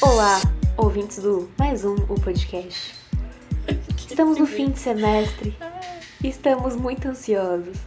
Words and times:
Olá, 0.00 0.40
ouvintes 0.76 1.18
do 1.18 1.50
Mais 1.58 1.84
Um, 1.84 1.96
o 2.08 2.20
podcast. 2.20 2.94
Estamos 3.96 4.38
no 4.38 4.46
fim 4.46 4.70
de 4.70 4.78
semestre 4.78 5.58
e 6.22 6.28
estamos 6.28 6.76
muito 6.76 7.08
ansiosos 7.08 7.78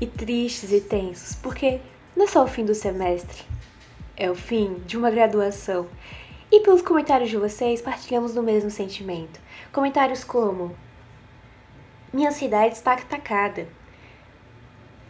e 0.00 0.06
tristes 0.08 0.72
e 0.72 0.80
tensos, 0.80 1.36
porque 1.36 1.80
não 2.16 2.24
é 2.24 2.28
só 2.28 2.42
o 2.42 2.48
fim 2.48 2.64
do 2.64 2.74
semestre, 2.74 3.44
é 4.16 4.28
o 4.28 4.34
fim 4.34 4.74
de 4.86 4.96
uma 4.96 5.08
graduação. 5.08 5.86
E 6.50 6.58
pelos 6.58 6.82
comentários 6.82 7.30
de 7.30 7.36
vocês, 7.36 7.80
partilhamos 7.80 8.34
do 8.34 8.42
mesmo 8.42 8.68
sentimento. 8.68 9.38
Comentários 9.72 10.24
como: 10.24 10.76
Minha 12.12 12.30
ansiedade 12.30 12.74
está 12.74 12.94
atacada. 12.94 13.68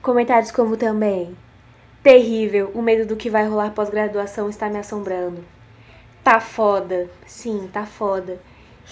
Comentários 0.03 0.51
como 0.51 0.77
também: 0.77 1.35
Terrível, 2.03 2.71
o 2.75 2.83
medo 2.83 3.07
do 3.07 3.17
que 3.17 3.31
vai 3.31 3.49
rolar 3.49 3.71
pós-graduação 3.71 4.51
está 4.51 4.69
me 4.69 4.77
assombrando. 4.77 5.43
Tá 6.23 6.41
foda. 6.41 7.11
Sim, 7.27 7.69
tá 7.73 7.85
foda. 7.85 8.41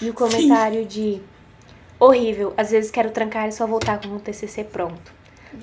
E 0.01 0.09
o 0.09 0.13
comentário 0.13 0.81
Sim. 0.81 0.87
de 0.87 1.21
horrível, 1.99 2.53
às 2.57 2.71
vezes 2.71 2.91
quero 2.91 3.11
trancar 3.11 3.47
e 3.47 3.51
só 3.51 3.65
voltar 3.67 4.01
com 4.01 4.09
um 4.09 4.19
TCC 4.19 4.63
pronto. 4.63 5.13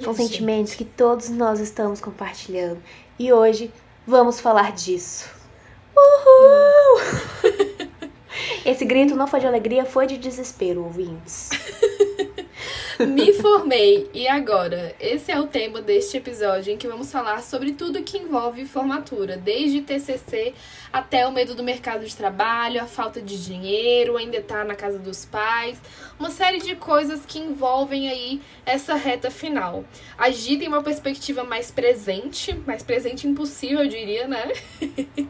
São 0.00 0.14
sentimentos 0.14 0.74
que 0.74 0.84
todos 0.84 1.30
nós 1.30 1.60
estamos 1.60 2.00
compartilhando. 2.00 2.80
E 3.18 3.32
hoje 3.32 3.72
vamos 4.06 4.38
falar 4.38 4.72
disso. 4.72 5.28
Uhul! 5.96 7.00
Esse 8.64 8.84
grito 8.84 9.16
não 9.16 9.26
foi 9.26 9.40
de 9.40 9.46
alegria, 9.46 9.84
foi 9.84 10.06
de 10.06 10.18
desespero, 10.18 10.84
ouvintes. 10.84 11.50
Me 13.06 13.32
formei 13.32 14.10
e 14.12 14.26
agora? 14.26 14.94
Esse 14.98 15.30
é 15.30 15.38
o 15.38 15.46
tema 15.46 15.80
deste 15.80 16.16
episódio 16.16 16.72
em 16.72 16.76
que 16.76 16.88
vamos 16.88 17.12
falar 17.12 17.42
sobre 17.42 17.72
tudo 17.72 18.02
que 18.02 18.18
envolve 18.18 18.64
formatura, 18.64 19.36
desde 19.36 19.82
TCC 19.82 20.52
até 20.92 21.26
o 21.26 21.30
medo 21.30 21.54
do 21.54 21.62
mercado 21.62 22.04
de 22.04 22.16
trabalho, 22.16 22.82
a 22.82 22.86
falta 22.86 23.22
de 23.22 23.44
dinheiro, 23.44 24.16
ainda 24.16 24.38
estar 24.38 24.64
na 24.64 24.74
casa 24.74 24.98
dos 24.98 25.24
pais, 25.24 25.80
uma 26.18 26.30
série 26.30 26.58
de 26.58 26.74
coisas 26.74 27.24
que 27.24 27.38
envolvem 27.38 28.08
aí 28.08 28.40
essa 28.66 28.94
reta 28.94 29.30
final. 29.30 29.84
Agir 30.16 30.60
em 30.60 30.66
uma 30.66 30.82
perspectiva 30.82 31.44
mais 31.44 31.70
presente, 31.70 32.52
mais 32.66 32.82
presente 32.82 33.28
impossível, 33.28 33.80
eu 33.80 33.88
diria, 33.88 34.26
né? 34.26 34.52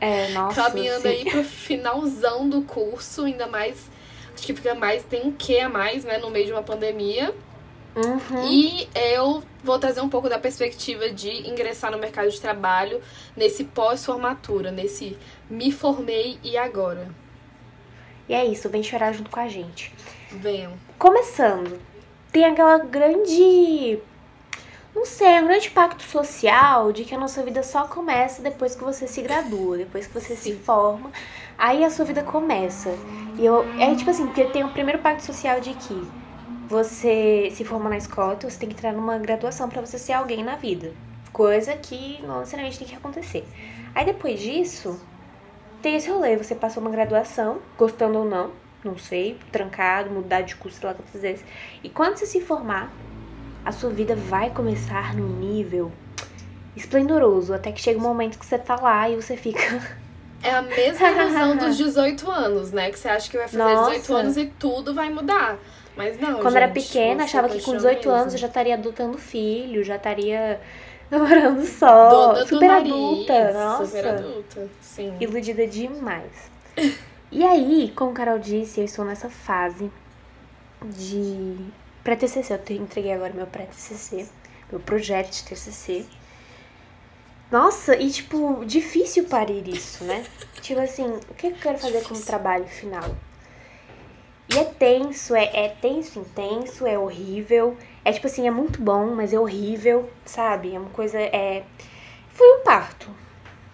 É, 0.00 0.28
nossa. 0.32 0.62
Caminhando 0.62 1.02
sim. 1.02 1.08
aí 1.08 1.24
pro 1.26 1.44
finalzão 1.44 2.48
do 2.48 2.62
curso, 2.62 3.24
ainda 3.24 3.46
mais 3.46 3.90
acho 4.34 4.46
que 4.46 4.54
fica 4.54 4.74
mais, 4.74 5.02
tem 5.02 5.26
um 5.26 5.32
quê 5.32 5.58
a 5.58 5.68
mais, 5.68 6.04
né, 6.04 6.18
no 6.18 6.30
meio 6.30 6.46
de 6.46 6.52
uma 6.52 6.62
pandemia. 6.62 7.34
Uhum. 7.98 8.44
E 8.44 8.88
eu 8.94 9.42
vou 9.64 9.78
trazer 9.78 10.00
um 10.00 10.08
pouco 10.08 10.28
da 10.28 10.38
perspectiva 10.38 11.10
de 11.10 11.48
ingressar 11.48 11.90
no 11.90 11.98
mercado 11.98 12.30
de 12.30 12.40
trabalho 12.40 13.00
nesse 13.36 13.64
pós-formatura, 13.64 14.70
nesse 14.70 15.18
me 15.50 15.72
formei 15.72 16.38
e 16.44 16.56
agora. 16.56 17.08
E 18.28 18.34
é 18.34 18.44
isso, 18.44 18.68
vem 18.68 18.82
chorar 18.82 19.12
junto 19.12 19.30
com 19.30 19.40
a 19.40 19.48
gente. 19.48 19.92
Venham. 20.30 20.74
Começando, 20.96 21.80
tem 22.30 22.44
aquela 22.44 22.78
grande. 22.78 23.98
Não 24.94 25.04
sei, 25.04 25.40
um 25.40 25.46
grande 25.46 25.70
pacto 25.70 26.02
social 26.02 26.92
de 26.92 27.04
que 27.04 27.14
a 27.14 27.18
nossa 27.18 27.42
vida 27.42 27.62
só 27.62 27.86
começa 27.86 28.42
depois 28.42 28.76
que 28.76 28.84
você 28.84 29.08
se 29.08 29.22
gradua, 29.22 29.78
depois 29.78 30.06
que 30.06 30.14
você 30.14 30.36
Sim. 30.36 30.52
se 30.52 30.56
forma. 30.56 31.10
Aí 31.56 31.84
a 31.84 31.90
sua 31.90 32.04
vida 32.04 32.22
começa. 32.22 32.90
E 33.36 33.44
eu. 33.44 33.64
É 33.80 33.94
tipo 33.94 34.10
assim, 34.10 34.26
porque 34.26 34.44
tem 34.44 34.64
o 34.64 34.68
primeiro 34.70 35.00
pacto 35.00 35.24
social 35.24 35.60
de 35.60 35.74
que 35.74 36.17
você 36.68 37.50
se 37.52 37.64
forma 37.64 37.88
na 37.88 37.96
escola, 37.96 38.34
então 38.34 38.48
você 38.48 38.58
tem 38.58 38.68
que 38.68 38.74
entrar 38.74 38.92
numa 38.92 39.18
graduação 39.18 39.68
para 39.68 39.80
você 39.80 39.98
ser 39.98 40.12
alguém 40.12 40.44
na 40.44 40.56
vida. 40.56 40.92
Coisa 41.32 41.74
que 41.74 42.20
não 42.22 42.40
necessariamente 42.40 42.78
tem 42.78 42.88
que 42.88 42.94
acontecer. 42.94 43.44
Aí 43.94 44.04
depois 44.04 44.38
disso, 44.38 45.00
tem 45.80 45.96
esse 45.96 46.10
rolê, 46.10 46.36
você 46.36 46.54
passou 46.54 46.82
uma 46.82 46.90
graduação, 46.90 47.58
gostando 47.76 48.18
ou 48.18 48.24
não, 48.24 48.50
não 48.84 48.98
sei, 48.98 49.38
trancado, 49.50 50.10
mudar 50.10 50.42
de 50.42 50.56
curso, 50.56 50.78
sei 50.78 50.88
lá 50.88 50.94
quantas 50.94 51.22
vezes. 51.22 51.44
E 51.82 51.88
quando 51.88 52.16
você 52.16 52.26
se 52.26 52.40
formar, 52.40 52.92
a 53.64 53.72
sua 53.72 53.90
vida 53.90 54.14
vai 54.14 54.50
começar 54.50 55.14
num 55.14 55.28
nível 55.28 55.90
esplendoroso, 56.76 57.54
até 57.54 57.72
que 57.72 57.80
chega 57.80 57.98
um 57.98 58.02
momento 58.02 58.38
que 58.38 58.46
você 58.46 58.58
tá 58.58 58.76
lá 58.76 59.08
e 59.08 59.16
você 59.16 59.36
fica. 59.36 59.60
É 60.40 60.54
a 60.54 60.62
mesma 60.62 61.08
razão 61.08 61.56
dos 61.56 61.74
18 61.78 62.30
anos, 62.30 62.70
né? 62.70 62.92
Que 62.92 62.98
você 63.00 63.08
acha 63.08 63.28
que 63.28 63.36
vai 63.36 63.48
fazer 63.48 63.58
Nossa. 63.58 63.90
18 63.90 64.14
anos 64.14 64.36
e 64.36 64.46
tudo 64.46 64.94
vai 64.94 65.10
mudar. 65.10 65.58
Mas 65.98 66.16
não, 66.16 66.34
Quando 66.34 66.52
gente, 66.52 66.62
era 66.62 66.68
pequena, 66.68 67.24
achava 67.24 67.48
que 67.48 67.60
com 67.60 67.72
18 67.72 67.96
mesmo. 67.96 68.12
anos 68.12 68.32
eu 68.32 68.38
já 68.38 68.46
estaria 68.46 68.74
adotando 68.74 69.18
filho, 69.18 69.82
já 69.82 69.96
estaria 69.96 70.60
namorando 71.10 71.66
só. 71.66 72.08
Dona 72.08 72.46
super 72.46 72.68
nariz, 72.68 72.92
adulta, 72.92 73.52
nossa. 73.52 73.86
Super 73.86 74.06
adulta, 74.06 74.68
sim. 74.80 75.12
Iludida 75.18 75.66
demais. 75.66 76.30
e 77.32 77.44
aí, 77.44 77.92
como 77.96 78.12
Carol 78.12 78.38
disse, 78.38 78.78
eu 78.78 78.84
estou 78.84 79.04
nessa 79.04 79.28
fase 79.28 79.90
de 80.84 81.56
pré-TCC. 82.04 82.60
Eu 82.68 82.76
entreguei 82.76 83.12
agora 83.12 83.32
meu 83.34 83.48
pré-TCC, 83.48 84.28
meu 84.70 84.78
projeto 84.78 85.32
de 85.32 85.42
TCC. 85.42 86.06
Nossa, 87.50 87.96
e 87.96 88.08
tipo, 88.08 88.64
difícil 88.64 89.24
parir 89.24 89.66
isso, 89.66 90.04
né? 90.04 90.24
tipo 90.60 90.80
assim, 90.80 91.08
o 91.28 91.34
que 91.34 91.48
eu 91.48 91.54
quero 91.54 91.78
fazer 91.78 92.04
como 92.04 92.20
trabalho 92.20 92.66
final? 92.68 93.16
E 94.50 94.58
é 94.58 94.64
tenso, 94.64 95.34
é, 95.34 95.50
é 95.52 95.68
tenso, 95.68 96.20
intenso, 96.20 96.86
é 96.86 96.98
horrível. 96.98 97.76
É 98.04 98.12
tipo 98.12 98.26
assim, 98.26 98.46
é 98.46 98.50
muito 98.50 98.80
bom, 98.80 99.14
mas 99.14 99.32
é 99.32 99.38
horrível, 99.38 100.08
sabe? 100.24 100.74
É 100.74 100.78
uma 100.78 100.90
coisa. 100.90 101.18
É... 101.18 101.64
Foi 102.32 102.46
um 102.56 102.64
parto. 102.64 103.10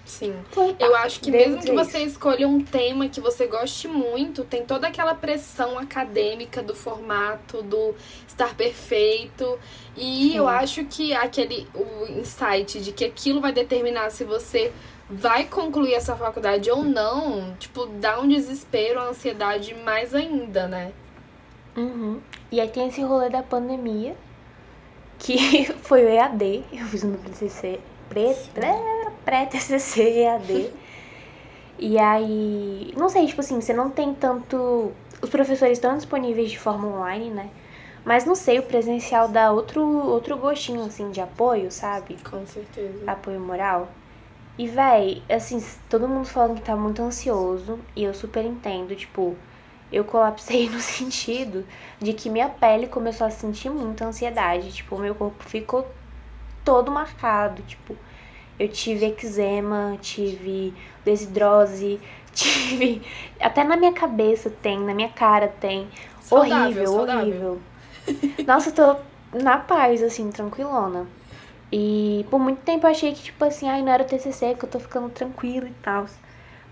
Sim. 0.04 0.34
Um 0.56 0.76
eu 0.78 0.94
acho 0.96 1.20
que 1.20 1.30
mesmo 1.30 1.62
que 1.62 1.72
você 1.72 1.98
escolha 2.00 2.46
um 2.46 2.62
tema 2.62 3.08
que 3.08 3.20
você 3.20 3.46
goste 3.46 3.88
muito, 3.88 4.44
tem 4.44 4.64
toda 4.64 4.86
aquela 4.86 5.14
pressão 5.14 5.78
acadêmica 5.78 6.62
do 6.62 6.74
formato, 6.74 7.62
do 7.62 7.94
estar 8.28 8.54
perfeito. 8.54 9.58
E 9.96 10.30
Sim. 10.30 10.36
eu 10.36 10.46
acho 10.46 10.84
que 10.84 11.14
aquele 11.14 11.66
o 11.74 12.06
insight 12.18 12.80
de 12.80 12.92
que 12.92 13.04
aquilo 13.04 13.40
vai 13.40 13.52
determinar 13.52 14.10
se 14.10 14.24
você 14.24 14.72
vai 15.08 15.44
concluir 15.44 15.94
essa 15.94 16.16
faculdade 16.16 16.70
ou 16.70 16.82
não, 16.82 17.54
tipo, 17.58 17.86
dá 17.86 18.20
um 18.20 18.28
desespero, 18.28 19.00
uma 19.00 19.10
ansiedade 19.10 19.74
mais 19.74 20.14
ainda, 20.14 20.66
né? 20.66 20.92
Uhum. 21.76 22.20
E 22.50 22.60
aí 22.60 22.68
tem 22.68 22.88
esse 22.88 23.02
rolê 23.02 23.28
da 23.28 23.42
pandemia, 23.42 24.16
que 25.18 25.66
foi 25.82 26.04
o 26.04 26.08
EAD, 26.08 26.64
eu 26.72 26.86
fiz 26.86 27.02
no 27.02 27.16
TCC, 27.18 27.80
pré-TCC 29.24 30.20
EAD. 30.20 30.70
e 31.78 31.98
aí, 31.98 32.92
não 32.96 33.08
sei, 33.08 33.26
tipo 33.26 33.40
assim, 33.40 33.60
você 33.60 33.72
não 33.72 33.90
tem 33.90 34.14
tanto... 34.14 34.92
Os 35.20 35.30
professores 35.30 35.78
estão 35.78 35.96
disponíveis 35.96 36.50
de 36.50 36.58
forma 36.58 36.86
online, 36.86 37.30
né? 37.30 37.50
Mas 38.04 38.26
não 38.26 38.34
sei, 38.34 38.58
o 38.58 38.62
presencial 38.62 39.28
dá 39.28 39.50
outro, 39.50 39.82
outro 39.82 40.36
gostinho, 40.36 40.84
assim, 40.84 41.10
de 41.10 41.22
apoio, 41.22 41.70
sabe? 41.70 42.18
Com 42.22 42.46
certeza. 42.46 43.10
Apoio 43.10 43.40
moral. 43.40 43.88
E, 44.56 44.68
véi, 44.68 45.22
assim, 45.28 45.62
todo 45.88 46.08
mundo 46.08 46.26
falando 46.26 46.56
que 46.56 46.62
tá 46.62 46.76
muito 46.76 47.02
ansioso, 47.02 47.78
e 47.96 48.04
eu 48.04 48.14
super 48.14 48.44
entendo, 48.44 48.94
tipo, 48.94 49.36
eu 49.90 50.04
colapsei 50.04 50.68
no 50.70 50.80
sentido 50.80 51.66
de 52.00 52.12
que 52.12 52.30
minha 52.30 52.48
pele 52.48 52.86
começou 52.86 53.26
a 53.26 53.30
sentir 53.30 53.70
muita 53.70 54.04
ansiedade, 54.04 54.72
tipo, 54.72 54.98
meu 54.98 55.14
corpo 55.14 55.42
ficou 55.42 55.88
todo 56.64 56.90
marcado, 56.90 57.62
tipo, 57.62 57.96
eu 58.58 58.68
tive 58.68 59.06
eczema, 59.06 59.98
tive 60.00 60.72
desidrose, 61.04 62.00
tive. 62.32 63.02
Até 63.40 63.64
na 63.64 63.76
minha 63.76 63.92
cabeça 63.92 64.48
tem, 64.50 64.78
na 64.78 64.94
minha 64.94 65.08
cara 65.08 65.48
tem. 65.48 65.88
Saudável, 66.20 66.62
horrível, 66.62 66.86
saudável. 66.86 67.20
horrível. 67.20 67.60
Nossa, 68.46 68.70
eu 68.70 68.74
tô 68.74 68.96
na 69.42 69.58
paz, 69.58 70.02
assim, 70.02 70.30
tranquilona. 70.30 71.06
E 71.72 72.26
por 72.30 72.38
muito 72.40 72.62
tempo 72.62 72.86
eu 72.86 72.90
achei 72.90 73.12
que, 73.12 73.22
tipo 73.22 73.44
assim, 73.44 73.68
ai, 73.68 73.82
não 73.82 73.92
era 73.92 74.02
o 74.02 74.06
TCC, 74.06 74.54
que 74.54 74.64
eu 74.64 74.70
tô 74.70 74.78
ficando 74.80 75.08
tranquila 75.10 75.68
e 75.68 75.74
tal. 75.74 76.06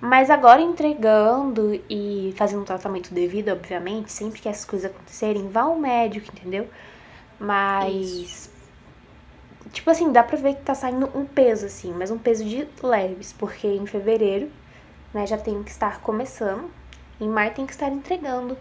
Mas 0.01 0.31
agora 0.31 0.61
entregando 0.61 1.75
e 1.89 2.35
fazendo 2.37 2.63
um 2.63 2.65
tratamento 2.65 3.15
devido, 3.15 3.51
obviamente, 3.51 4.11
sempre 4.13 4.41
que 4.41 4.49
essas 4.49 4.65
coisas 4.65 4.91
acontecerem, 4.91 5.49
vá 5.49 5.63
ao 5.63 5.79
médico, 5.79 6.27
entendeu? 6.33 6.69
Mas. 7.39 7.97
Isso. 7.97 8.51
Tipo 9.73 9.91
assim, 9.91 10.11
dá 10.13 10.23
pra 10.23 10.37
ver 10.37 10.55
que 10.57 10.63
tá 10.63 10.75
saindo 10.75 11.09
um 11.17 11.25
peso, 11.25 11.67
assim, 11.67 11.93
mas 11.93 12.11
um 12.11 12.19
peso 12.19 12.45
de 12.45 12.69
leves, 12.83 13.33
porque 13.33 13.67
em 13.67 13.87
fevereiro, 13.87 14.51
né, 15.15 15.27
já 15.27 15.39
tenho 15.39 15.63
que 15.65 15.71
estar 15.71 16.01
começando. 16.01 16.71
Em 17.21 17.29
maio 17.29 17.55
tem 17.55 17.65
que 17.65 17.73
estar 17.73 17.89
entregando 17.89 18.59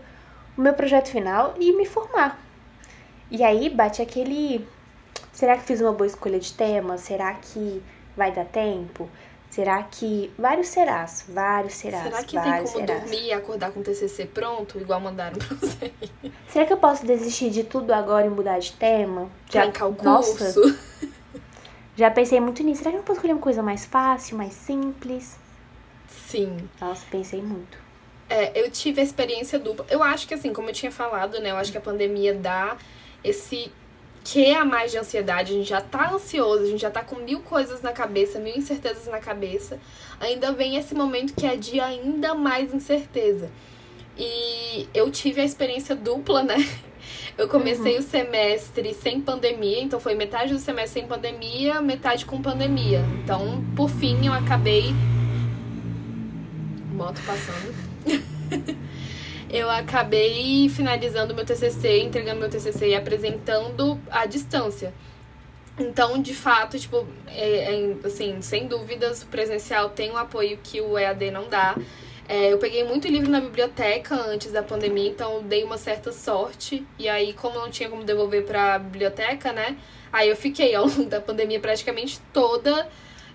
o 0.57 0.61
meu 0.61 0.73
projeto 0.73 1.09
final 1.09 1.55
e 1.59 1.75
me 1.75 1.85
formar. 1.85 2.39
E 3.31 3.43
aí 3.43 3.69
bate 3.69 4.01
aquele 4.01 4.67
Será 5.31 5.57
que 5.57 5.63
fiz 5.63 5.81
uma 5.81 5.93
boa 5.93 6.07
escolha 6.07 6.39
de 6.39 6.53
tema? 6.53 6.97
Será 6.97 7.33
que 7.33 7.81
vai 8.15 8.31
dar 8.31 8.45
tempo? 8.45 9.09
Será 9.49 9.83
que. 9.83 10.31
Vários 10.37 10.67
serás, 10.67 11.25
vários 11.27 11.73
serás. 11.73 12.03
Será 12.03 12.23
que 12.23 12.39
tem 12.39 12.53
como 12.53 12.67
serás. 12.67 13.01
dormir 13.01 13.25
e 13.25 13.33
acordar 13.33 13.71
com 13.71 13.81
o 13.81 13.83
TCC 13.83 14.25
pronto, 14.25 14.79
igual 14.79 14.99
mandaram 15.01 15.37
pra 15.37 15.55
você? 15.57 15.93
Será 16.47 16.65
que 16.65 16.71
eu 16.71 16.77
posso 16.77 17.05
desistir 17.05 17.49
de 17.49 17.63
tudo 17.63 17.91
agora 17.91 18.25
e 18.25 18.29
mudar 18.29 18.59
de 18.59 18.71
tema? 18.73 19.29
Já, 19.49 19.63
Trancar 19.63 19.89
o 19.89 19.95
curso? 19.95 20.61
Nossa, 20.61 20.79
já 21.97 22.09
pensei 22.09 22.39
muito 22.39 22.63
nisso. 22.63 22.79
Será 22.79 22.91
que 22.91 22.99
eu 22.99 23.03
posso 23.03 23.17
escolher 23.17 23.33
uma 23.33 23.41
coisa 23.41 23.61
mais 23.61 23.85
fácil, 23.85 24.37
mais 24.37 24.53
simples? 24.53 25.37
Sim. 26.07 26.69
Nossa, 26.79 27.05
pensei 27.11 27.41
muito. 27.41 27.77
É, 28.29 28.57
eu 28.57 28.71
tive 28.71 29.01
a 29.01 29.03
experiência 29.03 29.59
dupla. 29.59 29.85
Eu 29.89 30.01
acho 30.01 30.25
que, 30.25 30.33
assim, 30.33 30.53
como 30.53 30.69
eu 30.69 30.73
tinha 30.73 30.91
falado, 30.91 31.41
né? 31.41 31.51
Eu 31.51 31.57
acho 31.57 31.73
que 31.73 31.77
a 31.77 31.81
pandemia 31.81 32.33
dá 32.33 32.77
esse 33.21 33.69
que 34.23 34.53
a 34.53 34.63
mais 34.63 34.91
de 34.91 34.97
ansiedade. 34.97 35.53
A 35.53 35.57
gente 35.57 35.69
já 35.69 35.81
tá 35.81 36.11
ansioso, 36.11 36.63
a 36.63 36.67
gente 36.67 36.81
já 36.81 36.91
tá 36.91 37.03
com 37.03 37.17
mil 37.17 37.41
coisas 37.41 37.81
na 37.81 37.91
cabeça, 37.91 38.39
mil 38.39 38.55
incertezas 38.55 39.07
na 39.07 39.19
cabeça. 39.19 39.79
Ainda 40.19 40.51
vem 40.51 40.75
esse 40.75 40.93
momento 40.93 41.33
que 41.33 41.45
é 41.45 41.55
de 41.55 41.79
ainda 41.79 42.33
mais 42.33 42.73
incerteza. 42.73 43.49
E 44.17 44.87
eu 44.93 45.09
tive 45.09 45.41
a 45.41 45.45
experiência 45.45 45.95
dupla, 45.95 46.43
né? 46.43 46.57
Eu 47.37 47.47
comecei 47.47 47.93
uhum. 47.93 47.99
o 47.99 48.03
semestre 48.03 48.93
sem 48.93 49.19
pandemia, 49.21 49.81
então 49.81 49.99
foi 49.99 50.13
metade 50.13 50.53
do 50.53 50.59
semestre 50.59 50.99
sem 50.99 51.07
pandemia, 51.07 51.81
metade 51.81 52.25
com 52.25 52.41
pandemia. 52.41 53.03
Então, 53.23 53.63
por 53.75 53.89
fim, 53.89 54.27
eu 54.27 54.33
acabei. 54.33 54.93
Moto 56.93 57.19
passando. 57.25 57.73
eu 59.51 59.69
acabei 59.69 60.69
finalizando 60.69 61.35
meu 61.35 61.45
TCC, 61.45 61.99
entregando 61.99 62.39
meu 62.39 62.49
TCC 62.49 62.89
e 62.89 62.95
apresentando 62.95 63.99
à 64.09 64.25
distância. 64.25 64.93
Então, 65.77 66.21
de 66.21 66.33
fato, 66.33 66.79
tipo, 66.79 67.05
é, 67.27 67.73
é, 67.73 67.95
assim, 68.05 68.41
sem 68.41 68.67
dúvidas, 68.67 69.23
o 69.23 69.27
presencial 69.27 69.89
tem 69.89 70.11
um 70.11 70.17
apoio 70.17 70.57
que 70.63 70.79
o 70.79 70.97
EAD 70.97 71.31
não 71.31 71.49
dá. 71.49 71.75
É, 72.29 72.53
eu 72.53 72.57
peguei 72.59 72.83
muito 72.85 73.09
livro 73.09 73.29
na 73.29 73.41
biblioteca 73.41 74.15
antes 74.15 74.53
da 74.53 74.63
pandemia, 74.63 75.09
então 75.09 75.43
dei 75.43 75.63
uma 75.65 75.77
certa 75.77 76.13
sorte. 76.13 76.85
E 76.97 77.09
aí, 77.09 77.33
como 77.33 77.59
não 77.59 77.69
tinha 77.69 77.89
como 77.89 78.05
devolver 78.05 78.45
para 78.45 78.75
a 78.75 78.79
biblioteca, 78.79 79.51
né? 79.51 79.77
Aí 80.13 80.29
eu 80.29 80.35
fiquei 80.35 80.73
ao 80.73 80.85
longo 80.85 81.05
da 81.09 81.19
pandemia 81.19 81.59
praticamente 81.59 82.21
toda. 82.31 82.87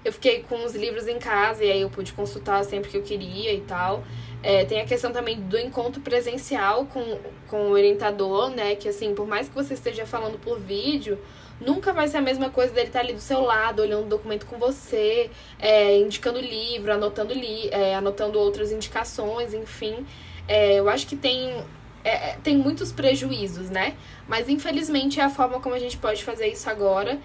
Eu 0.02 0.12
fiquei 0.12 0.42
com 0.48 0.64
os 0.64 0.74
livros 0.74 1.08
em 1.08 1.18
casa 1.18 1.64
e 1.64 1.70
aí 1.70 1.80
eu 1.82 1.90
pude 1.90 2.12
consultar 2.12 2.64
sempre 2.64 2.90
que 2.90 2.96
eu 2.96 3.02
queria 3.02 3.52
e 3.52 3.60
tal. 3.62 4.04
É, 4.42 4.64
tem 4.64 4.80
a 4.80 4.84
questão 4.84 5.12
também 5.12 5.40
do 5.40 5.58
encontro 5.58 6.00
presencial 6.00 6.86
com, 6.86 7.18
com 7.48 7.68
o 7.68 7.70
orientador, 7.70 8.50
né? 8.50 8.76
Que 8.76 8.88
assim, 8.88 9.14
por 9.14 9.26
mais 9.26 9.48
que 9.48 9.54
você 9.54 9.74
esteja 9.74 10.06
falando 10.06 10.38
por 10.38 10.60
vídeo, 10.60 11.18
nunca 11.60 11.92
vai 11.92 12.06
ser 12.06 12.18
a 12.18 12.22
mesma 12.22 12.50
coisa 12.50 12.72
dele 12.72 12.88
estar 12.88 13.00
ali 13.00 13.12
do 13.12 13.20
seu 13.20 13.40
lado, 13.40 13.82
olhando 13.82 14.04
o 14.04 14.08
documento 14.08 14.46
com 14.46 14.58
você, 14.58 15.30
é, 15.58 15.98
indicando 15.98 16.38
livro, 16.40 16.92
anotando, 16.92 17.34
li 17.34 17.68
é, 17.70 17.94
anotando 17.94 18.38
outras 18.38 18.70
indicações, 18.70 19.54
enfim. 19.54 20.06
É, 20.46 20.78
eu 20.78 20.88
acho 20.88 21.06
que 21.06 21.16
tem, 21.16 21.64
é, 22.04 22.30
é, 22.30 22.38
tem 22.42 22.56
muitos 22.56 22.92
prejuízos, 22.92 23.70
né? 23.70 23.96
Mas 24.28 24.48
infelizmente 24.48 25.18
é 25.18 25.24
a 25.24 25.30
forma 25.30 25.60
como 25.60 25.74
a 25.74 25.78
gente 25.78 25.96
pode 25.96 26.22
fazer 26.22 26.46
isso 26.48 26.68
agora. 26.68 27.18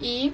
E 0.00 0.32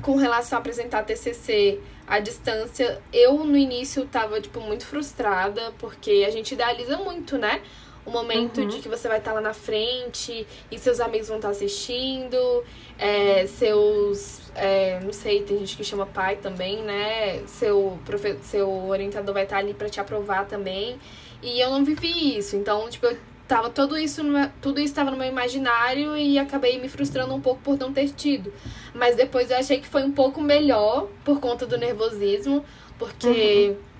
com 0.00 0.16
relação 0.16 0.56
a 0.56 0.60
apresentar 0.60 1.02
TCC 1.02 1.80
à 2.10 2.18
distância, 2.18 3.00
eu 3.12 3.44
no 3.44 3.56
início 3.56 4.04
tava, 4.04 4.40
tipo, 4.40 4.60
muito 4.60 4.84
frustrada, 4.84 5.72
porque 5.78 6.24
a 6.26 6.30
gente 6.30 6.52
idealiza 6.52 6.98
muito, 6.98 7.38
né? 7.38 7.62
o 8.04 8.10
momento 8.10 8.60
uhum. 8.60 8.68
de 8.68 8.78
que 8.78 8.88
você 8.88 9.08
vai 9.08 9.18
estar 9.18 9.32
lá 9.32 9.40
na 9.40 9.52
frente 9.52 10.46
e 10.70 10.78
seus 10.78 11.00
amigos 11.00 11.28
vão 11.28 11.36
estar 11.36 11.50
assistindo, 11.50 12.64
é, 12.98 13.46
seus. 13.46 14.40
É, 14.54 14.98
não 15.00 15.12
sei, 15.12 15.42
tem 15.42 15.58
gente 15.58 15.76
que 15.76 15.84
chama 15.84 16.06
pai 16.06 16.36
também, 16.36 16.82
né? 16.82 17.42
Seu, 17.46 17.98
profe 18.04 18.36
seu 18.42 18.68
orientador 18.88 19.34
vai 19.34 19.44
estar 19.44 19.58
ali 19.58 19.74
para 19.74 19.88
te 19.88 20.00
aprovar 20.00 20.46
também. 20.46 20.98
E 21.42 21.60
eu 21.60 21.70
não 21.70 21.84
vivi 21.84 22.36
isso. 22.36 22.56
Então, 22.56 22.88
tipo, 22.88 23.06
eu 23.06 23.16
tava 23.50 23.68
tudo 23.68 23.98
isso, 23.98 24.22
meu, 24.22 24.48
tudo 24.62 24.78
isso 24.78 24.92
estava 24.92 25.10
no 25.10 25.16
meu 25.16 25.26
imaginário 25.26 26.16
e 26.16 26.38
acabei 26.38 26.80
me 26.80 26.88
frustrando 26.88 27.34
um 27.34 27.40
pouco 27.40 27.60
por 27.62 27.76
não 27.76 27.92
ter 27.92 28.08
tido. 28.10 28.52
Mas 28.94 29.16
depois 29.16 29.50
eu 29.50 29.56
achei 29.56 29.80
que 29.80 29.88
foi 29.88 30.04
um 30.04 30.12
pouco 30.12 30.40
melhor 30.40 31.08
por 31.24 31.40
conta 31.40 31.66
do 31.66 31.76
nervosismo, 31.76 32.64
porque. 32.98 33.76
Uhum 33.76 33.90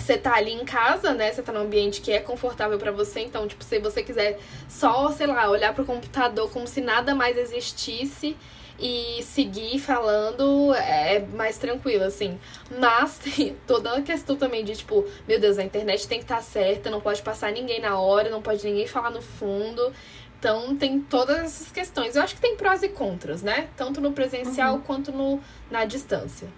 você 0.00 0.16
tá 0.16 0.34
ali 0.34 0.52
em 0.52 0.64
casa, 0.64 1.12
né? 1.12 1.30
Você 1.30 1.42
tá 1.42 1.52
num 1.52 1.60
ambiente 1.60 2.00
que 2.00 2.10
é 2.10 2.20
confortável 2.20 2.78
para 2.78 2.90
você. 2.90 3.20
Então, 3.20 3.46
tipo, 3.46 3.62
se 3.62 3.78
você 3.78 4.02
quiser 4.02 4.38
só, 4.66 5.10
sei 5.12 5.26
lá, 5.26 5.50
olhar 5.50 5.74
pro 5.74 5.84
computador 5.84 6.50
como 6.50 6.66
se 6.66 6.80
nada 6.80 7.14
mais 7.14 7.36
existisse 7.36 8.34
e 8.80 9.22
seguir 9.22 9.78
falando, 9.78 10.74
é 10.74 11.20
mais 11.34 11.58
tranquilo, 11.58 12.04
assim. 12.04 12.38
Mas 12.78 13.18
tem 13.22 13.56
toda 13.66 13.94
a 13.94 14.02
questão 14.02 14.36
também 14.36 14.64
de, 14.64 14.76
tipo, 14.76 15.04
meu 15.28 15.38
Deus, 15.38 15.58
a 15.58 15.62
internet 15.62 16.08
tem 16.08 16.18
que 16.18 16.24
estar 16.24 16.36
tá 16.36 16.42
certa, 16.42 16.90
não 16.90 17.00
pode 17.00 17.22
passar 17.22 17.52
ninguém 17.52 17.80
na 17.80 17.98
hora, 17.98 18.30
não 18.30 18.40
pode 18.40 18.64
ninguém 18.64 18.86
falar 18.86 19.10
no 19.10 19.20
fundo. 19.20 19.92
Então 20.38 20.74
tem 20.74 21.00
todas 21.00 21.38
essas 21.38 21.70
questões. 21.70 22.16
Eu 22.16 22.22
acho 22.22 22.34
que 22.34 22.40
tem 22.40 22.56
prós 22.56 22.82
e 22.82 22.88
contras, 22.88 23.42
né? 23.42 23.68
Tanto 23.76 24.00
no 24.00 24.12
presencial 24.12 24.76
uhum. 24.76 24.80
quanto 24.80 25.12
no, 25.12 25.38
na 25.70 25.84
distância. 25.84 26.48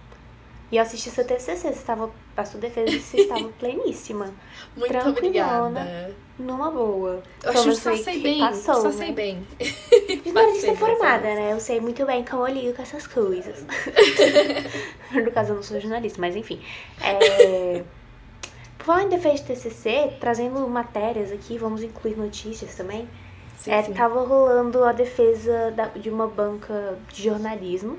E 0.71 0.77
eu 0.77 0.83
assisti 0.83 1.11
seu 1.11 1.27
TCC, 1.27 1.57
você 1.57 1.69
estava, 1.69 2.11
a 2.35 2.45
sua 2.47 2.61
defesa, 2.61 2.99
você 2.99 3.23
estava 3.23 3.47
pleníssima. 3.59 4.33
Muito 4.75 5.09
obrigada. 5.09 6.15
Numa 6.39 6.71
boa. 6.71 7.23
Eu 7.43 7.51
acho 7.51 7.65
que 7.65 7.77
só 7.77 7.97
sei 7.97 8.23
bem, 8.23 8.41
passou, 8.41 8.75
só 8.77 8.89
né? 8.89 8.93
sei 8.93 9.13
bem. 9.13 9.47
Jornalista 10.25 10.75
formada, 10.77 11.23
né? 11.23 11.53
Eu 11.53 11.61
sei 11.61 11.81
muito 11.81 12.05
bem 12.07 12.25
como 12.25 12.47
eu 12.49 12.55
ligo 12.55 12.75
com 12.75 12.83
essas 12.83 13.07
coisas. 13.07 13.65
no 15.13 15.31
caso, 15.31 15.51
eu 15.51 15.57
não 15.57 15.63
sou 15.63 15.79
jornalista, 15.79 16.21
mas 16.21 16.35
enfim. 16.35 16.61
É... 17.03 17.85
Por 18.79 18.87
falar 18.87 19.05
em 19.05 19.09
defesa 19.11 19.37
de 19.37 19.55
TCC, 19.55 20.15
trazendo 20.19 20.67
matérias 20.69 21.31
aqui, 21.31 21.59
vamos 21.59 21.83
incluir 21.83 22.17
notícias 22.17 22.75
também. 22.75 23.09
Sim, 23.57 23.71
é, 23.71 23.83
sim. 23.83 23.93
Tava 23.93 24.25
rolando 24.25 24.83
a 24.83 24.91
defesa 24.91 25.71
da, 25.71 25.87
de 25.87 26.11
uma 26.11 26.27
banca 26.27 26.99
de 27.13 27.23
jornalismo, 27.23 27.97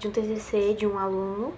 de 0.00 0.08
um 0.08 0.10
TCC 0.10 0.74
de 0.74 0.84
um 0.84 0.98
aluno 0.98 1.54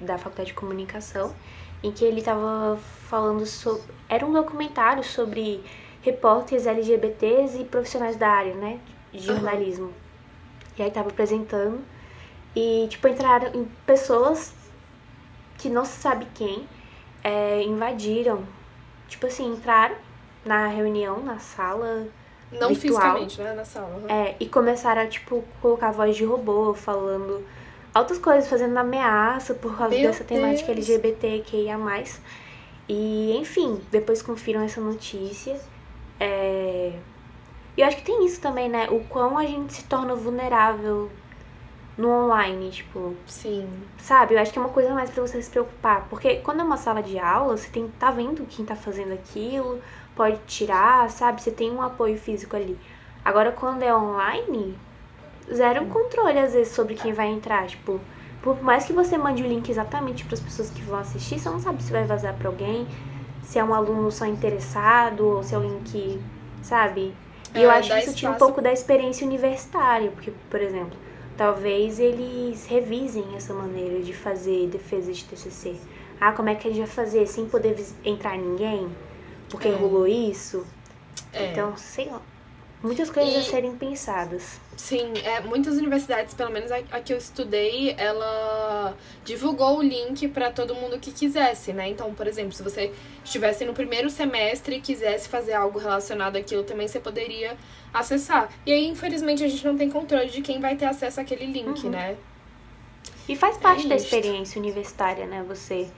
da 0.00 0.18
Faculdade 0.18 0.48
de 0.48 0.54
Comunicação, 0.54 1.34
em 1.82 1.92
que 1.92 2.04
ele 2.04 2.20
estava 2.20 2.78
falando 3.08 3.44
sobre. 3.46 3.82
Era 4.08 4.24
um 4.24 4.32
documentário 4.32 5.04
sobre 5.04 5.62
repórteres 6.02 6.66
LGBTs 6.66 7.60
e 7.60 7.64
profissionais 7.64 8.16
da 8.16 8.28
área, 8.28 8.54
né? 8.54 8.80
De 9.12 9.20
jornalismo. 9.20 9.86
Uhum. 9.86 9.92
E 10.78 10.82
aí 10.82 10.90
tava 10.90 11.08
apresentando. 11.08 11.80
E, 12.54 12.86
tipo, 12.88 13.06
entraram 13.08 13.48
em 13.54 13.64
pessoas 13.86 14.54
que 15.58 15.68
não 15.68 15.84
se 15.84 16.00
sabe 16.00 16.26
quem 16.34 16.66
é, 17.22 17.62
invadiram. 17.62 18.44
Tipo 19.08 19.26
assim, 19.26 19.52
entraram 19.52 19.96
na 20.44 20.66
reunião, 20.68 21.20
na 21.22 21.38
sala. 21.38 22.06
Não 22.50 22.68
virtual, 22.68 22.74
fisicamente, 22.74 23.40
né? 23.40 23.52
Na 23.52 23.64
sala. 23.64 23.94
Uhum. 23.96 24.08
É, 24.08 24.36
e 24.40 24.48
começaram 24.48 25.02
a, 25.02 25.06
tipo, 25.06 25.44
colocar 25.60 25.90
voz 25.90 26.16
de 26.16 26.24
robô, 26.24 26.72
falando 26.74 27.44
altas 27.98 28.18
coisas, 28.18 28.48
fazendo 28.48 28.76
ameaça 28.76 29.54
por 29.54 29.76
causa 29.76 29.94
Meu 29.94 30.08
dessa 30.08 30.24
temática 30.24 30.72
Deus. 30.72 30.88
LGBTQIA+. 30.88 31.78
E, 32.88 33.36
enfim, 33.36 33.80
depois 33.90 34.22
confiram 34.22 34.62
essa 34.62 34.80
notícia. 34.80 35.60
É... 36.18 36.92
E 37.76 37.80
eu 37.80 37.86
acho 37.86 37.98
que 37.98 38.04
tem 38.04 38.24
isso 38.24 38.40
também, 38.40 38.68
né? 38.68 38.88
O 38.90 39.00
quão 39.04 39.36
a 39.36 39.44
gente 39.44 39.74
se 39.74 39.84
torna 39.84 40.14
vulnerável 40.14 41.10
no 41.96 42.08
online, 42.08 42.70
tipo. 42.70 43.14
Sim. 43.26 43.68
Sabe? 43.98 44.34
Eu 44.34 44.40
acho 44.40 44.52
que 44.52 44.58
é 44.58 44.62
uma 44.62 44.70
coisa 44.70 44.94
mais 44.94 45.10
para 45.10 45.22
você 45.22 45.42
se 45.42 45.50
preocupar. 45.50 46.08
Porque 46.08 46.36
quando 46.36 46.60
é 46.60 46.64
uma 46.64 46.76
sala 46.76 47.02
de 47.02 47.18
aula, 47.18 47.56
você 47.56 47.68
tem 47.68 47.88
tá 47.98 48.10
vendo 48.10 48.46
quem 48.46 48.64
tá 48.64 48.74
fazendo 48.74 49.12
aquilo, 49.12 49.80
pode 50.16 50.38
tirar, 50.46 51.10
sabe? 51.10 51.42
Você 51.42 51.50
tem 51.50 51.70
um 51.70 51.82
apoio 51.82 52.16
físico 52.16 52.56
ali. 52.56 52.78
Agora, 53.24 53.52
quando 53.52 53.82
é 53.82 53.94
online, 53.94 54.76
zero 55.52 55.86
controle, 55.86 56.38
às 56.38 56.52
vezes, 56.52 56.72
sobre 56.72 56.94
quem 56.94 57.12
vai 57.12 57.28
entrar. 57.28 57.66
Tipo, 57.66 58.00
por 58.42 58.62
mais 58.62 58.84
que 58.84 58.92
você 58.92 59.18
mande 59.18 59.42
o 59.42 59.46
link 59.46 59.68
exatamente 59.68 60.24
para 60.24 60.34
as 60.34 60.40
pessoas 60.40 60.70
que 60.70 60.82
vão 60.82 60.98
assistir, 60.98 61.38
você 61.38 61.48
não 61.48 61.60
sabe 61.60 61.82
se 61.82 61.92
vai 61.92 62.04
vazar 62.04 62.34
para 62.34 62.48
alguém, 62.48 62.86
se 63.42 63.58
é 63.58 63.64
um 63.64 63.74
aluno 63.74 64.10
só 64.10 64.26
interessado, 64.26 65.26
ou 65.26 65.42
se 65.42 65.54
é 65.54 65.56
alguém 65.56 65.80
que, 65.84 66.20
sabe? 66.62 67.14
E 67.54 67.58
é, 67.58 67.64
eu 67.64 67.70
acho 67.70 67.90
que 67.90 67.98
isso 67.98 68.14
tira 68.14 68.32
um 68.32 68.34
pouco 68.36 68.60
da 68.60 68.72
experiência 68.72 69.26
universitária, 69.26 70.10
porque, 70.10 70.32
por 70.50 70.60
exemplo, 70.60 70.96
talvez 71.36 71.98
eles 71.98 72.66
revisem 72.66 73.24
essa 73.36 73.54
maneira 73.54 74.00
de 74.00 74.12
fazer 74.12 74.68
defesa 74.68 75.12
de 75.12 75.24
TCC. 75.24 75.76
Ah, 76.20 76.32
como 76.32 76.48
é 76.48 76.54
que 76.54 76.66
a 76.66 76.70
gente 76.70 76.80
vai 76.80 76.88
fazer 76.88 77.26
sem 77.26 77.46
poder 77.46 77.76
entrar 78.04 78.36
ninguém? 78.36 78.88
Porque 79.48 79.68
é. 79.68 79.72
rolou 79.72 80.06
isso? 80.06 80.66
É. 81.32 81.52
Então, 81.52 81.76
sei 81.76 82.06
lá. 82.06 82.20
Muitas 82.82 83.10
coisas 83.10 83.34
e... 83.34 83.38
a 83.38 83.42
serem 83.42 83.76
pensadas. 83.76 84.60
Sim, 84.76 85.12
é, 85.24 85.40
muitas 85.40 85.76
universidades, 85.76 86.32
pelo 86.34 86.52
menos 86.52 86.70
a, 86.70 86.76
a, 86.92 87.00
que 87.00 87.12
eu 87.12 87.18
estudei, 87.18 87.94
ela 87.98 88.96
divulgou 89.24 89.78
o 89.78 89.82
link 89.82 90.28
para 90.28 90.52
todo 90.52 90.74
mundo 90.74 90.98
que 91.00 91.10
quisesse, 91.10 91.72
né? 91.72 91.88
Então, 91.88 92.14
por 92.14 92.28
exemplo, 92.28 92.52
se 92.52 92.62
você 92.62 92.92
estivesse 93.24 93.64
no 93.64 93.74
primeiro 93.74 94.08
semestre 94.08 94.76
e 94.76 94.80
quisesse 94.80 95.28
fazer 95.28 95.54
algo 95.54 95.78
relacionado 95.78 96.36
àquilo, 96.36 96.62
também 96.62 96.86
você 96.86 97.00
poderia 97.00 97.56
acessar. 97.92 98.48
E 98.64 98.72
aí, 98.72 98.86
infelizmente, 98.86 99.42
a 99.42 99.48
gente 99.48 99.66
não 99.66 99.76
tem 99.76 99.90
controle 99.90 100.30
de 100.30 100.40
quem 100.40 100.60
vai 100.60 100.76
ter 100.76 100.86
acesso 100.86 101.20
àquele 101.20 101.46
link, 101.46 101.84
uhum. 101.84 101.90
né? 101.90 102.16
E 103.28 103.34
faz 103.34 103.58
parte 103.58 103.86
é 103.86 103.88
da 103.88 103.96
experiência 103.96 104.60
universitária, 104.60 105.26
né? 105.26 105.44
Você 105.48 105.90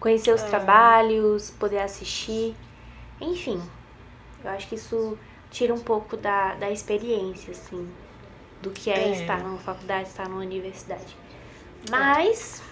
conhecer 0.00 0.34
os 0.34 0.42
é. 0.42 0.48
trabalhos, 0.48 1.50
poder 1.50 1.78
assistir, 1.78 2.56
enfim. 3.20 3.62
Eu 4.42 4.50
acho 4.50 4.68
que 4.68 4.74
isso 4.74 5.16
tira 5.54 5.72
um 5.72 5.80
pouco 5.80 6.16
da, 6.16 6.54
da 6.54 6.70
experiência, 6.70 7.52
assim, 7.52 7.88
do 8.60 8.70
que 8.70 8.90
é, 8.90 9.08
é. 9.08 9.10
estar 9.12 9.42
numa 9.42 9.58
faculdade, 9.58 10.08
estar 10.08 10.28
numa 10.28 10.42
universidade. 10.42 11.16
Mas. 11.90 12.62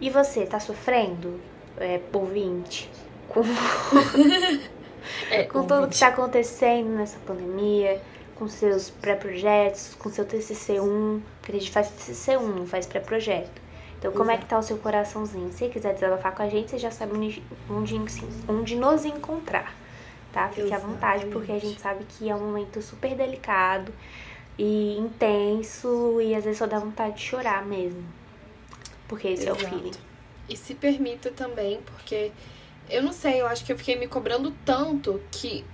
E 0.00 0.10
você, 0.10 0.46
tá 0.46 0.60
sofrendo? 0.60 1.40
é, 1.80 2.00
ouvinte, 2.12 2.90
com, 3.28 3.42
é, 5.30 5.44
com 5.44 5.66
tudo 5.66 5.88
que 5.88 5.94
está 5.94 6.08
acontecendo 6.08 6.90
nessa 6.90 7.18
pandemia, 7.20 8.00
com 8.36 8.48
seus 8.48 8.90
pré-projetos, 8.90 9.94
com 9.94 10.10
seu 10.10 10.24
TCC1, 10.24 11.20
porque 11.40 11.56
a 11.56 11.60
gente 11.60 11.70
faz 11.70 11.88
TCC1, 11.88 12.40
não 12.40 12.66
faz 12.66 12.86
pré-projeto. 12.86 13.68
Então, 13.98 14.12
como 14.12 14.30
Exato. 14.30 14.38
é 14.38 14.42
que 14.42 14.48
tá 14.48 14.58
o 14.58 14.62
seu 14.62 14.78
coraçãozinho? 14.78 15.52
Se 15.52 15.68
quiser 15.68 15.94
desabafar 15.94 16.32
com 16.32 16.42
a 16.42 16.48
gente, 16.48 16.70
você 16.70 16.78
já 16.78 16.90
sabe 16.90 17.16
onde, 17.16 17.42
onde 18.48 18.76
nos 18.76 19.04
encontrar, 19.04 19.74
tá? 20.32 20.48
Fique 20.48 20.62
Exatamente. 20.62 20.84
à 20.84 20.88
vontade, 20.88 21.26
porque 21.26 21.52
a 21.52 21.58
gente 21.58 21.80
sabe 21.80 22.04
que 22.04 22.28
é 22.28 22.34
um 22.34 22.40
momento 22.40 22.80
super 22.82 23.14
delicado 23.14 23.92
e 24.58 24.96
intenso 24.98 26.20
e 26.20 26.34
às 26.34 26.44
vezes 26.44 26.58
só 26.58 26.66
dá 26.66 26.78
vontade 26.78 27.16
de 27.16 27.22
chorar 27.22 27.64
mesmo. 27.64 28.04
Porque 29.06 29.28
esse 29.28 29.44
Exato. 29.44 29.64
é 29.64 29.66
o 29.66 29.70
feeling. 29.70 29.92
E 30.48 30.56
se 30.56 30.74
permita 30.74 31.30
também, 31.30 31.80
porque 31.82 32.32
eu 32.90 33.02
não 33.02 33.12
sei, 33.12 33.40
eu 33.40 33.46
acho 33.46 33.64
que 33.64 33.72
eu 33.72 33.78
fiquei 33.78 33.96
me 33.96 34.08
cobrando 34.08 34.52
tanto 34.64 35.20
que 35.30 35.64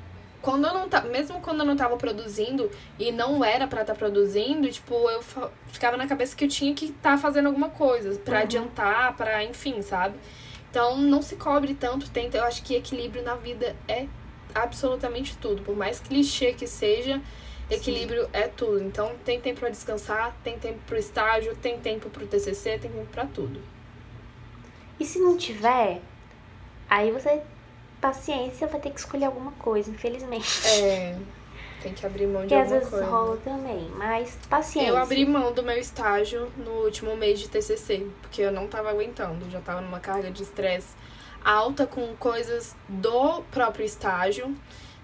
quando 0.43 0.67
eu 0.67 0.75
não 0.75 0.89
tá, 0.89 1.01
mesmo 1.01 1.41
quando 1.41 1.61
eu 1.61 1.67
não 1.67 1.75
tava 1.75 1.97
produzindo 1.97 2.71
e 2.99 3.11
não 3.11 3.43
era 3.43 3.67
para 3.67 3.81
estar 3.81 3.95
tá 3.95 3.99
produzindo, 3.99 4.71
tipo, 4.71 4.95
eu 5.09 5.23
ficava 5.69 5.97
na 5.97 6.07
cabeça 6.07 6.37
que 6.37 6.45
eu 6.45 6.49
tinha 6.49 6.75
que 6.75 6.87
estar 6.87 7.13
tá 7.13 7.19
fazendo 7.19 7.47
alguma 7.47 7.71
coisa 7.71 8.19
para 8.19 8.39
uhum. 8.39 8.43
adiantar, 8.43 9.17
para 9.17 9.43
enfim, 9.43 9.81
sabe? 9.81 10.17
Então, 10.71 10.99
não 10.99 11.23
se 11.23 11.37
cobre 11.37 11.73
tanto, 11.73 12.11
tenta, 12.11 12.37
eu 12.37 12.45
acho 12.45 12.63
que 12.63 12.75
equilíbrio 12.75 13.23
na 13.23 13.37
vida 13.37 13.75
é 13.89 14.07
absolutamente 14.55 15.37
tudo, 15.37 15.63
por 15.63 15.77
mais 15.77 16.01
clichê 16.01 16.53
que 16.53 16.67
seja, 16.67 17.21
Equilíbrio 17.71 18.25
Sim. 18.25 18.31
é 18.33 18.49
tudo. 18.49 18.83
Então, 18.83 19.13
tem 19.25 19.41
tempo 19.41 19.61
para 19.61 19.71
descansar, 19.71 20.37
tem 20.45 20.59
tempo 20.59 20.79
pro 20.87 20.97
estágio, 20.97 21.57
tem 21.57 21.79
tempo 21.79 22.11
pro 22.11 22.27
TCC, 22.27 22.79
tem 22.79 22.91
tempo 22.91 23.07
para 23.11 23.25
tudo. 23.27 23.61
E 25.01 25.05
se 25.05 25.19
não 25.19 25.37
tiver, 25.37 26.01
aí 26.89 27.11
você 27.11 27.43
paciência 28.01 28.67
vai 28.67 28.81
ter 28.81 28.91
que 28.91 29.01
escolher 29.01 29.25
alguma 29.25 29.53
coisa, 29.53 29.91
infelizmente. 29.91 30.67
É. 30.67 31.19
Tem 31.83 31.93
que 31.93 32.07
abrir 32.07 32.27
mão 32.27 32.43
de 32.43 32.49
que 32.49 32.55
alguma 32.55 32.81
coisa. 32.81 32.87
Às 32.87 32.93
vezes 32.93 33.11
rola 33.11 33.37
também, 33.45 33.91
mas 33.97 34.39
paciência. 34.49 34.89
Eu 34.89 34.97
abri 34.97 35.27
mão 35.27 35.53
do 35.53 35.63
meu 35.63 35.77
estágio 35.77 36.51
no 36.57 36.71
último 36.83 37.15
mês 37.15 37.39
de 37.39 37.47
TCC, 37.47 38.07
porque 38.23 38.41
eu 38.41 38.51
não 38.51 38.67
tava 38.67 38.89
aguentando, 38.89 39.51
já 39.51 39.61
tava 39.61 39.83
numa 39.83 40.01
carga 40.01 40.31
de 40.31 40.43
estresse 40.43 40.95
alta 41.45 41.87
com 41.87 42.15
coisas 42.17 42.75
do 42.89 43.43
próprio 43.51 43.85
estágio 43.85 44.57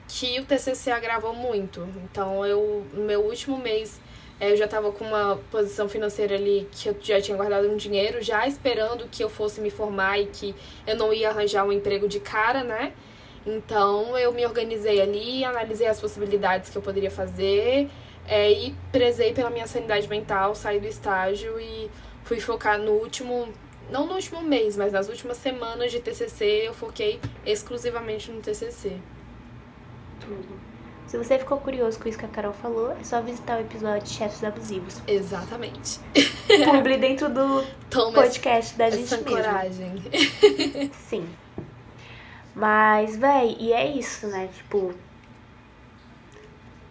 que 0.08 0.40
o 0.40 0.44
TCC 0.44 0.90
agravou 0.90 1.34
muito. 1.34 1.86
Então, 2.04 2.44
eu, 2.44 2.84
no 2.92 3.04
meu 3.04 3.20
último 3.20 3.58
mês, 3.58 4.00
é, 4.40 4.50
eu 4.50 4.56
já 4.56 4.64
estava 4.64 4.90
com 4.90 5.04
uma 5.04 5.38
posição 5.50 5.88
financeira 5.88 6.34
ali 6.34 6.66
que 6.72 6.88
eu 6.88 6.96
já 7.00 7.20
tinha 7.20 7.36
guardado 7.36 7.68
um 7.68 7.76
dinheiro, 7.76 8.22
já 8.22 8.46
esperando 8.48 9.06
que 9.08 9.22
eu 9.22 9.28
fosse 9.28 9.60
me 9.60 9.70
formar 9.70 10.18
e 10.18 10.26
que 10.26 10.54
eu 10.86 10.96
não 10.96 11.12
ia 11.12 11.28
arranjar 11.28 11.64
um 11.64 11.70
emprego 11.70 12.08
de 12.08 12.18
cara, 12.18 12.64
né? 12.64 12.92
Então, 13.46 14.18
eu 14.18 14.32
me 14.32 14.44
organizei 14.44 15.00
ali, 15.00 15.44
analisei 15.44 15.86
as 15.86 16.00
possibilidades 16.00 16.70
que 16.70 16.76
eu 16.76 16.82
poderia 16.82 17.10
fazer 17.10 17.88
é, 18.26 18.50
e 18.50 18.74
prezei 18.90 19.32
pela 19.32 19.50
minha 19.50 19.66
sanidade 19.66 20.08
mental, 20.08 20.54
saí 20.54 20.80
do 20.80 20.86
estágio 20.86 21.58
e 21.60 21.90
fui 22.24 22.40
focar 22.40 22.78
no 22.78 22.92
último 22.92 23.48
não 23.90 24.06
no 24.06 24.14
último 24.14 24.42
mês, 24.42 24.76
mas 24.76 24.92
nas 24.92 25.08
últimas 25.08 25.36
semanas 25.36 25.90
de 25.90 26.00
TCC, 26.00 26.62
eu 26.66 26.74
foquei 26.74 27.20
exclusivamente 27.44 28.30
no 28.30 28.40
TCC 28.40 28.98
tudo. 30.30 30.60
Se 31.06 31.18
você 31.18 31.38
ficou 31.38 31.58
curioso 31.58 31.98
com 31.98 32.08
isso 32.08 32.16
que 32.16 32.24
a 32.24 32.28
Carol 32.28 32.52
falou, 32.52 32.92
é 32.92 33.02
só 33.02 33.20
visitar 33.20 33.58
o 33.58 33.60
episódio 33.62 34.06
de 34.06 34.10
Chefes 34.10 34.44
Abusivos. 34.44 35.02
Exatamente. 35.08 35.98
Publi 36.46 36.98
dentro 36.98 37.28
do 37.28 37.64
Toma 37.90 38.12
podcast 38.12 38.76
da 38.76 38.88
gente 38.90 39.12
essa 39.12 39.18
coragem. 39.18 39.94
Sim. 40.94 41.28
Mas, 42.54 43.16
véi, 43.16 43.56
e 43.58 43.72
é 43.72 43.90
isso, 43.90 44.28
né? 44.28 44.48
Tipo. 44.54 44.94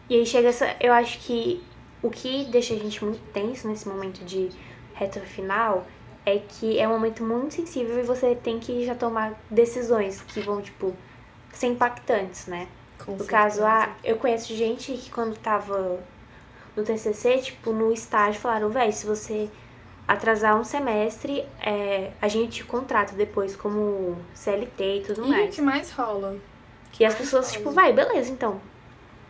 E 0.10 0.16
aí 0.16 0.26
chega 0.26 0.50
essa. 0.50 0.76
Eu 0.82 0.92
acho 0.92 1.20
que 1.20 1.64
o 2.02 2.10
que 2.10 2.44
deixa 2.46 2.74
a 2.74 2.78
gente 2.78 3.04
muito 3.04 3.22
tenso 3.32 3.70
nesse 3.70 3.88
momento 3.88 4.26
de 4.26 4.50
reta 4.96 5.22
final 5.22 5.88
é 6.36 6.42
que 6.48 6.80
é 6.80 6.88
um 6.88 6.92
momento 6.92 7.24
muito 7.24 7.54
sensível 7.54 8.00
e 8.00 8.04
você 8.04 8.36
tem 8.36 8.60
que 8.60 8.86
já 8.86 8.96
tomar 8.96 9.34
decisões 9.50 10.22
que 10.22 10.40
vão, 10.42 10.62
tipo, 10.62 10.96
ser 11.52 11.68
impactantes, 11.68 12.48
né? 12.48 12.68
Com 12.98 13.14
no 13.14 13.18
certeza. 13.20 13.30
caso, 13.30 13.64
ah, 13.66 13.96
eu 14.04 14.18
conheço 14.18 14.54
gente 14.54 14.92
que 14.94 15.10
quando 15.12 15.38
tava 15.38 16.00
no 16.76 16.84
TCC, 16.84 17.38
tipo, 17.40 17.72
no 17.72 17.92
estágio, 17.92 18.40
falaram, 18.40 18.70
véi, 18.70 18.92
se 18.92 19.06
você 19.06 19.50
atrasar 20.08 20.60
um 20.60 20.64
semestre, 20.64 21.46
é, 21.62 22.12
a 22.22 22.28
gente 22.28 22.64
contrata 22.64 23.14
depois 23.14 23.56
como 23.56 24.18
CLT 24.34 24.84
e 24.84 25.02
tudo 25.02 25.26
e 25.26 25.30
mais. 25.30 25.50
o 25.50 25.56
que 25.56 25.62
mais 25.62 25.92
rola? 25.92 26.38
Que 26.92 27.04
e 27.04 27.06
as 27.06 27.16
pessoas, 27.16 27.48
rola. 27.48 27.58
tipo, 27.58 27.72
vai, 27.72 27.94
beleza, 27.94 28.32
então, 28.32 28.60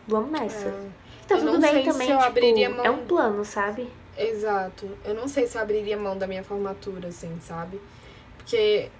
vamos 0.08 0.30
nessa. 0.30 0.68
É. 0.68 0.88
Então, 1.24 1.38
tudo 1.38 1.60
bem 1.60 1.84
também, 1.84 2.08
tipo, 2.08 2.76
mão... 2.76 2.84
é 2.84 2.90
um 2.90 3.04
plano, 3.06 3.44
sabe? 3.44 3.88
Exato. 4.20 4.90
Eu 5.04 5.14
não 5.14 5.26
sei 5.26 5.46
se 5.46 5.56
eu 5.56 5.62
abriria 5.62 5.96
mão 5.96 6.16
da 6.16 6.26
minha 6.26 6.44
formatura, 6.44 7.08
assim, 7.08 7.38
sabe? 7.40 7.80
Porque 8.36 8.90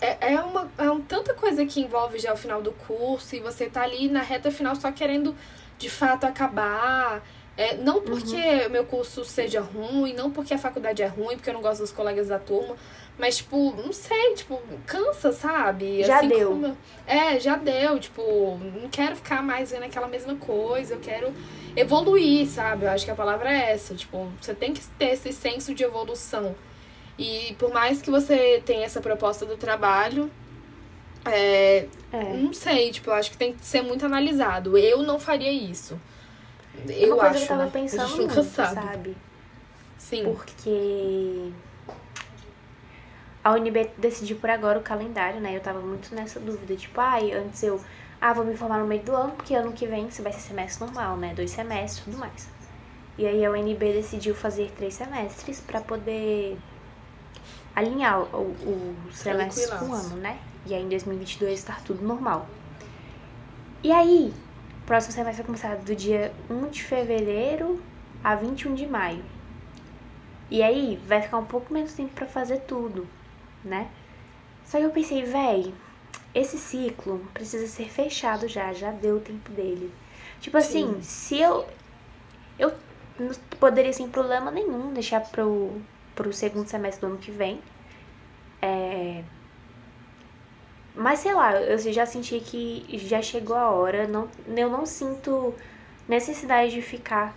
é, 0.00 0.32
é, 0.34 0.40
uma, 0.40 0.70
é 0.78 0.90
um, 0.90 1.00
tanta 1.00 1.34
coisa 1.34 1.64
que 1.66 1.80
envolve 1.80 2.18
já 2.18 2.32
o 2.32 2.36
final 2.36 2.62
do 2.62 2.72
curso 2.72 3.34
e 3.34 3.40
você 3.40 3.66
tá 3.66 3.82
ali 3.82 4.08
na 4.08 4.22
reta 4.22 4.50
final 4.50 4.74
só 4.76 4.90
querendo 4.92 5.34
de 5.78 5.90
fato 5.90 6.24
acabar. 6.24 7.22
É, 7.56 7.76
não 7.76 8.00
porque 8.02 8.36
uhum. 8.36 8.70
meu 8.70 8.84
curso 8.84 9.24
seja 9.24 9.60
ruim, 9.60 10.14
não 10.14 10.30
porque 10.30 10.54
a 10.54 10.58
faculdade 10.58 11.02
é 11.02 11.06
ruim, 11.06 11.34
porque 11.34 11.50
eu 11.50 11.54
não 11.54 11.60
gosto 11.60 11.80
dos 11.80 11.90
colegas 11.90 12.28
da 12.28 12.38
turma, 12.38 12.76
mas, 13.18 13.38
tipo, 13.38 13.74
não 13.74 13.92
sei, 13.92 14.34
tipo, 14.34 14.62
cansa, 14.86 15.32
sabe? 15.32 16.04
Já 16.04 16.18
assim 16.18 16.28
deu. 16.28 16.50
Como... 16.50 16.78
É, 17.04 17.40
já 17.40 17.56
deu, 17.56 17.98
tipo, 17.98 18.22
não 18.80 18.88
quero 18.88 19.16
ficar 19.16 19.42
mais 19.42 19.72
vendo 19.72 19.82
aquela 19.82 20.06
mesma 20.06 20.36
coisa, 20.36 20.94
eu 20.94 21.00
quero 21.00 21.34
evoluir, 21.76 22.46
sabe? 22.48 22.84
Eu 22.84 22.90
acho 22.90 23.04
que 23.04 23.10
a 23.10 23.14
palavra 23.14 23.50
é 23.50 23.72
essa, 23.72 23.94
tipo, 23.94 24.30
você 24.40 24.54
tem 24.54 24.72
que 24.72 24.82
ter 24.98 25.12
esse 25.12 25.32
senso 25.32 25.74
de 25.74 25.82
evolução. 25.82 26.54
E 27.18 27.54
por 27.58 27.72
mais 27.72 28.00
que 28.00 28.10
você 28.10 28.62
tenha 28.64 28.84
essa 28.84 29.00
proposta 29.00 29.44
do 29.44 29.56
trabalho, 29.56 30.30
é, 31.26 31.86
é. 32.12 32.32
não 32.34 32.52
sei, 32.52 32.90
tipo, 32.90 33.10
eu 33.10 33.14
acho 33.14 33.30
que 33.30 33.36
tem 33.36 33.52
que 33.52 33.64
ser 33.64 33.82
muito 33.82 34.06
analisado. 34.06 34.78
Eu 34.78 35.02
não 35.02 35.18
faria 35.18 35.52
isso. 35.52 36.00
É 36.88 36.92
eu 36.92 37.20
acho. 37.20 37.38
Que 37.38 37.44
eu 37.44 37.48
tava 37.48 37.64
né? 37.64 37.70
pensando 37.72 38.16
muito, 38.16 38.42
sabe. 38.44 38.74
sabe? 38.74 39.16
Sim. 39.98 40.24
Porque 40.24 41.50
a 43.42 43.52
UNB 43.52 43.90
decidiu 43.98 44.36
por 44.36 44.50
agora 44.50 44.78
o 44.78 44.82
calendário, 44.82 45.40
né? 45.40 45.56
Eu 45.56 45.60
tava 45.60 45.80
muito 45.80 46.14
nessa 46.14 46.38
dúvida, 46.38 46.76
tipo, 46.76 47.00
ai, 47.00 47.32
ah, 47.32 47.38
antes 47.38 47.62
eu, 47.62 47.80
ah, 48.20 48.32
vou 48.32 48.44
me 48.44 48.56
formar 48.56 48.78
no 48.78 48.86
meio 48.86 49.02
do 49.02 49.14
ano, 49.14 49.32
porque 49.32 49.54
ano 49.54 49.72
que 49.72 49.86
vem 49.86 50.10
você 50.10 50.22
vai 50.22 50.32
ser 50.32 50.40
semestre 50.40 50.84
normal, 50.84 51.16
né? 51.16 51.34
Dois 51.34 51.50
semestres, 51.50 52.04
tudo 52.04 52.18
mais. 52.18 52.48
E 53.16 53.26
aí 53.26 53.44
a 53.44 53.50
UNB 53.50 53.92
decidiu 53.92 54.34
fazer 54.34 54.70
três 54.76 54.94
semestres 54.94 55.60
para 55.60 55.80
poder 55.80 56.58
alinhar 57.74 58.20
o, 58.34 58.42
o 58.42 58.96
semestre 59.12 59.68
com 59.78 59.86
o 59.86 59.94
ano, 59.94 60.16
né? 60.16 60.38
E 60.66 60.74
aí 60.74 60.82
em 60.82 60.88
2022 60.88 61.58
estar 61.58 61.80
tudo 61.82 62.04
normal. 62.04 62.46
E 63.82 63.92
aí, 63.92 64.34
o 64.82 64.86
próximo 64.86 65.12
semestre 65.12 65.42
vai 65.42 65.46
começar 65.46 65.76
do 65.76 65.94
dia 65.94 66.32
1 66.50 66.68
de 66.70 66.82
fevereiro 66.82 67.80
a 68.24 68.34
21 68.34 68.74
de 68.74 68.86
maio. 68.86 69.24
E 70.50 70.62
aí 70.62 71.00
vai 71.06 71.22
ficar 71.22 71.38
um 71.38 71.44
pouco 71.44 71.72
menos 71.72 71.92
tempo 71.92 72.12
para 72.14 72.26
fazer 72.26 72.60
tudo, 72.62 73.06
né? 73.64 73.88
Só 74.64 74.78
que 74.78 74.84
eu 74.84 74.90
pensei, 74.90 75.22
véi, 75.24 75.72
esse 76.34 76.58
ciclo 76.58 77.26
precisa 77.32 77.66
ser 77.66 77.88
fechado 77.88 78.46
já, 78.48 78.72
já 78.72 78.90
deu 78.90 79.16
o 79.16 79.20
tempo 79.20 79.50
dele. 79.52 79.92
Tipo 80.40 80.56
assim, 80.56 80.94
Sim. 80.94 81.02
se 81.02 81.40
eu. 81.40 81.66
Eu 82.58 82.72
não 83.18 83.30
poderia 83.58 83.92
sem 83.92 84.08
problema 84.08 84.50
nenhum 84.50 84.92
deixar 84.92 85.20
pro, 85.20 85.80
pro 86.14 86.32
segundo 86.32 86.68
semestre 86.68 87.00
do 87.00 87.12
ano 87.12 87.18
que 87.18 87.30
vem. 87.30 87.60
É... 88.60 89.22
Mas 90.94 91.20
sei 91.20 91.32
lá, 91.32 91.54
eu 91.60 91.78
já 91.78 92.04
senti 92.04 92.40
que 92.40 92.98
já 92.98 93.22
chegou 93.22 93.56
a 93.56 93.70
hora. 93.70 94.06
Não, 94.06 94.28
eu 94.48 94.68
não 94.68 94.84
sinto 94.84 95.54
necessidade 96.08 96.72
de 96.72 96.82
ficar 96.82 97.34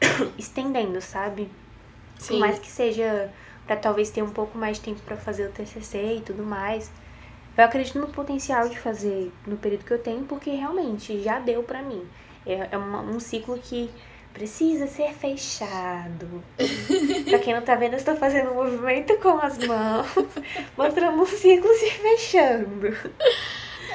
estendendo, 0.38 1.00
sabe? 1.00 1.50
Sim. 2.18 2.34
Por 2.34 2.40
mais 2.40 2.58
que 2.58 2.68
seja 2.68 3.32
para 3.66 3.76
talvez 3.76 4.10
ter 4.10 4.22
um 4.22 4.30
pouco 4.30 4.56
mais 4.58 4.76
de 4.76 4.84
tempo 4.84 5.00
para 5.02 5.16
fazer 5.16 5.46
o 5.46 5.52
TCC 5.52 6.18
e 6.18 6.20
tudo 6.20 6.44
mais. 6.44 6.90
Eu 7.56 7.64
acredito 7.64 7.98
no 7.98 8.08
potencial 8.08 8.68
de 8.68 8.78
fazer 8.78 9.30
no 9.46 9.56
período 9.56 9.84
que 9.84 9.92
eu 9.92 9.98
tenho, 9.98 10.24
porque 10.24 10.50
realmente 10.50 11.20
já 11.22 11.38
deu 11.38 11.62
para 11.62 11.82
mim. 11.82 12.06
É, 12.46 12.68
é 12.72 12.78
um 12.78 13.20
ciclo 13.20 13.58
que 13.58 13.90
precisa 14.32 14.86
ser 14.86 15.12
fechado. 15.12 16.42
pra 17.28 17.38
quem 17.38 17.54
não 17.54 17.62
tá 17.62 17.74
vendo, 17.74 17.92
eu 17.92 17.98
estou 17.98 18.16
fazendo 18.16 18.50
um 18.50 18.54
movimento 18.54 19.16
com 19.18 19.38
as 19.38 19.58
mãos, 19.58 20.06
mostrando 20.76 21.22
um 21.22 21.26
ciclo 21.26 21.72
se 21.74 21.90
fechando. 21.90 22.86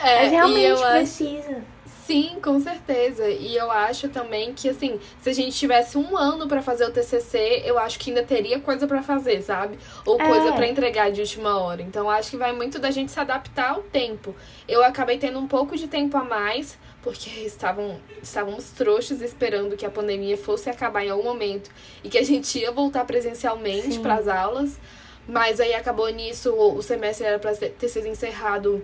É, 0.03 0.21
Mas 0.21 0.31
realmente 0.31 0.81
precisa. 0.81 1.51
Acho... 1.51 1.76
Sim, 2.07 2.37
com 2.41 2.57
certeza. 2.57 3.27
E 3.27 3.53
eu 3.57 3.69
acho 3.69 4.07
também 4.07 4.53
que, 4.53 4.69
assim, 4.69 4.97
se 5.19 5.29
a 5.29 5.33
gente 5.33 5.57
tivesse 5.57 5.97
um 5.97 6.15
ano 6.15 6.47
para 6.47 6.61
fazer 6.61 6.85
o 6.85 6.89
TCC, 6.89 7.63
eu 7.65 7.77
acho 7.77 7.99
que 7.99 8.11
ainda 8.11 8.23
teria 8.23 8.61
coisa 8.61 8.87
para 8.87 9.03
fazer, 9.03 9.41
sabe? 9.41 9.77
Ou 10.05 10.17
coisa 10.17 10.47
é. 10.47 10.51
para 10.53 10.65
entregar 10.67 11.11
de 11.11 11.19
última 11.19 11.59
hora. 11.59 11.81
Então, 11.81 12.09
acho 12.09 12.29
que 12.29 12.37
vai 12.37 12.53
muito 12.53 12.79
da 12.79 12.91
gente 12.91 13.11
se 13.11 13.19
adaptar 13.19 13.71
ao 13.71 13.81
tempo. 13.81 14.33
Eu 14.69 14.85
acabei 14.85 15.17
tendo 15.17 15.37
um 15.37 15.47
pouco 15.47 15.75
de 15.75 15.85
tempo 15.85 16.15
a 16.15 16.23
mais, 16.23 16.77
porque 17.01 17.29
estavam, 17.41 17.99
estávamos 18.23 18.69
trouxas 18.69 19.21
esperando 19.21 19.75
que 19.75 19.85
a 19.85 19.91
pandemia 19.91 20.37
fosse 20.37 20.69
acabar 20.69 21.03
em 21.03 21.09
algum 21.09 21.25
momento 21.25 21.69
e 22.05 22.07
que 22.07 22.17
a 22.17 22.23
gente 22.23 22.57
ia 22.57 22.71
voltar 22.71 23.03
presencialmente 23.03 23.99
para 23.99 24.15
as 24.15 24.29
aulas. 24.29 24.79
Mas 25.27 25.59
aí 25.59 25.73
acabou 25.73 26.07
nisso, 26.07 26.55
o 26.55 26.81
semestre 26.81 27.25
era 27.25 27.37
para 27.37 27.53
ter 27.53 27.89
sido 27.89 28.07
encerrado 28.07 28.81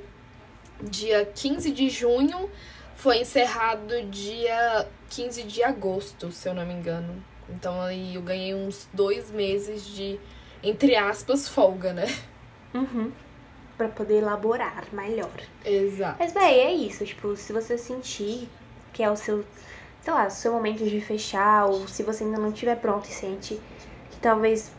dia 0.82 1.26
15 1.34 1.72
de 1.72 1.90
junho 1.90 2.50
foi 2.96 3.20
encerrado 3.20 4.02
dia 4.04 4.88
15 5.10 5.44
de 5.44 5.64
agosto, 5.64 6.32
se 6.32 6.48
eu 6.48 6.54
não 6.54 6.66
me 6.66 6.74
engano. 6.74 7.24
Então 7.50 7.82
aí 7.82 8.16
eu 8.16 8.22
ganhei 8.22 8.54
uns 8.54 8.88
dois 8.94 9.30
meses 9.32 9.86
de, 9.86 10.20
entre 10.62 10.96
aspas, 10.96 11.48
folga, 11.48 11.94
né? 11.94 12.06
Uhum. 12.74 13.12
Pra 13.78 13.88
poder 13.90 14.20
elaborar 14.20 14.86
melhor. 14.92 15.32
Exato. 15.66 16.18
Mas, 16.20 16.34
bem, 16.34 16.60
é 16.60 16.74
isso. 16.74 17.06
Tipo, 17.06 17.36
se 17.36 17.52
você 17.52 17.78
sentir 17.78 18.48
que 18.94 19.04
é 19.04 19.10
o 19.10 19.16
seu, 19.16 19.44
sei 20.02 20.14
lá, 20.14 20.30
seu 20.30 20.54
momento 20.54 20.84
de 20.84 21.02
fechar, 21.02 21.66
ou 21.66 21.88
se 21.88 22.04
você 22.04 22.24
ainda 22.24 22.38
não 22.38 22.50
estiver 22.50 22.76
pronto 22.76 23.10
e 23.10 23.14
sente 23.14 23.60
que 24.12 24.18
talvez 24.22 24.72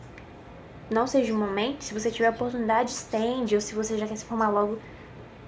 não 0.89 1.05
seja 1.05 1.33
o 1.33 1.37
momento, 1.37 1.83
se 1.83 1.93
você 1.93 2.09
tiver 2.09 2.29
oportunidade, 2.29 2.91
estende, 2.91 3.55
ou 3.55 3.61
se 3.61 3.75
você 3.75 3.97
já 3.97 4.07
quer 4.07 4.15
se 4.15 4.25
formar 4.25 4.49
logo, 4.49 4.79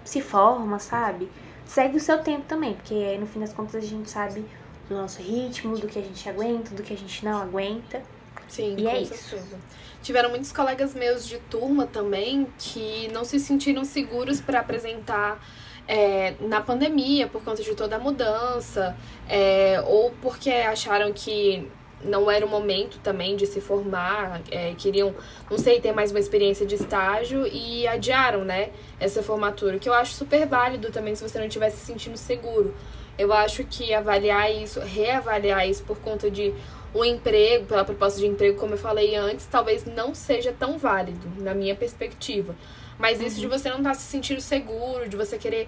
se 0.03 0.21
forma, 0.21 0.79
sabe? 0.79 1.29
Segue 1.67 1.97
o 1.97 1.99
seu 1.99 2.19
tempo 2.19 2.45
também, 2.47 2.73
porque 2.73 2.93
aí 2.93 3.17
no 3.17 3.27
fim 3.27 3.39
das 3.39 3.53
contas 3.53 3.75
a 3.75 3.87
gente 3.87 4.09
sabe 4.09 4.45
do 4.89 4.95
nosso 4.95 5.21
ritmo, 5.21 5.77
do 5.77 5.87
que 5.87 5.99
a 5.99 6.01
gente 6.01 6.27
aguenta, 6.29 6.73
do 6.73 6.81
que 6.81 6.93
a 6.93 6.97
gente 6.97 7.23
não 7.23 7.41
aguenta. 7.41 8.01
Sim, 8.47 8.75
e 8.77 8.83
com 8.83 8.89
é 8.89 9.05
certeza. 9.05 9.37
Isso. 9.37 9.57
Tiveram 10.01 10.29
muitos 10.29 10.51
colegas 10.51 10.93
meus 10.93 11.27
de 11.27 11.37
turma 11.37 11.85
também 11.85 12.47
que 12.57 13.09
não 13.11 13.25
se 13.25 13.39
sentiram 13.39 13.83
seguros 13.83 14.39
para 14.39 14.59
apresentar 14.59 15.43
é, 15.87 16.35
na 16.39 16.61
pandemia 16.61 17.27
por 17.27 17.43
conta 17.43 17.63
de 17.63 17.73
toda 17.75 17.95
a 17.95 17.99
mudança, 17.99 18.95
é, 19.27 19.81
ou 19.85 20.11
porque 20.21 20.49
acharam 20.49 21.11
que 21.11 21.69
não 22.03 22.29
era 22.29 22.45
o 22.45 22.49
momento 22.49 22.99
também 22.99 23.35
de 23.35 23.45
se 23.45 23.59
formar, 23.59 24.41
é, 24.51 24.73
queriam, 24.77 25.15
não 25.49 25.57
sei, 25.57 25.81
ter 25.81 25.91
mais 25.91 26.11
uma 26.11 26.19
experiência 26.19 26.65
de 26.65 26.75
estágio 26.75 27.47
e 27.47 27.87
adiaram, 27.87 28.43
né, 28.43 28.69
essa 28.99 29.23
formatura, 29.23 29.79
que 29.79 29.89
eu 29.89 29.93
acho 29.93 30.13
super 30.13 30.45
válido 30.45 30.91
também 30.91 31.15
se 31.15 31.27
você 31.27 31.39
não 31.39 31.47
estivesse 31.47 31.77
se 31.77 31.85
sentindo 31.85 32.17
seguro. 32.17 32.73
Eu 33.17 33.33
acho 33.33 33.63
que 33.63 33.93
avaliar 33.93 34.51
isso, 34.51 34.79
reavaliar 34.79 35.67
isso 35.67 35.83
por 35.83 35.97
conta 35.97 36.29
de 36.29 36.53
um 36.93 37.03
emprego, 37.03 37.65
pela 37.65 37.83
proposta 37.83 38.19
de 38.19 38.27
emprego, 38.27 38.59
como 38.59 38.75
eu 38.75 38.77
falei 38.77 39.15
antes, 39.15 39.45
talvez 39.45 39.85
não 39.85 40.13
seja 40.13 40.53
tão 40.57 40.77
válido, 40.77 41.27
na 41.37 41.53
minha 41.53 41.75
perspectiva. 41.75 42.55
Mas 42.97 43.19
isso 43.19 43.35
uhum. 43.35 43.41
de 43.41 43.47
você 43.47 43.69
não 43.69 43.77
estar 43.77 43.89
tá 43.89 43.95
se 43.95 44.03
sentindo 44.03 44.39
seguro, 44.39 45.09
de 45.09 45.17
você 45.17 45.37
querer 45.37 45.67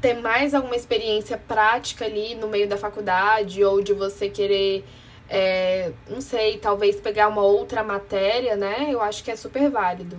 ter 0.00 0.14
mais 0.14 0.52
alguma 0.52 0.74
experiência 0.74 1.38
prática 1.38 2.04
ali 2.04 2.34
no 2.34 2.48
meio 2.48 2.68
da 2.68 2.76
faculdade, 2.76 3.64
ou 3.64 3.80
de 3.82 3.92
você 3.92 4.28
querer 4.28 4.84
é, 5.28 5.92
não 6.08 6.20
sei, 6.20 6.58
talvez 6.58 6.96
pegar 7.00 7.28
uma 7.28 7.42
outra 7.42 7.82
matéria, 7.82 8.56
né? 8.56 8.88
Eu 8.90 9.00
acho 9.00 9.24
que 9.24 9.30
é 9.30 9.36
super 9.36 9.70
válido. 9.70 10.18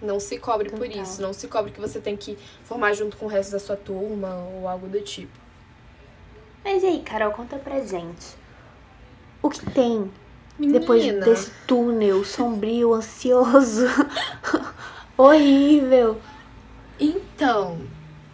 Não 0.00 0.20
se 0.20 0.38
cobre 0.38 0.70
Total. 0.70 0.86
por 0.86 0.96
isso. 0.96 1.20
Não 1.20 1.32
se 1.32 1.48
cobre 1.48 1.72
que 1.72 1.80
você 1.80 1.98
tem 1.98 2.16
que 2.16 2.38
formar 2.64 2.92
junto 2.92 3.16
com 3.16 3.26
o 3.26 3.28
resto 3.28 3.52
da 3.52 3.58
sua 3.58 3.76
turma 3.76 4.34
ou 4.54 4.68
algo 4.68 4.86
do 4.86 5.00
tipo. 5.00 5.36
Mas 6.64 6.82
e 6.82 6.86
aí, 6.86 7.02
Carol, 7.02 7.32
conta 7.32 7.56
pra 7.56 7.80
gente. 7.80 8.36
O 9.42 9.48
que 9.48 9.64
tem 9.70 10.10
Menina. 10.58 10.80
depois 10.80 11.04
desse 11.24 11.50
túnel 11.66 12.24
sombrio, 12.24 12.92
ansioso, 12.94 13.86
horrível? 15.16 16.20
Então, 17.00 17.78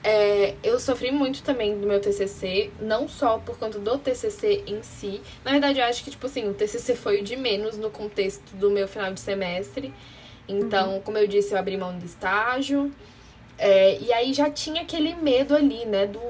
é, 0.07 0.55
eu 0.63 0.79
sofri 0.79 1.11
muito 1.11 1.43
também 1.43 1.81
do 1.81 1.87
meu 1.87 1.99
TCC, 1.99 2.71
não 2.79 3.09
só 3.09 3.39
por 3.39 3.59
conta 3.59 3.79
do 3.79 3.97
TCC 3.97 4.63
em 4.67 4.83
si. 4.83 5.23
Na 5.43 5.51
verdade, 5.51 5.79
eu 5.79 5.85
acho 5.87 6.05
que, 6.05 6.11
tipo 6.11 6.27
assim, 6.27 6.47
o 6.47 6.53
TCC 6.53 6.95
foi 6.95 7.23
o 7.23 7.25
de 7.25 7.35
menos 7.37 7.79
no 7.79 7.91
contexto 7.91 8.55
do 8.55 8.71
meu 8.71 8.87
final 8.87 9.15
de 9.15 9.21
semestre. 9.21 9.95
Então, 10.47 10.97
uhum. 10.97 11.01
como 11.01 11.17
eu 11.17 11.27
disse, 11.27 11.55
eu 11.55 11.59
abri 11.59 11.79
mão 11.79 11.97
do 11.97 12.05
estágio. 12.05 12.93
É, 13.57 13.99
e 13.99 14.13
aí 14.13 14.35
já 14.35 14.51
tinha 14.51 14.83
aquele 14.83 15.15
medo 15.15 15.57
ali, 15.57 15.87
né? 15.87 16.07
Do 16.07 16.21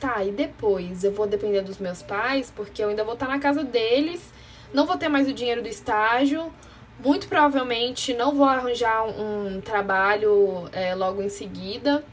tá, 0.00 0.24
e 0.24 0.32
depois? 0.32 1.04
Eu 1.04 1.12
vou 1.12 1.28
depender 1.28 1.60
dos 1.60 1.78
meus 1.78 2.02
pais, 2.02 2.52
porque 2.54 2.82
eu 2.82 2.88
ainda 2.88 3.04
vou 3.04 3.14
estar 3.14 3.28
na 3.28 3.38
casa 3.38 3.62
deles, 3.62 4.32
não 4.74 4.86
vou 4.86 4.96
ter 4.96 5.08
mais 5.08 5.28
o 5.28 5.32
dinheiro 5.32 5.62
do 5.62 5.68
estágio. 5.68 6.52
Muito 6.98 7.28
provavelmente 7.28 8.12
não 8.12 8.34
vou 8.34 8.44
arranjar 8.44 9.04
um, 9.06 9.60
trabalho 9.60 10.68
é, 10.72 10.96
logo 10.96 11.22
em 11.22 11.28
seguida 11.28 12.04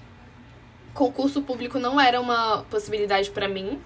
concurso 0.98 1.44
público 1.44 1.78
não 1.78 2.02
era 2.02 2.20
uma 2.20 2.64
possibilidade 2.72 3.30
para 3.30 3.48
mim. 3.48 3.80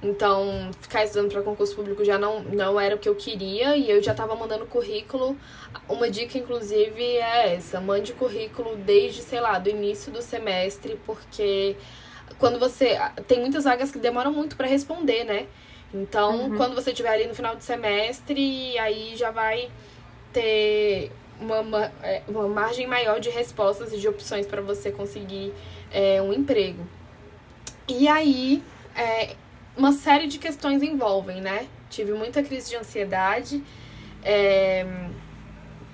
Então, 0.00 0.70
ficar 0.80 1.04
estudando 1.04 1.30
para 1.30 1.42
concurso 1.42 1.76
público 1.76 2.04
já 2.04 2.18
não, 2.18 2.40
não 2.42 2.80
era 2.80 2.94
o 2.94 2.98
que 2.98 3.08
eu 3.08 3.14
queria 3.14 3.76
e 3.76 3.88
eu 3.88 4.02
já 4.02 4.12
estava 4.12 4.34
mandando 4.34 4.64
currículo. 4.66 5.36
Uma 5.88 6.08
dica, 6.08 6.38
inclusive, 6.38 7.02
é 7.02 7.54
essa: 7.54 7.80
mande 7.80 8.12
currículo 8.12 8.76
desde, 8.76 9.22
sei 9.22 9.40
lá, 9.40 9.58
do 9.58 9.68
início 9.68 10.10
do 10.12 10.22
semestre, 10.22 10.98
porque 11.04 11.76
quando 12.38 12.58
você. 12.58 12.98
Tem 13.28 13.40
muitas 13.40 13.64
vagas 13.64 13.90
que 13.92 13.98
demoram 13.98 14.32
muito 14.32 14.56
para 14.56 14.66
responder, 14.66 15.24
né? 15.24 15.46
Então, 15.94 16.48
uhum. 16.48 16.56
quando 16.56 16.74
você 16.74 16.90
estiver 16.90 17.10
ali 17.10 17.26
no 17.26 17.34
final 17.34 17.54
do 17.54 17.62
semestre, 17.62 18.76
aí 18.78 19.14
já 19.14 19.30
vai 19.30 19.70
ter 20.32 21.12
uma, 21.40 21.60
uma, 21.60 21.92
é, 22.02 22.22
uma 22.26 22.48
margem 22.48 22.86
maior 22.86 23.20
de 23.20 23.30
respostas 23.30 23.92
e 23.92 23.98
de 23.98 24.08
opções 24.08 24.46
para 24.46 24.62
você 24.62 24.90
conseguir 24.90 25.52
é, 25.92 26.20
um 26.22 26.32
emprego. 26.32 26.86
E 27.88 28.08
aí, 28.08 28.62
é, 28.96 29.36
uma 29.76 29.92
série 29.92 30.26
de 30.26 30.38
questões 30.38 30.82
envolvem, 30.82 31.40
né? 31.40 31.66
Tive 31.90 32.12
muita 32.12 32.42
crise 32.42 32.70
de 32.70 32.76
ansiedade. 32.76 33.62
É, 34.24 34.86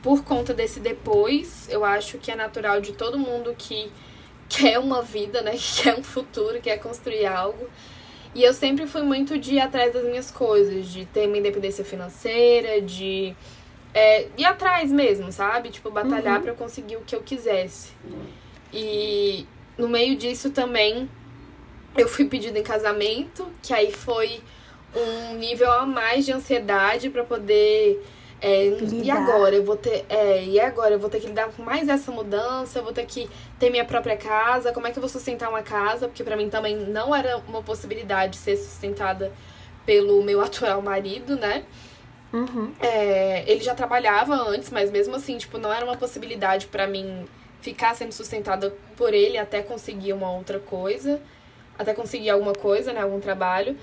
por 0.03 0.23
conta 0.23 0.55
desse 0.55 0.81
depois, 0.81 1.69
eu 1.69 1.85
acho 1.85 2.19
que 2.19 2.31
é 2.31 2.37
natural 2.37 2.81
de 2.81 2.93
todo 2.93 3.19
mundo 3.19 3.55
que 3.57 3.91
quer 4.49 4.79
uma 4.79 5.03
vida, 5.03 5.43
né? 5.43 5.53
Que 5.53 5.83
quer 5.83 5.99
um 5.99 6.03
futuro, 6.03 6.61
quer 6.61 6.79
construir 6.79 7.27
algo. 7.27 7.69
E 8.35 8.43
eu 8.43 8.53
sempre 8.53 8.87
fui 8.87 9.03
muito 9.03 9.39
de 9.39 9.55
ir 9.55 9.61
atrás 9.61 9.93
das 9.93 10.05
minhas 10.05 10.31
coisas, 10.31 10.87
de 10.87 11.07
ter 11.07 11.27
uma 11.27 11.39
independência 11.39 11.85
financeira, 11.85 12.81
de 12.81 13.35
é, 13.95 14.29
ir 14.37 14.45
atrás 14.45 14.93
mesmo, 14.93 15.33
sabe? 15.33 15.71
Tipo, 15.71 15.91
batalhar 15.91 16.37
uhum. 16.37 16.43
para 16.43 16.55
conseguir 16.55 16.97
o 16.97 17.01
que 17.01 17.17
eu 17.17 17.23
quisesse. 17.23 17.93
E 18.73 19.47
no 19.79 19.89
meio 19.89 20.17
disso 20.17 20.51
também 20.51 21.09
eu 21.97 22.09
fui 22.09 22.27
pedida 22.27 22.59
em 22.59 22.63
casamento, 22.63 23.47
que 23.63 23.73
aí 23.73 23.93
foi 23.93 24.41
um 24.95 25.35
nível 25.35 25.71
a 25.71 25.87
mais 25.87 26.25
de 26.27 26.33
ansiedade 26.33 27.11
para 27.11 27.25
poder 27.25 28.03
é, 28.41 28.69
e 28.69 29.11
agora? 29.11 29.57
Eu 29.57 29.65
vou 29.65 29.77
ter 29.77 30.05
é, 30.09 30.45
e 30.45 30.61
agora? 30.61 30.95
Eu 30.95 30.99
vou 30.99 31.11
ter 31.11 31.21
que 31.21 31.27
lidar 31.27 31.49
com 31.49 31.63
mais 31.63 31.89
essa 31.89 32.13
mudança? 32.13 32.79
Eu 32.79 32.85
vou 32.85 32.93
ter 32.93 33.05
que 33.05 33.29
ter 33.59 33.69
minha 33.69 33.85
própria 33.85 34.17
casa? 34.17 34.73
Como 34.73 34.87
é 34.87 34.93
que 34.93 34.99
eu 34.99 35.01
vou 35.01 35.09
sustentar 35.09 35.49
uma 35.49 35.63
casa? 35.63 36.07
Porque 36.07 36.23
para 36.23 36.37
mim 36.37 36.49
também 36.49 36.77
não 36.77 37.15
era 37.15 37.39
uma 37.49 37.63
possibilidade 37.63 38.37
ser 38.37 38.57
sustentada 38.57 39.33
pelo 39.85 40.23
meu 40.23 40.41
atual 40.45 40.81
marido 40.81 41.37
né? 41.37 41.65
Uhum. 42.31 42.75
é, 42.79 43.51
ele 43.51 43.65
já 43.65 43.75
trabalhava 43.75 44.35
antes 44.35 44.69
mas 44.69 44.91
mesmo 44.91 45.17
assim 45.17 45.39
tipo 45.39 45.57
não 45.57 45.73
era 45.73 45.83
uma 45.83 45.97
possibilidade 45.97 46.67
para 46.67 46.87
mim 46.87 47.25
ficar 47.61 47.95
sendo 47.95 48.13
sustentada 48.13 48.75
por 48.97 49.13
ele 49.13 49.39
até 49.39 49.63
conseguir 49.63 50.13
uma 50.13 50.31
outra 50.31 50.59
coisa, 50.59 51.21
até 51.79 51.95
conseguir 51.95 52.31
alguma 52.31 52.53
coisa, 52.53 52.93
né, 52.93 53.01
algum 53.01 53.21
trabalho. 53.21 53.77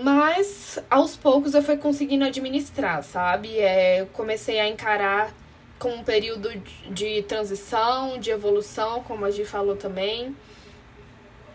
Mas 0.00 0.78
aos 0.88 1.16
poucos 1.16 1.54
eu 1.54 1.62
fui 1.62 1.76
conseguindo 1.76 2.24
administrar, 2.24 3.02
sabe? 3.02 3.58
É, 3.58 4.06
comecei 4.12 4.60
a 4.60 4.68
encarar 4.68 5.34
como 5.78 5.96
um 5.96 6.04
período 6.04 6.50
de 6.90 7.22
transição, 7.22 8.18
de 8.18 8.30
evolução, 8.30 9.02
como 9.02 9.24
a 9.24 9.30
Gi 9.30 9.44
falou 9.44 9.74
também. 9.74 10.36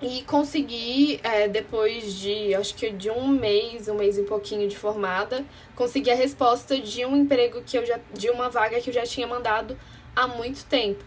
E 0.01 0.23
consegui, 0.23 1.21
é, 1.23 1.47
depois 1.47 2.13
de 2.15 2.53
acho 2.53 2.75
que 2.75 2.89
de 2.91 3.09
um 3.09 3.27
mês, 3.27 3.87
um 3.87 3.95
mês 3.95 4.17
e 4.17 4.23
pouquinho 4.23 4.67
de 4.67 4.77
formada, 4.77 5.45
consegui 5.73 6.11
a 6.11 6.15
resposta 6.15 6.77
de 6.77 7.05
um 7.05 7.15
emprego 7.15 7.61
que 7.61 7.77
eu 7.77 7.85
já. 7.85 7.97
de 8.13 8.29
uma 8.29 8.49
vaga 8.49 8.81
que 8.81 8.89
eu 8.89 8.93
já 8.93 9.03
tinha 9.03 9.25
mandado 9.25 9.77
há 10.13 10.27
muito 10.27 10.65
tempo. 10.65 11.03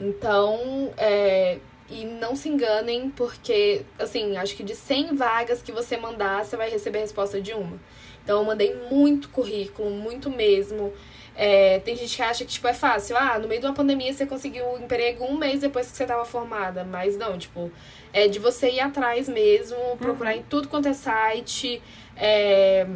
Então, 0.00 0.92
é, 0.96 1.58
e 1.90 2.04
não 2.04 2.36
se 2.36 2.48
enganem, 2.48 3.10
porque, 3.10 3.82
assim, 3.98 4.36
acho 4.36 4.54
que 4.54 4.62
de 4.62 4.76
100 4.76 5.14
vagas 5.16 5.62
que 5.62 5.72
você 5.72 5.96
mandar, 5.96 6.44
você 6.44 6.56
vai 6.56 6.70
receber 6.70 6.98
a 6.98 7.02
resposta 7.02 7.40
de 7.40 7.52
uma. 7.52 7.78
Então, 8.22 8.40
eu 8.40 8.44
mandei 8.44 8.74
muito 8.90 9.28
currículo, 9.30 9.90
muito 9.90 10.30
mesmo. 10.30 10.92
É, 11.34 11.78
tem 11.78 11.96
gente 11.96 12.16
que 12.16 12.22
acha 12.22 12.44
que, 12.44 12.50
tipo, 12.50 12.66
é 12.66 12.74
fácil. 12.74 13.16
Ah, 13.16 13.38
no 13.38 13.48
meio 13.48 13.60
de 13.60 13.66
uma 13.66 13.74
pandemia 13.74 14.12
você 14.12 14.26
conseguiu 14.26 14.66
um 14.66 14.78
emprego 14.78 15.24
um 15.24 15.38
mês 15.38 15.60
depois 15.60 15.90
que 15.90 15.96
você 15.96 16.04
tava 16.04 16.24
formada. 16.24 16.84
Mas 16.84 17.16
não, 17.16 17.38
tipo, 17.38 17.70
é 18.12 18.26
de 18.26 18.38
você 18.38 18.70
ir 18.70 18.80
atrás 18.80 19.28
mesmo, 19.28 19.78
procurar 19.98 20.32
uhum. 20.32 20.40
em 20.40 20.42
tudo 20.42 20.68
quanto 20.68 20.88
é 20.88 20.92
site. 20.92 21.80
É, 22.16 22.86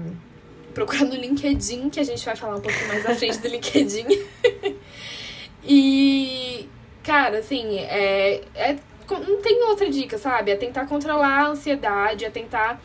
procurar 0.75 1.05
no 1.05 1.15
LinkedIn, 1.15 1.89
que 1.89 2.01
a 2.01 2.05
gente 2.05 2.25
vai 2.25 2.35
falar 2.35 2.57
um 2.57 2.61
pouquinho 2.61 2.89
mais 2.89 3.07
à 3.07 3.15
frente 3.15 3.39
do 3.39 3.47
LinkedIn. 3.49 4.07
e, 5.65 6.69
cara, 7.03 7.39
assim, 7.39 7.79
é, 7.79 8.43
é, 8.55 8.77
não 9.11 9.41
tem 9.43 9.63
outra 9.65 9.91
dica, 9.91 10.19
sabe? 10.19 10.51
É 10.51 10.57
tentar 10.57 10.87
controlar 10.87 11.45
a 11.45 11.49
ansiedade, 11.49 12.25
é 12.25 12.31
tentar 12.31 12.81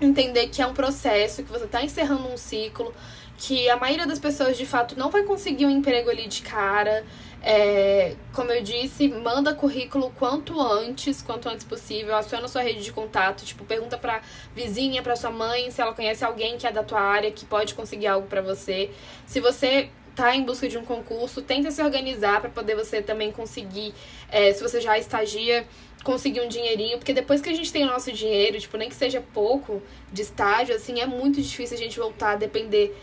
entender 0.00 0.48
que 0.48 0.60
é 0.60 0.66
um 0.66 0.74
processo, 0.74 1.42
que 1.42 1.50
você 1.50 1.66
tá 1.66 1.82
encerrando 1.82 2.28
um 2.28 2.36
ciclo 2.36 2.92
que 3.36 3.68
a 3.68 3.76
maioria 3.76 4.06
das 4.06 4.18
pessoas 4.18 4.56
de 4.56 4.64
fato 4.64 4.96
não 4.98 5.10
vai 5.10 5.22
conseguir 5.24 5.66
um 5.66 5.70
emprego 5.70 6.10
ali 6.10 6.26
de 6.26 6.42
cara. 6.42 7.04
É, 7.42 8.16
como 8.32 8.50
eu 8.50 8.62
disse, 8.62 9.06
manda 9.08 9.54
currículo 9.54 10.10
quanto 10.18 10.58
antes, 10.58 11.20
quanto 11.20 11.48
antes 11.48 11.64
possível, 11.64 12.16
aciona 12.16 12.48
sua 12.48 12.62
rede 12.62 12.82
de 12.82 12.90
contato, 12.90 13.44
tipo, 13.44 13.64
pergunta 13.64 13.98
pra 13.98 14.22
vizinha, 14.54 15.02
pra 15.02 15.14
sua 15.14 15.30
mãe, 15.30 15.70
se 15.70 15.80
ela 15.80 15.92
conhece 15.92 16.24
alguém 16.24 16.56
que 16.56 16.66
é 16.66 16.72
da 16.72 16.82
tua 16.82 17.00
área, 17.00 17.30
que 17.30 17.44
pode 17.44 17.74
conseguir 17.74 18.06
algo 18.06 18.26
para 18.28 18.40
você. 18.40 18.90
Se 19.26 19.40
você 19.40 19.90
tá 20.14 20.34
em 20.34 20.44
busca 20.44 20.68
de 20.68 20.78
um 20.78 20.84
concurso, 20.84 21.42
tenta 21.42 21.70
se 21.70 21.82
organizar 21.82 22.40
para 22.40 22.50
poder 22.50 22.76
você 22.76 23.02
também 23.02 23.32
conseguir, 23.32 23.92
é, 24.30 24.52
se 24.52 24.62
você 24.62 24.80
já 24.80 24.98
estagia, 24.98 25.66
conseguir 26.04 26.40
um 26.40 26.48
dinheirinho, 26.48 26.98
porque 26.98 27.12
depois 27.12 27.40
que 27.40 27.48
a 27.48 27.54
gente 27.54 27.72
tem 27.72 27.82
o 27.82 27.86
nosso 27.86 28.12
dinheiro, 28.12 28.58
tipo, 28.60 28.76
nem 28.76 28.88
que 28.88 28.94
seja 28.94 29.22
pouco 29.32 29.82
de 30.12 30.22
estágio, 30.22 30.74
assim, 30.74 31.00
é 31.00 31.06
muito 31.06 31.40
difícil 31.40 31.76
a 31.76 31.80
gente 31.80 31.98
voltar 31.98 32.32
a 32.32 32.36
depender 32.36 32.94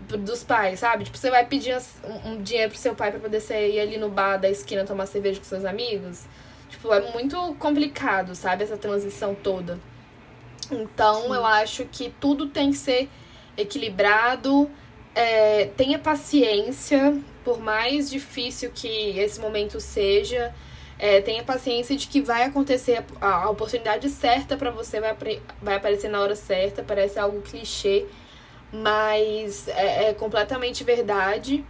dos 0.00 0.42
pais, 0.42 0.80
sabe? 0.80 1.04
Tipo, 1.04 1.18
você 1.18 1.30
vai 1.30 1.44
pedir 1.44 1.76
um, 2.24 2.42
dinheiro 2.42 2.70
pro 2.70 2.78
seu 2.78 2.94
pai 2.94 3.10
para 3.10 3.20
poder 3.20 3.40
sair 3.40 3.76
ir 3.76 3.80
ali 3.80 3.98
no 3.98 4.08
bar 4.08 4.38
da 4.38 4.48
esquina 4.48 4.84
tomar 4.84 5.06
cerveja 5.06 5.38
com 5.38 5.44
seus 5.44 5.64
amigos. 5.64 6.24
Tipo, 6.70 6.92
é 6.92 7.12
muito 7.12 7.36
complicado, 7.58 8.34
sabe? 8.34 8.64
Essa 8.64 8.76
transição 8.76 9.34
toda. 9.34 9.78
Então, 10.70 11.22
Sim. 11.22 11.34
eu 11.34 11.44
acho 11.44 11.84
que 11.86 12.10
tudo 12.20 12.46
tem 12.48 12.70
que 12.70 12.76
ser 12.76 13.08
equilibrado. 13.56 14.70
É, 15.20 15.64
tenha 15.76 15.98
paciência, 15.98 17.20
por 17.44 17.58
mais 17.58 18.08
difícil 18.08 18.70
que 18.72 19.18
esse 19.18 19.40
momento 19.40 19.80
seja. 19.80 20.54
É, 20.96 21.20
tenha 21.20 21.42
paciência 21.42 21.96
de 21.96 22.06
que 22.06 22.20
vai 22.20 22.44
acontecer 22.44 23.04
a, 23.20 23.42
a 23.42 23.50
oportunidade 23.50 24.08
certa 24.10 24.56
para 24.56 24.70
você, 24.70 25.00
vai, 25.00 25.16
vai 25.60 25.74
aparecer 25.74 26.08
na 26.08 26.20
hora 26.20 26.36
certa. 26.36 26.84
Parece 26.84 27.18
algo 27.18 27.40
clichê, 27.40 28.06
mas 28.72 29.66
é, 29.66 30.10
é 30.10 30.14
completamente 30.14 30.84
verdade. 30.84 31.64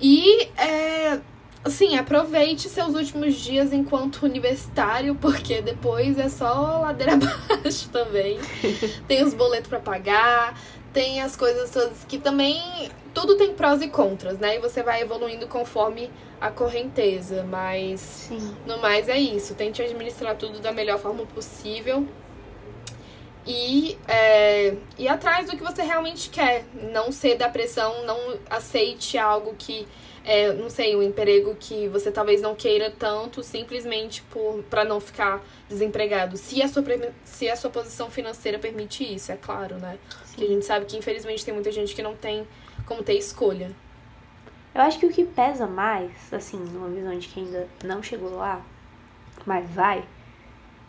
E, 0.00 0.44
é, 0.56 1.20
assim, 1.62 1.94
aproveite 1.98 2.70
seus 2.70 2.94
últimos 2.94 3.34
dias 3.34 3.70
enquanto 3.70 4.22
universitário, 4.22 5.14
porque 5.14 5.60
depois 5.60 6.18
é 6.18 6.30
só 6.30 6.80
ladeira 6.80 7.12
abaixo 7.52 7.90
também. 7.90 8.38
tem 9.06 9.22
os 9.22 9.34
boletos 9.34 9.68
para 9.68 9.78
pagar, 9.78 10.58
tem 10.98 11.22
as 11.22 11.36
coisas 11.36 11.70
todas 11.70 12.02
que 12.02 12.18
também. 12.18 12.60
Tudo 13.14 13.36
tem 13.36 13.54
prós 13.54 13.80
e 13.80 13.86
contras, 13.88 14.36
né? 14.36 14.56
E 14.56 14.58
você 14.58 14.82
vai 14.82 15.00
evoluindo 15.00 15.46
conforme 15.46 16.10
a 16.40 16.50
correnteza. 16.50 17.44
Mas, 17.44 18.00
Sim. 18.00 18.56
no 18.66 18.78
mais, 18.78 19.08
é 19.08 19.16
isso. 19.16 19.54
Tente 19.54 19.80
administrar 19.80 20.34
tudo 20.34 20.58
da 20.58 20.72
melhor 20.72 20.98
forma 20.98 21.24
possível 21.26 22.04
e 23.46 23.96
é, 24.08 24.74
ir 24.98 25.06
atrás 25.06 25.48
do 25.48 25.56
que 25.56 25.62
você 25.62 25.82
realmente 25.82 26.30
quer. 26.30 26.64
Não 26.92 27.12
ser 27.12 27.36
da 27.36 27.48
pressão, 27.48 28.04
não 28.04 28.36
aceite 28.50 29.16
algo 29.16 29.54
que, 29.56 29.86
é, 30.28 30.52
não 30.52 30.68
sei, 30.68 30.94
um 30.94 31.02
emprego 31.02 31.56
que 31.58 31.88
você 31.88 32.12
talvez 32.12 32.42
não 32.42 32.54
queira 32.54 32.90
tanto, 32.90 33.42
simplesmente 33.42 34.22
para 34.68 34.84
não 34.84 35.00
ficar 35.00 35.42
desempregado. 35.70 36.36
Se 36.36 36.60
a, 36.60 36.68
sua, 36.68 36.84
se 37.24 37.48
a 37.48 37.56
sua 37.56 37.70
posição 37.70 38.10
financeira 38.10 38.58
permite 38.58 39.02
isso, 39.02 39.32
é 39.32 39.38
claro, 39.38 39.76
né? 39.76 39.98
Porque 40.28 40.44
a 40.44 40.46
gente 40.46 40.66
sabe 40.66 40.84
que 40.84 40.98
infelizmente 40.98 41.42
tem 41.42 41.54
muita 41.54 41.72
gente 41.72 41.94
que 41.94 42.02
não 42.02 42.14
tem 42.14 42.46
como 42.84 43.02
ter 43.02 43.14
escolha. 43.14 43.74
Eu 44.74 44.82
acho 44.82 44.98
que 44.98 45.06
o 45.06 45.10
que 45.10 45.24
pesa 45.24 45.66
mais, 45.66 46.12
assim, 46.30 46.58
numa 46.58 46.90
visão 46.90 47.18
de 47.18 47.26
quem 47.26 47.46
ainda 47.46 47.66
não 47.82 48.02
chegou 48.02 48.36
lá, 48.36 48.62
mas 49.46 49.70
vai, 49.70 50.04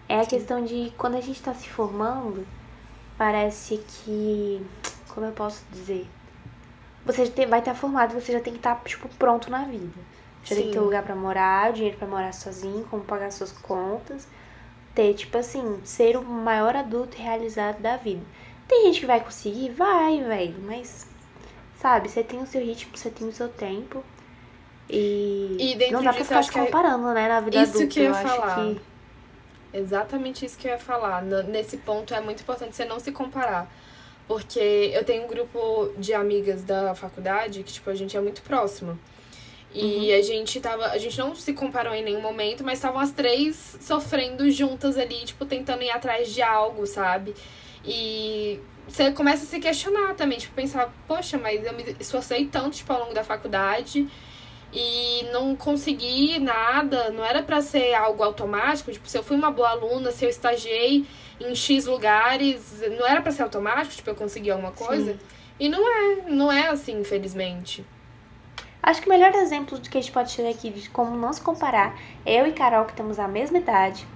é 0.10 0.20
a 0.20 0.26
questão 0.26 0.66
de 0.66 0.92
quando 0.98 1.16
a 1.16 1.22
gente 1.22 1.38
está 1.38 1.54
se 1.54 1.70
formando, 1.70 2.46
parece 3.18 3.78
que. 3.78 4.62
Como 5.08 5.26
eu 5.26 5.32
posso 5.32 5.64
dizer? 5.72 6.06
Você 7.12 7.46
vai 7.46 7.60
estar 7.60 7.74
formado, 7.74 8.14
você 8.14 8.32
já 8.32 8.40
tem 8.40 8.54
que 8.54 8.60
estar, 8.60 8.80
tipo, 8.84 9.08
pronto 9.16 9.50
na 9.50 9.64
vida. 9.66 10.00
Já 10.44 10.56
Sim. 10.56 10.56
tem 10.56 10.66
que 10.68 10.74
ter 10.74 10.80
lugar 10.80 11.04
para 11.04 11.16
morar, 11.16 11.74
dinheiro 11.74 11.98
para 11.98 12.08
morar 12.08 12.34
sozinho, 12.34 12.86
como 12.90 13.04
pagar 13.04 13.32
suas 13.32 13.52
contas. 13.52 14.28
Ter, 14.94 15.14
tipo 15.14 15.38
assim, 15.38 15.80
ser 15.84 16.18
o 16.18 16.24
maior 16.24 16.76
adulto 16.76 17.18
realizado 17.18 17.80
da 17.80 17.98
vida. 17.98 18.22
Tem 18.68 18.86
gente 18.86 19.00
que 19.02 19.06
vai 19.06 19.20
conseguir? 19.20 19.70
Vai, 19.72 20.24
velho. 20.24 20.56
Mas, 20.62 21.08
sabe, 21.80 22.10
você 22.10 22.24
tem 22.24 22.42
o 22.42 22.46
seu 22.46 22.62
ritmo, 22.62 22.96
você 22.96 23.10
tem 23.10 23.28
o 23.28 23.32
seu 23.32 23.50
tempo. 23.50 24.04
E, 24.90 25.58
e 25.60 25.92
não 25.92 26.04
dá 26.04 26.12
pra 26.12 26.24
ficar 26.24 26.44
se 26.44 26.52
comparando, 26.52 27.14
né, 27.14 27.28
na 27.28 27.42
vida 27.42 27.62
isso 27.62 27.78
adulta. 27.78 27.94
Que 27.94 28.00
eu 28.00 28.06
eu 28.06 28.16
falar. 28.16 28.56
Que... 28.56 28.82
Exatamente 29.72 30.46
isso 30.46 30.58
que 30.58 30.68
eu 30.68 30.72
ia 30.72 30.80
falar. 30.80 31.22
Nesse 31.22 31.78
ponto 31.78 32.14
é 32.14 32.20
muito 32.20 32.42
importante 32.42 32.76
você 32.76 32.86
não 32.86 33.00
se 33.00 33.12
comparar. 33.12 33.68
Porque 34.30 34.92
eu 34.94 35.04
tenho 35.04 35.24
um 35.24 35.28
grupo 35.28 35.92
de 35.98 36.14
amigas 36.14 36.64
da 36.64 36.94
faculdade 36.94 37.64
que, 37.64 37.74
tipo, 37.74 37.90
a 37.90 37.96
gente 37.96 38.16
é 38.16 38.22
muito 38.22 38.44
próxima. 38.44 38.96
E 39.74 40.12
uhum. 40.12 40.20
a 40.20 40.22
gente 40.22 40.62
tava. 40.62 40.86
A 40.86 41.00
gente 41.00 41.18
não 41.18 41.34
se 41.34 41.52
comparou 41.52 41.96
em 41.96 42.04
nenhum 42.04 42.22
momento, 42.22 42.64
mas 42.64 42.78
estavam 42.78 43.02
as 43.02 43.12
três 43.12 43.76
sofrendo 43.82 44.48
juntas 44.52 45.00
ali, 45.00 45.26
tipo, 45.26 45.48
tentando 45.48 45.82
ir 45.82 45.90
atrás 45.90 46.32
de 46.32 46.44
algo, 46.44 46.86
sabe? 46.86 47.34
E 47.84 48.60
você 48.88 49.12
começa 49.12 49.46
a 49.46 49.48
se 49.48 49.60
questionar 49.60 50.14
também, 50.14 50.38
tipo, 50.38 50.54
pensar, 50.54 50.94
poxa, 51.08 51.36
mas 51.40 51.66
eu 51.66 51.74
me 51.74 51.96
esforcei 52.00 52.46
tanto, 52.46 52.78
tipo, 52.78 52.94
ao 52.94 53.00
longo 53.00 53.16
da 53.16 53.24
faculdade 53.24 54.08
e 54.72 55.26
não 55.34 55.56
consegui 55.56 56.38
nada, 56.38 57.10
não 57.10 57.26
era 57.26 57.42
para 57.42 57.62
ser 57.62 57.96
algo 57.96 58.22
automático, 58.22 58.92
tipo, 58.92 59.10
se 59.10 59.18
eu 59.18 59.24
fui 59.24 59.36
uma 59.36 59.50
boa 59.50 59.70
aluna, 59.70 60.12
se 60.12 60.24
eu 60.24 60.30
estagiei 60.30 61.04
em 61.40 61.56
X 61.56 61.86
lugares, 61.86 62.82
não 62.98 63.08
era 63.08 63.22
para 63.22 63.32
ser 63.32 63.44
automático, 63.44 63.96
tipo, 63.96 64.10
eu 64.10 64.16
consegui 64.16 64.52
alguma 64.52 64.72
coisa. 64.72 65.14
Sim. 65.14 65.20
E 65.60 65.70
não 65.70 65.88
é, 65.88 66.30
não 66.30 66.52
é 66.52 66.70
assim, 66.70 67.00
infelizmente. 67.00 67.86
Acho 68.82 69.02
que 69.02 69.08
o 69.08 69.12
melhor 69.12 69.34
exemplo 69.36 69.78
do 69.78 69.90
que 69.90 69.98
a 69.98 70.02
gente 70.02 70.12
pode 70.12 70.32
tirar 70.32 70.50
aqui 70.50 70.70
de 70.70 70.90
como 70.90 71.16
não 71.18 71.34
se 71.34 71.42
comparar 71.42 72.00
é 72.26 72.40
eu 72.40 72.48
e 72.48 72.54
Carol, 72.54 72.86
que 72.86 72.94
temos 72.94 73.20
a 73.20 73.28
mesma 73.28 73.58
idade, 73.58 74.08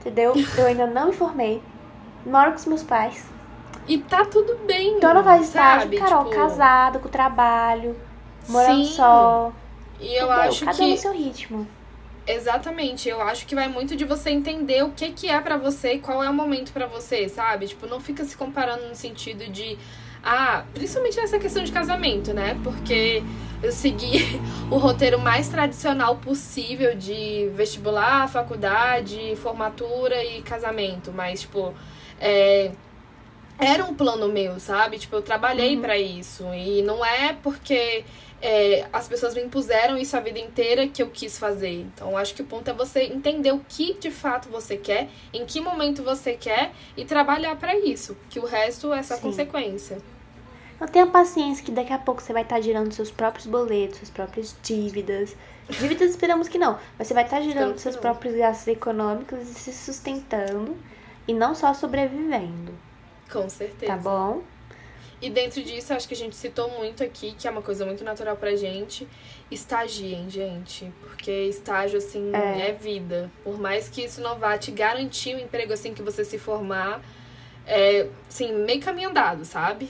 entendeu? 0.00 0.34
Eu 0.58 0.66
ainda 0.66 0.86
não 0.86 1.06
me 1.06 1.12
formei, 1.12 1.62
moro 2.26 2.50
com 2.52 2.58
os 2.58 2.66
meus 2.66 2.82
pais. 2.82 3.24
E 3.88 3.98
tá 3.98 4.24
tudo 4.24 4.58
bem, 4.66 5.00
não 5.00 5.24
faz 5.24 5.46
estágio, 5.46 5.98
Carol 5.98 6.24
tipo... 6.24 6.36
casada, 6.36 6.98
com 6.98 7.08
trabalho, 7.08 7.96
morando 8.48 8.84
Sim. 8.84 8.92
só 8.92 9.52
e 10.02 10.16
eu 10.16 10.26
Entendeu? 10.26 10.32
acho 10.32 10.64
Cada 10.64 10.76
que. 10.76 10.82
Um 10.82 10.90
no 10.90 10.96
seu 10.96 11.12
ritmo. 11.12 11.66
Exatamente, 12.26 13.08
eu 13.08 13.20
acho 13.20 13.46
que 13.46 13.54
vai 13.54 13.66
muito 13.66 13.96
de 13.96 14.04
você 14.04 14.30
entender 14.30 14.84
o 14.84 14.90
que 14.90 15.10
que 15.10 15.28
é 15.28 15.40
para 15.40 15.56
você 15.56 15.94
e 15.94 15.98
qual 15.98 16.22
é 16.22 16.30
o 16.30 16.34
momento 16.34 16.72
para 16.72 16.86
você, 16.86 17.28
sabe? 17.28 17.66
Tipo, 17.66 17.86
não 17.86 17.98
fica 18.00 18.24
se 18.24 18.36
comparando 18.36 18.88
no 18.88 18.94
sentido 18.94 19.50
de 19.50 19.76
ah, 20.22 20.64
principalmente 20.72 21.16
nessa 21.16 21.38
questão 21.38 21.64
de 21.64 21.72
casamento, 21.72 22.32
né? 22.32 22.58
Porque 22.62 23.24
eu 23.60 23.72
segui 23.72 24.40
o 24.70 24.76
roteiro 24.76 25.18
mais 25.18 25.48
tradicional 25.48 26.16
possível 26.16 26.94
de 26.94 27.50
vestibular, 27.56 28.28
faculdade, 28.28 29.34
formatura 29.36 30.22
e 30.24 30.42
casamento, 30.42 31.12
mas 31.12 31.40
tipo, 31.40 31.74
é, 32.20 32.70
era 33.58 33.84
um 33.84 33.94
plano 33.94 34.28
meu, 34.28 34.60
sabe? 34.60 34.98
Tipo, 34.98 35.16
eu 35.16 35.22
trabalhei 35.22 35.74
uhum. 35.74 35.82
para 35.82 35.98
isso 35.98 36.44
e 36.54 36.82
não 36.82 37.04
é 37.04 37.32
porque 37.42 38.04
é, 38.42 38.86
as 38.92 39.06
pessoas 39.06 39.34
me 39.34 39.42
impuseram 39.42 39.96
isso 39.96 40.16
a 40.16 40.20
vida 40.20 40.40
inteira 40.40 40.88
que 40.88 41.00
eu 41.00 41.08
quis 41.08 41.38
fazer. 41.38 41.80
Então, 41.80 42.18
acho 42.18 42.34
que 42.34 42.42
o 42.42 42.44
ponto 42.44 42.68
é 42.68 42.74
você 42.74 43.04
entender 43.04 43.52
o 43.52 43.60
que 43.68 43.94
de 43.94 44.10
fato 44.10 44.48
você 44.48 44.76
quer, 44.76 45.08
em 45.32 45.46
que 45.46 45.60
momento 45.60 46.02
você 46.02 46.34
quer 46.34 46.72
e 46.96 47.04
trabalhar 47.04 47.54
para 47.54 47.78
isso. 47.78 48.16
Que 48.28 48.40
o 48.40 48.44
resto 48.44 48.92
é 48.92 49.00
só 49.02 49.14
Sim. 49.14 49.22
consequência. 49.22 49.98
Não 50.80 50.88
tenha 50.88 51.06
paciência 51.06 51.64
que 51.64 51.70
daqui 51.70 51.92
a 51.92 51.98
pouco 51.98 52.20
você 52.20 52.32
vai 52.32 52.42
estar 52.42 52.60
girando 52.60 52.92
seus 52.92 53.12
próprios 53.12 53.46
boletos, 53.46 53.98
suas 53.98 54.10
próprias 54.10 54.56
dívidas. 54.60 55.36
Dívidas 55.70 56.10
esperamos 56.10 56.48
que 56.48 56.58
não, 56.58 56.76
mas 56.98 57.06
você 57.06 57.14
vai 57.14 57.22
estar 57.22 57.40
girando 57.40 57.78
seus 57.78 57.94
próprios 57.94 58.34
gastos 58.34 58.66
econômicos 58.66 59.38
e 59.42 59.54
se 59.54 59.72
sustentando 59.72 60.76
e 61.28 61.32
não 61.32 61.54
só 61.54 61.72
sobrevivendo. 61.72 62.74
Com 63.30 63.48
certeza. 63.48 63.92
Tá 63.92 63.96
bom? 63.96 64.42
E 65.22 65.30
dentro 65.30 65.62
disso, 65.62 65.94
acho 65.94 66.08
que 66.08 66.14
a 66.14 66.16
gente 66.16 66.34
citou 66.34 66.68
muito 66.68 67.04
aqui, 67.04 67.32
que 67.38 67.46
é 67.46 67.50
uma 67.50 67.62
coisa 67.62 67.86
muito 67.86 68.02
natural 68.02 68.36
pra 68.36 68.56
gente. 68.56 69.06
Estagiem, 69.48 70.28
gente. 70.28 70.92
Porque 71.00 71.30
estágio, 71.44 71.98
assim, 71.98 72.32
é. 72.34 72.70
é 72.70 72.72
vida. 72.72 73.30
Por 73.44 73.56
mais 73.56 73.88
que 73.88 74.02
isso 74.02 74.20
não 74.20 74.36
vá 74.36 74.58
te 74.58 74.72
garantir 74.72 75.36
o 75.36 75.38
um 75.38 75.40
emprego 75.40 75.72
assim 75.72 75.94
que 75.94 76.02
você 76.02 76.24
se 76.24 76.38
formar, 76.38 77.00
é, 77.64 78.08
assim, 78.28 78.52
meio 78.52 78.80
caminho 78.80 79.10
andado, 79.10 79.44
sabe? 79.44 79.88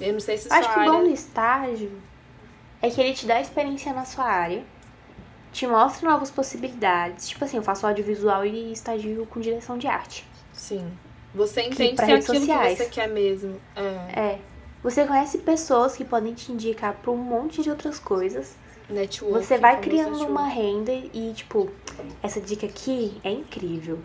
Eu 0.00 0.14
não 0.14 0.20
sei 0.20 0.38
se 0.38 0.50
Acho 0.50 0.72
que 0.72 0.80
o 0.80 0.84
bom 0.84 1.02
no 1.02 1.12
estágio 1.12 1.92
é 2.80 2.88
que 2.88 2.98
ele 2.98 3.12
te 3.12 3.26
dá 3.26 3.38
experiência 3.38 3.92
na 3.92 4.06
sua 4.06 4.24
área, 4.24 4.64
te 5.52 5.66
mostra 5.66 6.08
novas 6.08 6.30
possibilidades. 6.30 7.28
Tipo 7.28 7.44
assim, 7.44 7.58
eu 7.58 7.62
faço 7.62 7.86
audiovisual 7.86 8.46
e 8.46 8.72
estagio 8.72 9.26
com 9.26 9.40
direção 9.40 9.76
de 9.76 9.86
arte. 9.86 10.26
Sim. 10.54 10.90
Você 11.34 11.62
entende 11.62 11.96
se 12.02 12.10
é 12.10 12.14
aquilo 12.14 12.38
sociais. 12.38 12.78
que 12.78 12.84
você 12.84 12.90
quer 12.90 13.08
mesmo. 13.08 13.60
É. 13.76 14.20
é. 14.20 14.49
Você 14.82 15.06
conhece 15.06 15.38
pessoas 15.38 15.94
que 15.94 16.04
podem 16.04 16.32
te 16.32 16.50
indicar 16.50 16.94
para 16.94 17.10
um 17.10 17.16
monte 17.16 17.62
de 17.62 17.70
outras 17.70 17.98
coisas. 17.98 18.56
Network, 18.88 19.44
você 19.44 19.58
vai 19.58 19.80
criando 19.80 20.26
uma 20.26 20.48
renda 20.48 20.90
e, 20.90 21.32
tipo, 21.34 21.70
essa 22.22 22.40
dica 22.40 22.66
aqui 22.66 23.20
é 23.22 23.30
incrível. 23.30 23.98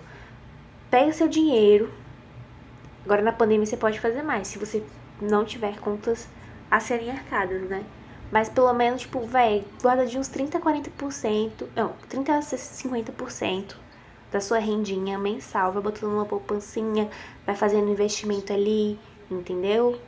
Pega 0.92 1.12
seu 1.14 1.28
dinheiro. 1.28 1.92
Agora 3.04 3.22
na 3.22 3.32
pandemia 3.32 3.66
você 3.66 3.78
pode 3.78 4.00
fazer 4.00 4.22
mais, 4.22 4.48
se 4.48 4.60
você 4.60 4.84
não 5.22 5.46
tiver 5.46 5.80
contas 5.80 6.28
a 6.70 6.80
serem 6.80 7.10
arcadas, 7.10 7.62
né? 7.64 7.86
Mas 8.32 8.50
pelo 8.50 8.74
menos, 8.74 9.02
tipo, 9.02 9.22
véi, 9.22 9.66
guarda 9.82 10.06
de 10.06 10.18
uns 10.18 10.28
30 10.28 10.58
a 10.58 10.62
40%, 10.62 11.68
não, 11.76 11.94
30 12.10 12.34
a 12.34 12.40
50% 12.40 13.76
da 14.32 14.42
sua 14.42 14.58
rendinha 14.58 15.18
mensal, 15.18 15.72
vai 15.72 15.82
botando 15.82 16.12
uma 16.12 16.26
poupancinha, 16.26 17.10
vai 17.46 17.56
fazendo 17.56 17.90
investimento 17.90 18.52
ali, 18.52 19.00
entendeu? 19.30 20.00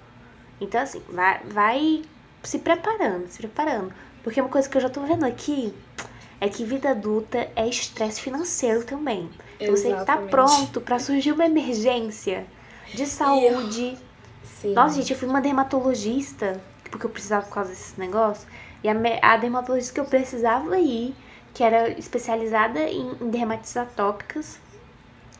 Então, 0.60 0.82
assim, 0.82 1.02
vai, 1.10 1.40
vai 1.46 2.02
se 2.44 2.60
preparando, 2.60 3.28
se 3.28 3.38
preparando. 3.38 3.94
Porque 4.24 4.42
uma 4.42 4.50
coisa 4.50 4.68
que 4.68 4.78
eu 4.78 4.82
já 4.82 4.90
tô 4.90 5.02
vendo 5.02 5.26
aqui 5.26 5.74
é 6.40 6.50
que 6.50 6.64
vida 6.64 6.92
adulta 6.92 7.50
é 7.56 7.68
estresse 7.68 8.22
financeiro 8.22 8.84
também. 8.84 9.30
Então, 9.60 9.76
você 9.76 9.94
tá 10.06 10.18
pronto 10.18 10.82
para 10.82 11.00
surgir 11.00 11.32
uma 11.32 11.46
emergência 11.46 12.46
de 12.94 13.06
saúde. 13.06 13.98
Sim. 14.44 14.74
Nossa, 14.74 14.96
gente, 14.96 15.12
eu 15.12 15.18
fui 15.18 15.28
uma 15.28 15.42
dermatologista, 15.42 16.60
porque 16.90 17.06
eu 17.06 17.10
precisava 17.10 17.46
por 17.46 17.54
causa 17.54 17.70
desses 17.70 17.98
negócios. 17.98 18.48
E 18.84 18.90
a, 18.90 18.94
a 19.22 19.38
dermatologista 19.38 19.94
que 19.94 20.00
eu 20.00 20.06
precisava 20.06 20.78
ir, 20.80 21.16
que 21.54 21.64
era 21.64 21.90
especializada 21.90 22.80
em, 22.82 23.12
em 23.20 23.30
dermatites 23.30 23.76
atópicas, 23.78 24.60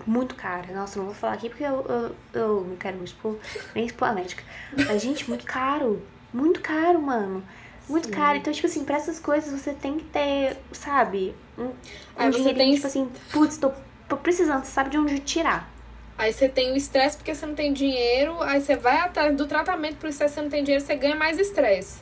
muito 0.06 0.36
cara. 0.36 0.74
Nossa, 0.74 0.98
não 1.00 1.06
vou 1.06 1.16
falar 1.16 1.34
aqui 1.34 1.50
porque 1.50 1.64
eu, 1.64 1.86
eu, 1.88 2.16
eu 2.34 2.66
não 2.68 2.76
quero 2.76 2.98
me 2.98 3.06
expor, 3.06 3.36
nem 3.74 3.86
expor 3.86 4.10
a 4.10 4.14
médica. 4.14 4.44
Mas, 4.88 5.02
gente, 5.02 5.28
muito 5.30 5.46
caro. 5.46 6.02
Muito 6.34 6.62
caro, 6.62 7.02
mano. 7.02 7.44
Muito 7.90 8.08
Sim. 8.08 8.14
caro. 8.14 8.38
Então, 8.38 8.54
tipo 8.54 8.68
assim, 8.68 8.84
pra 8.84 8.98
essas 8.98 9.20
coisas 9.20 9.52
você 9.60 9.74
tem 9.74 9.98
que 9.98 10.06
ter, 10.06 10.58
sabe, 10.72 11.34
um, 11.58 11.64
um 11.64 11.74
Aí 12.16 12.32
você 12.32 12.54
tem... 12.54 12.76
tipo 12.76 12.88
assim, 12.88 13.10
putz, 13.32 13.58
tô, 13.58 13.72
tô 14.08 14.18
precisando, 14.18 14.64
você 14.64 14.72
sabe 14.72 14.90
de 14.90 14.98
onde 14.98 15.20
tirar. 15.20 15.70
Aí 16.18 16.34
você 16.34 16.50
tem 16.50 16.72
o 16.72 16.76
estresse 16.76 17.18
porque 17.18 17.34
você 17.34 17.46
não 17.46 17.54
tem 17.54 17.72
dinheiro, 17.72 18.42
aí 18.42 18.60
você 18.60 18.76
vai 18.76 18.98
atrás 18.98 19.36
do 19.36 19.46
tratamento 19.46 19.98
por 19.98 20.10
estresse 20.10 20.34
você 20.34 20.42
não 20.42 20.50
tem 20.50 20.64
dinheiro, 20.64 20.84
você 20.84 20.96
ganha 20.96 21.16
mais 21.16 21.38
estresse. 21.38 22.02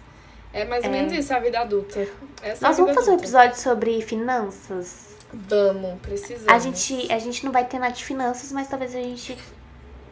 É 0.53 0.63
mais 0.63 0.85
ou 0.85 0.89
é. 0.89 0.93
menos 0.93 1.11
isso 1.11 1.33
a 1.33 1.39
vida 1.39 1.59
adulta. 1.59 2.07
Essa 2.41 2.65
Nós 2.65 2.79
é 2.79 2.81
vamos 2.81 2.95
fazer 2.95 3.09
adulta. 3.09 3.11
um 3.11 3.15
episódio 3.15 3.59
sobre 3.59 4.01
finanças? 4.01 5.14
Vamos, 5.47 5.99
precisamos. 6.01 6.47
A 6.47 6.59
gente, 6.59 7.11
a 7.11 7.19
gente 7.19 7.43
não 7.43 7.51
vai 7.51 7.65
ter 7.65 7.77
nada 7.77 7.93
de 7.93 8.03
finanças, 8.03 8.51
mas 8.51 8.67
talvez 8.67 8.95
a 8.95 9.01
gente 9.01 9.37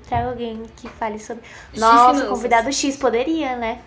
traga 0.07 0.29
alguém 0.29 0.63
que 0.75 0.89
fale 0.89 1.17
sobre. 1.19 1.43
Nossa, 1.75 2.13
finanças. 2.13 2.29
convidado 2.29 2.73
X 2.73 2.97
poderia, 2.97 3.55
né? 3.55 3.81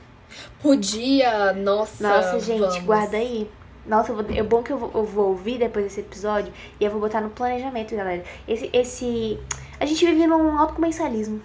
Podia, 0.63 1.53
nossa. 1.53 2.09
Nossa, 2.09 2.41
gente, 2.41 2.61
vamos. 2.61 2.79
guarda 2.85 3.17
aí. 3.17 3.49
Nossa, 3.85 4.11
eu 4.11 4.17
vou, 4.17 4.37
é 4.37 4.43
bom 4.43 4.63
que 4.63 4.73
eu 4.73 4.79
vou, 4.79 4.91
eu 4.95 5.05
vou, 5.05 5.29
ouvir 5.29 5.59
depois 5.59 5.85
desse 5.85 6.01
episódio 6.01 6.53
e 6.81 6.85
eu 6.85 6.91
vou 6.91 7.01
botar 7.01 7.21
no 7.21 7.31
planejamento, 7.31 7.95
galera. 7.95 8.25
Esse, 8.49 8.69
esse, 8.73 9.39
a 9.79 9.87
gente 9.87 10.05
vive 10.05 10.27
num 10.27 10.59
autocomercialismo. 10.59 11.41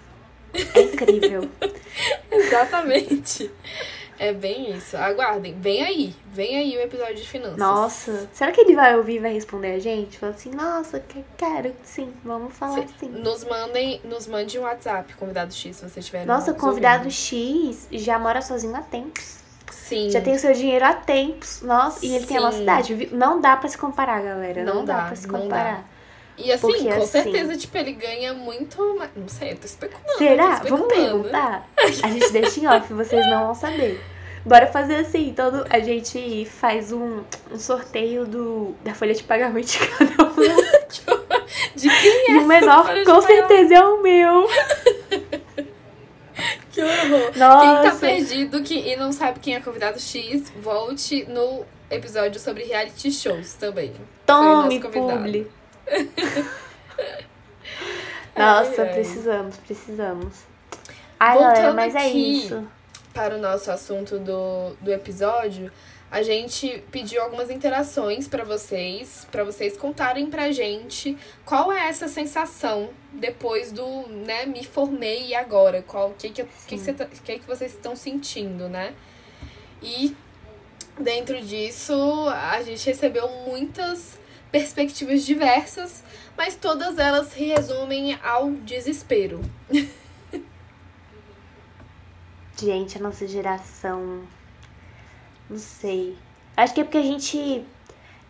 É 0.74 0.82
incrível. 0.82 1.48
Exatamente. 2.30 3.50
É 4.18 4.32
bem 4.32 4.70
isso. 4.76 4.96
Aguardem. 4.96 5.54
Vem 5.58 5.82
aí. 5.82 6.14
Vem 6.32 6.56
aí 6.56 6.76
o 6.76 6.80
episódio 6.80 7.16
de 7.16 7.28
finanças. 7.28 7.58
Nossa. 7.58 8.28
Será 8.32 8.52
que 8.52 8.60
ele 8.60 8.74
vai 8.74 8.96
ouvir 8.96 9.16
e 9.16 9.18
vai 9.18 9.32
responder 9.32 9.74
a 9.74 9.78
gente? 9.78 10.18
Fala 10.18 10.32
assim, 10.32 10.50
nossa, 10.50 11.02
quero. 11.36 11.74
Sim, 11.82 12.12
vamos 12.24 12.56
falar 12.56 12.84
sim. 12.98 13.08
Nos 13.08 13.44
mandem, 13.44 14.00
nos 14.04 14.26
mande 14.26 14.58
um 14.58 14.62
WhatsApp, 14.62 15.14
convidado 15.14 15.52
X, 15.52 15.76
se 15.76 15.88
você 15.88 16.00
tiver. 16.00 16.24
Nossa, 16.24 16.52
convidado 16.54 17.04
ouvindo. 17.04 17.12
X 17.12 17.88
já 17.92 18.18
mora 18.18 18.40
sozinho 18.40 18.76
há 18.76 18.82
tempos. 18.82 19.42
Sim. 19.70 20.10
Já 20.10 20.20
tem 20.20 20.34
o 20.34 20.38
seu 20.38 20.52
dinheiro 20.52 20.84
há 20.84 20.94
tempos. 20.94 21.62
Nossa, 21.62 22.00
Sim. 22.00 22.08
e 22.08 22.16
ele 22.16 22.26
tem 22.26 22.36
a 22.36 22.40
nossa 22.40 22.58
idade. 22.58 23.08
Não 23.12 23.40
dá 23.40 23.56
para 23.56 23.68
se 23.68 23.76
comparar, 23.76 24.22
galera. 24.22 24.64
Não, 24.64 24.76
não 24.76 24.84
dá, 24.84 24.98
dá 24.98 25.06
para 25.06 25.16
se 25.16 25.26
comparar. 25.26 25.91
E 26.38 26.50
assim, 26.50 26.60
Porque, 26.62 26.84
com 26.84 27.02
assim, 27.02 27.06
certeza, 27.06 27.56
tipo, 27.56 27.76
ele 27.76 27.92
ganha 27.92 28.32
muito. 28.32 28.98
Não 29.14 29.28
sei, 29.28 29.52
eu 29.52 29.56
tô 29.56 29.66
especulando. 29.66 30.18
Será? 30.18 30.46
Tô 30.46 30.52
especulando. 30.54 30.88
Vamos 30.88 31.04
perguntar? 31.04 31.68
A 32.02 32.08
gente 32.08 32.32
deixa 32.32 32.60
em 32.60 32.66
off, 32.66 32.92
vocês 32.92 33.26
não 33.26 33.46
vão 33.46 33.54
saber. 33.54 34.00
Bora 34.44 34.66
fazer 34.66 34.96
assim, 34.96 35.32
todo, 35.36 35.64
a 35.70 35.78
gente 35.78 36.44
faz 36.46 36.90
um, 36.90 37.22
um 37.52 37.58
sorteio 37.58 38.26
do, 38.26 38.74
da 38.82 38.92
folha 38.92 39.14
de 39.14 39.22
pagamento 39.22 39.66
de 39.66 39.78
cada 39.86 40.24
um. 40.24 40.34
de 41.76 41.88
quem 41.88 42.10
é? 42.10 42.32
E 42.32 42.38
o 42.38 42.46
menor 42.46 43.04
com 43.04 43.20
certeza 43.22 43.74
é 43.74 43.84
o 43.84 44.02
meu. 44.02 44.48
que 46.72 46.82
horror. 46.82 47.30
Nossa. 47.36 47.82
Quem 47.82 47.90
tá 47.90 47.96
perdido 48.00 48.62
que, 48.64 48.74
e 48.74 48.96
não 48.96 49.12
sabe 49.12 49.38
quem 49.38 49.54
é 49.54 49.60
convidado 49.60 50.00
X, 50.00 50.52
volte 50.60 51.24
no 51.26 51.64
episódio 51.88 52.40
sobre 52.40 52.64
reality 52.64 53.12
shows 53.12 53.52
também. 53.54 53.92
Tome, 54.26 54.80
publi. 54.80 55.46
Nossa, 58.36 58.82
ai, 58.82 58.88
ai. 58.88 58.94
precisamos, 58.94 59.56
precisamos. 59.58 60.44
Ai, 61.18 61.38
Voltando 61.38 61.54
galera, 61.54 61.74
mas 61.74 61.94
é 61.94 62.08
isso. 62.08 62.66
Para 63.14 63.36
o 63.36 63.38
nosso 63.38 63.70
assunto 63.70 64.18
do, 64.18 64.74
do 64.80 64.90
episódio, 64.90 65.70
a 66.10 66.22
gente 66.22 66.84
pediu 66.90 67.22
algumas 67.22 67.50
interações 67.50 68.28
para 68.28 68.44
vocês, 68.44 69.26
para 69.30 69.44
vocês 69.44 69.76
contarem 69.76 70.28
pra 70.28 70.50
gente 70.50 71.16
qual 71.44 71.72
é 71.72 71.88
essa 71.88 72.06
sensação 72.06 72.90
depois 73.12 73.72
do, 73.72 74.08
né, 74.08 74.44
me 74.44 74.64
formei 74.64 75.28
e 75.28 75.34
agora, 75.34 75.82
qual 75.82 76.10
que 76.18 76.30
que, 76.30 76.44
que, 76.66 76.78
que, 76.78 76.92
tá, 76.92 77.06
que, 77.06 77.38
que 77.38 77.46
vocês 77.46 77.72
estão 77.72 77.96
sentindo, 77.96 78.68
né? 78.68 78.94
E 79.82 80.14
dentro 80.98 81.40
disso, 81.40 81.94
a 82.28 82.62
gente 82.62 82.84
recebeu 82.86 83.28
muitas 83.46 84.18
perspectivas 84.52 85.24
diversas, 85.24 86.04
mas 86.36 86.54
todas 86.54 86.98
elas 86.98 87.28
se 87.28 87.42
resumem 87.42 88.16
ao 88.22 88.50
desespero. 88.50 89.40
Gente, 92.60 92.98
a 92.98 93.00
nossa 93.00 93.26
geração. 93.26 94.20
Não 95.50 95.58
sei. 95.58 96.16
Acho 96.56 96.74
que 96.74 96.82
é 96.82 96.84
porque 96.84 96.98
a 96.98 97.02
gente. 97.02 97.64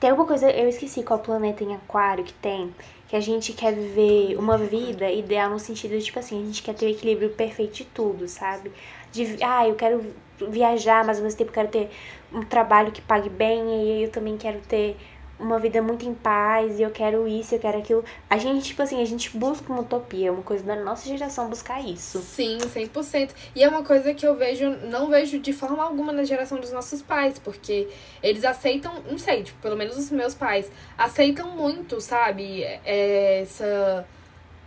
Tem 0.01 0.09
alguma 0.11 0.27
coisa. 0.27 0.51
Eu 0.51 0.69
esqueci 0.69 1.03
qual 1.03 1.19
planeta 1.19 1.63
em 1.63 1.75
Aquário 1.75 2.25
que 2.25 2.33
tem. 2.33 2.75
Que 3.09 3.17
a 3.17 3.21
gente 3.21 3.53
quer 3.53 3.75
viver 3.75 4.39
uma 4.39 4.57
vida 4.57 5.11
ideal 5.11 5.51
no 5.51 5.59
sentido 5.59 5.99
de, 5.99 6.05
tipo 6.05 6.19
assim, 6.19 6.41
a 6.41 6.47
gente 6.47 6.63
quer 6.63 6.75
ter 6.75 6.87
o 6.87 6.89
equilíbrio 6.89 7.31
perfeito 7.31 7.75
de 7.75 7.85
tudo, 7.85 8.27
sabe? 8.27 8.73
De, 9.13 9.37
ah, 9.43 9.69
eu 9.69 9.75
quero 9.75 10.15
viajar, 10.49 11.05
mas 11.05 11.19
ao 11.19 11.25
mesmo 11.25 11.37
tempo 11.37 11.53
quero 11.53 11.69
ter 11.69 11.91
um 12.33 12.41
trabalho 12.41 12.91
que 12.91 13.03
pague 13.03 13.29
bem, 13.29 13.85
e 13.85 14.05
eu 14.05 14.11
também 14.11 14.39
quero 14.39 14.61
ter 14.63 14.97
uma 15.43 15.59
vida 15.59 15.83
muito 15.83 16.07
em 16.07 16.15
paz 16.15 16.79
e 16.79 16.83
eu 16.83 16.91
quero 16.91 17.27
isso, 17.27 17.55
eu 17.55 17.59
quero 17.59 17.79
aquilo. 17.79 18.05
A 18.31 18.39
gente, 18.39 18.67
tipo 18.67 18.83
assim, 18.83 19.03
a 19.03 19.05
gente 19.05 19.37
busca 19.37 19.71
uma 19.73 19.83
utopia, 19.83 20.29
é 20.29 20.31
uma 20.31 20.43
coisa 20.43 20.63
da 20.65 20.77
nossa 20.77 21.07
geração 21.09 21.49
buscar 21.49 21.85
isso. 21.85 22.21
Sim, 22.21 22.59
100%. 22.59 23.31
E 23.55 23.63
é 23.63 23.69
uma 23.69 23.83
coisa 23.83 24.15
que 24.15 24.27
eu 24.27 24.37
vejo, 24.37 24.71
não 24.87 25.09
vejo 25.09 25.39
de 25.39 25.53
forma 25.53 25.83
alguma 25.83 26.13
na 26.13 26.25
geração 26.25 26.59
dos 26.59 26.73
nossos 26.73 27.03
pais, 27.03 27.39
porque 27.39 27.89
eles 28.23 28.45
aceitam, 28.45 29.03
não 29.11 29.19
sei, 29.19 29.43
tipo, 29.43 29.61
pelo 29.61 29.77
menos 29.77 29.97
os 29.97 30.11
meus 30.11 30.35
pais, 30.35 30.71
aceitam 30.97 31.51
muito, 31.51 32.01
sabe, 32.01 32.63
é, 32.63 33.41
essa 33.43 34.07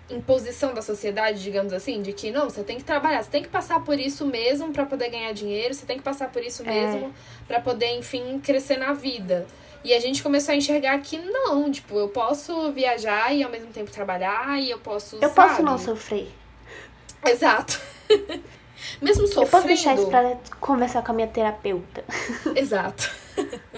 imposição 0.09 0.73
da 0.73 0.81
sociedade, 0.81 1.41
digamos 1.41 1.73
assim, 1.73 2.01
de 2.01 2.13
que 2.13 2.29
não, 2.29 2.49
você 2.49 2.63
tem 2.63 2.77
que 2.77 2.83
trabalhar, 2.83 3.23
você 3.23 3.31
tem 3.31 3.41
que 3.41 3.49
passar 3.49 3.83
por 3.83 3.99
isso 3.99 4.25
mesmo 4.25 4.71
para 4.71 4.85
poder 4.85 5.09
ganhar 5.09 5.31
dinheiro, 5.33 5.73
você 5.73 5.85
tem 5.85 5.97
que 5.97 6.03
passar 6.03 6.31
por 6.31 6.43
isso 6.43 6.61
é. 6.63 6.65
mesmo 6.65 7.07
é. 7.07 7.11
para 7.47 7.59
poder, 7.59 7.97
enfim, 7.97 8.39
crescer 8.39 8.77
na 8.77 8.93
vida. 8.93 9.47
E 9.85 9.93
a 9.93 9.99
gente 9.99 10.23
começou 10.23 10.51
a 10.51 10.55
enxergar 10.55 10.99
que 10.99 11.15
não, 11.19 11.71
tipo, 11.71 11.95
eu 11.95 12.09
posso 12.09 12.71
viajar 12.71 13.31
e 13.31 13.43
ao 13.43 13.51
mesmo 13.51 13.67
tempo 13.67 13.91
trabalhar 13.91 14.59
e 14.59 14.71
eu 14.71 14.79
posso. 14.79 15.17
Eu 15.17 15.29
sabe? 15.29 15.35
posso 15.35 15.61
não 15.61 15.77
sofrer. 15.77 16.27
Exato. 17.23 17.79
mesmo 18.99 19.27
sofrendo. 19.27 19.45
Eu 19.45 19.51
posso 19.51 19.67
deixar 19.67 19.93
isso 19.93 20.07
pra 20.07 20.37
conversar 20.59 21.03
com 21.03 21.11
a 21.11 21.15
minha 21.15 21.27
terapeuta. 21.27 22.03
Exato. 22.55 23.11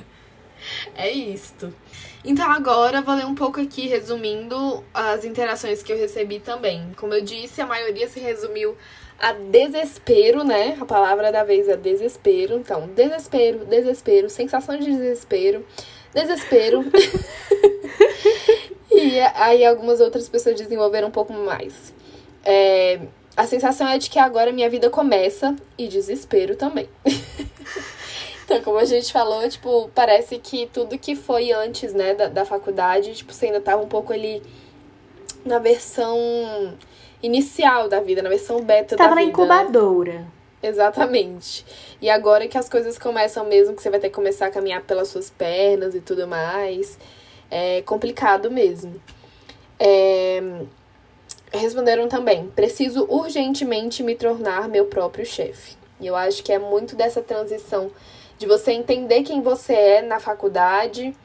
é 0.95 1.11
isto. 1.11 1.75
Então 2.23 2.49
agora 2.49 3.01
vou 3.01 3.13
ler 3.13 3.25
um 3.25 3.35
pouco 3.35 3.59
aqui, 3.59 3.87
resumindo 3.87 4.81
as 4.93 5.25
interações 5.25 5.83
que 5.83 5.91
eu 5.91 5.97
recebi 5.97 6.39
também. 6.39 6.89
Como 6.95 7.13
eu 7.13 7.21
disse, 7.21 7.61
a 7.61 7.65
maioria 7.65 8.07
se 8.07 8.21
resumiu 8.21 8.77
a 9.19 9.33
desespero, 9.33 10.43
né? 10.43 10.77
A 10.79 10.85
palavra 10.85 11.31
da 11.31 11.43
vez 11.43 11.67
é 11.67 11.75
desespero. 11.75 12.55
Então, 12.55 12.87
desespero, 12.87 13.65
desespero, 13.65 14.29
sensação 14.29 14.77
de 14.77 14.85
desespero, 14.85 15.65
desespero. 16.21 16.83
e 18.91 19.19
aí 19.35 19.65
algumas 19.65 19.99
outras 19.99 20.27
pessoas 20.27 20.55
desenvolveram 20.55 21.07
um 21.07 21.11
pouco 21.11 21.33
mais. 21.33 21.93
É, 22.43 22.99
a 23.35 23.45
sensação 23.45 23.87
é 23.87 23.97
de 23.97 24.09
que 24.09 24.19
agora 24.19 24.51
minha 24.51 24.69
vida 24.69 24.89
começa 24.89 25.55
e 25.77 25.87
desespero 25.87 26.55
também. 26.55 26.89
Então, 28.47 28.61
como 28.61 28.77
a 28.77 28.85
gente 28.85 29.11
falou, 29.11 29.47
tipo, 29.49 29.91
parece 29.93 30.39
que 30.39 30.67
tudo 30.67 30.97
que 30.97 31.17
foi 31.17 31.51
antes, 31.51 31.93
né, 31.93 32.13
da, 32.13 32.29
da 32.29 32.45
faculdade, 32.45 33.13
tipo, 33.13 33.33
você 33.33 33.47
ainda 33.47 33.59
tava 33.59 33.83
um 33.83 33.89
pouco 33.89 34.13
ali 34.13 34.41
na 35.43 35.59
versão 35.59 36.17
inicial 37.21 37.89
da 37.89 37.99
vida, 37.99 38.21
na 38.21 38.29
versão 38.29 38.61
beta 38.61 38.95
tava 38.95 39.09
da 39.09 39.15
na 39.15 39.21
vida. 39.21 39.31
incubadora. 39.31 40.25
Exatamente. 40.61 41.65
E 42.01 42.09
agora 42.09 42.47
que 42.47 42.57
as 42.57 42.67
coisas 42.67 42.97
começam 42.97 43.45
mesmo, 43.45 43.75
que 43.75 43.81
você 43.81 43.89
vai 43.89 43.99
ter 43.99 44.09
que 44.09 44.15
começar 44.15 44.47
a 44.47 44.51
caminhar 44.51 44.81
pelas 44.83 45.07
suas 45.07 45.29
pernas 45.29 45.93
e 45.93 46.01
tudo 46.01 46.27
mais, 46.27 46.97
é 47.49 47.81
complicado 47.83 48.49
mesmo. 48.49 48.99
É... 49.79 50.41
Responderam 51.53 52.07
também: 52.07 52.47
preciso 52.49 53.05
urgentemente 53.09 54.03
me 54.03 54.15
tornar 54.15 54.67
meu 54.67 54.85
próprio 54.85 55.25
chefe. 55.25 55.77
E 55.99 56.07
eu 56.07 56.15
acho 56.15 56.43
que 56.43 56.51
é 56.51 56.59
muito 56.59 56.95
dessa 56.95 57.21
transição 57.21 57.91
de 58.37 58.45
você 58.45 58.71
entender 58.71 59.23
quem 59.23 59.41
você 59.41 59.73
é 59.73 60.01
na 60.01 60.19
faculdade. 60.19 61.15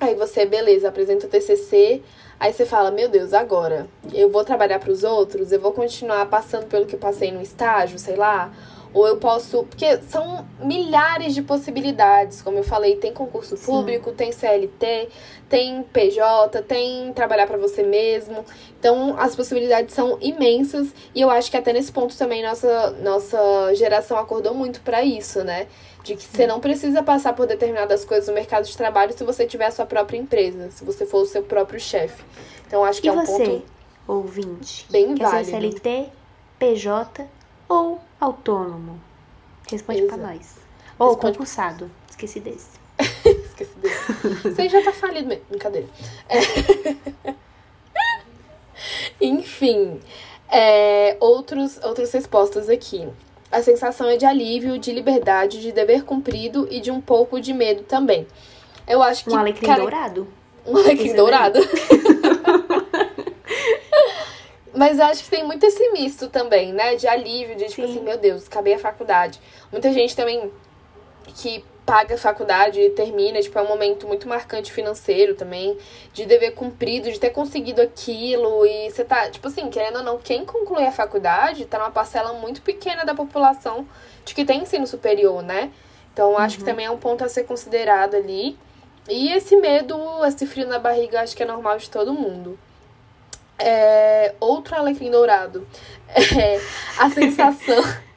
Aí 0.00 0.14
você, 0.14 0.46
beleza, 0.46 0.88
apresenta 0.88 1.26
o 1.26 1.28
TCC. 1.28 2.02
Aí 2.40 2.52
você 2.52 2.64
fala: 2.64 2.90
Meu 2.90 3.08
Deus, 3.08 3.32
agora 3.32 3.88
eu 4.12 4.30
vou 4.30 4.44
trabalhar 4.44 4.78
para 4.78 4.92
os 4.92 5.02
outros? 5.02 5.50
Eu 5.50 5.60
vou 5.60 5.72
continuar 5.72 6.26
passando 6.26 6.66
pelo 6.66 6.86
que 6.86 6.94
eu 6.94 6.98
passei 6.98 7.32
no 7.32 7.42
estágio, 7.42 7.98
sei 7.98 8.16
lá? 8.16 8.52
Ou 8.94 9.06
eu 9.06 9.16
posso. 9.16 9.64
Porque 9.64 10.00
são 10.02 10.46
milhares 10.60 11.34
de 11.34 11.42
possibilidades. 11.42 12.40
Como 12.40 12.58
eu 12.58 12.62
falei, 12.62 12.96
tem 12.96 13.12
concurso 13.12 13.56
Sim. 13.56 13.66
público, 13.66 14.12
tem 14.12 14.30
CLT, 14.30 15.08
tem 15.48 15.82
PJ, 15.82 16.62
tem 16.62 17.12
trabalhar 17.12 17.46
para 17.46 17.58
você 17.58 17.82
mesmo. 17.82 18.44
Então, 18.78 19.16
as 19.18 19.34
possibilidades 19.34 19.94
são 19.94 20.16
imensas. 20.20 20.94
E 21.14 21.20
eu 21.20 21.30
acho 21.30 21.50
que 21.50 21.56
até 21.56 21.72
nesse 21.72 21.90
ponto 21.90 22.16
também 22.16 22.42
nossa, 22.42 22.92
nossa 23.02 23.74
geração 23.74 24.16
acordou 24.16 24.54
muito 24.54 24.80
para 24.80 25.02
isso, 25.02 25.42
né? 25.42 25.66
De 26.08 26.16
que 26.16 26.24
você 26.24 26.46
não 26.46 26.58
precisa 26.58 27.02
passar 27.02 27.34
por 27.34 27.46
determinadas 27.46 28.02
coisas 28.02 28.28
no 28.28 28.34
mercado 28.34 28.64
de 28.64 28.74
trabalho 28.74 29.12
se 29.12 29.22
você 29.24 29.46
tiver 29.46 29.66
a 29.66 29.70
sua 29.70 29.84
própria 29.84 30.16
empresa, 30.16 30.70
se 30.70 30.82
você 30.82 31.04
for 31.04 31.22
o 31.22 31.26
seu 31.26 31.42
próprio 31.42 31.78
chefe. 31.78 32.24
Então, 32.66 32.82
acho 32.82 33.00
que 33.02 33.08
E 33.08 33.10
é 33.10 33.12
um 33.12 33.26
você, 33.26 33.44
ponto 33.44 33.62
ouvinte? 34.06 34.86
bem 34.90 35.14
ser 35.14 35.22
válido. 35.22 35.50
CLT, 35.50 36.08
PJ 36.58 37.26
ou 37.68 38.00
autônomo? 38.18 38.98
Responde 39.70 40.00
pra 40.04 40.16
Exato. 40.16 40.32
nós. 40.34 40.54
Ou 40.98 41.08
Responde- 41.08 41.32
concursado. 41.34 41.90
Esqueci 42.08 42.40
desse. 42.40 42.78
Esqueci 42.98 43.74
desse. 43.76 44.12
Você 44.54 44.68
já 44.70 44.82
tá 44.82 44.92
falido 44.94 45.28
mesmo. 45.28 45.44
Brincadeira. 45.50 45.88
É. 46.30 47.34
Enfim, 49.20 50.00
é, 50.48 51.16
outros, 51.20 51.78
outras 51.82 52.10
respostas 52.12 52.68
aqui. 52.70 53.06
A 53.50 53.62
sensação 53.62 54.08
é 54.08 54.16
de 54.16 54.26
alívio, 54.26 54.78
de 54.78 54.92
liberdade, 54.92 55.60
de 55.60 55.72
dever 55.72 56.04
cumprido 56.04 56.68
e 56.70 56.80
de 56.80 56.90
um 56.90 57.00
pouco 57.00 57.40
de 57.40 57.54
medo 57.54 57.82
também. 57.82 58.26
Eu 58.86 59.02
acho 59.02 59.24
que. 59.24 59.30
Um 59.30 59.38
alecrim 59.38 59.66
cara, 59.66 59.80
dourado. 59.80 60.28
Um 60.66 60.76
alecrim 60.76 61.14
dourado. 61.14 61.58
Mas 64.74 64.98
eu 64.98 65.06
acho 65.06 65.24
que 65.24 65.30
tem 65.30 65.44
muito 65.44 65.64
esse 65.64 65.90
misto 65.90 66.28
também, 66.28 66.72
né? 66.72 66.94
De 66.94 67.08
alívio, 67.08 67.56
de 67.56 67.64
tipo 67.66 67.86
Sim. 67.86 67.90
assim, 67.90 68.00
meu 68.00 68.18
Deus, 68.18 68.46
acabei 68.46 68.74
a 68.74 68.78
faculdade. 68.78 69.40
Muita 69.72 69.92
gente 69.92 70.14
também 70.14 70.52
que 71.34 71.64
paga 71.88 72.16
a 72.16 72.18
faculdade 72.18 72.78
e 72.78 72.90
termina, 72.90 73.40
tipo, 73.40 73.58
é 73.58 73.62
um 73.62 73.66
momento 73.66 74.06
muito 74.06 74.28
marcante 74.28 74.70
financeiro 74.70 75.34
também, 75.34 75.78
de 76.12 76.26
dever 76.26 76.50
cumprido, 76.50 77.10
de 77.10 77.18
ter 77.18 77.30
conseguido 77.30 77.80
aquilo. 77.80 78.66
E 78.66 78.90
você 78.90 79.02
tá, 79.06 79.30
tipo 79.30 79.48
assim, 79.48 79.70
querendo 79.70 79.96
ou 79.96 80.02
não, 80.02 80.18
quem 80.18 80.44
conclui 80.44 80.84
a 80.84 80.92
faculdade 80.92 81.64
tá 81.64 81.78
numa 81.78 81.90
parcela 81.90 82.34
muito 82.34 82.60
pequena 82.60 83.06
da 83.06 83.14
população 83.14 83.88
de 84.22 84.34
que 84.34 84.44
tem 84.44 84.60
ensino 84.60 84.86
superior, 84.86 85.42
né? 85.42 85.70
Então 86.12 86.36
acho 86.36 86.58
que 86.58 86.64
também 86.64 86.84
é 86.84 86.90
um 86.90 86.98
ponto 86.98 87.24
a 87.24 87.28
ser 87.28 87.44
considerado 87.44 88.16
ali. 88.16 88.58
E 89.08 89.32
esse 89.32 89.56
medo, 89.56 89.96
esse 90.26 90.46
frio 90.46 90.66
na 90.66 90.78
barriga, 90.78 91.22
acho 91.22 91.34
que 91.34 91.42
é 91.42 91.46
normal 91.46 91.78
de 91.78 91.88
todo 91.88 92.12
mundo. 92.12 92.58
É, 93.58 94.34
outro 94.38 94.76
alecrim 94.76 95.10
dourado. 95.10 95.66
É, 96.38 96.60
a 96.98 97.10
sensação. 97.10 97.82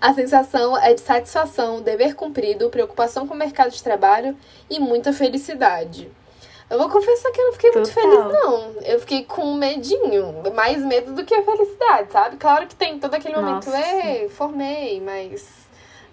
A 0.00 0.12
sensação 0.14 0.76
é 0.78 0.94
de 0.94 1.00
satisfação, 1.00 1.82
dever 1.82 2.14
cumprido, 2.14 2.70
preocupação 2.70 3.26
com 3.26 3.34
o 3.34 3.36
mercado 3.36 3.70
de 3.70 3.82
trabalho 3.82 4.36
e 4.70 4.78
muita 4.78 5.12
felicidade. 5.12 6.10
Eu 6.68 6.78
vou 6.78 6.88
confessar 6.88 7.30
que 7.30 7.40
eu 7.40 7.46
não 7.46 7.52
fiquei 7.52 7.70
muito 7.70 7.88
Total. 7.94 8.02
feliz, 8.10 8.42
não. 8.42 8.82
Eu 8.82 8.98
fiquei 9.00 9.24
com 9.24 9.54
medinho. 9.54 10.42
Mais 10.54 10.78
medo 10.84 11.12
do 11.14 11.24
que 11.24 11.32
a 11.34 11.42
felicidade, 11.44 12.10
sabe? 12.12 12.36
Claro 12.36 12.66
que 12.66 12.74
tem 12.74 12.98
todo 12.98 13.14
aquele 13.14 13.36
momento, 13.36 13.66
Nossa. 13.70 13.78
ei, 13.78 14.28
formei, 14.28 15.00
mas 15.00 15.48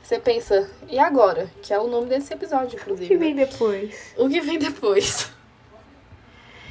você 0.04 0.20
pensa, 0.20 0.70
e 0.88 1.00
agora? 1.00 1.50
Que 1.62 1.74
é 1.74 1.80
o 1.80 1.88
nome 1.88 2.06
desse 2.08 2.34
episódio, 2.34 2.78
O 2.78 2.82
inclusive. 2.82 3.08
que 3.08 3.14
né? 3.16 3.20
vem 3.20 3.36
depois? 3.36 4.14
O 4.18 4.30
que 4.30 4.42
vem 4.42 4.60
depois? 4.60 5.32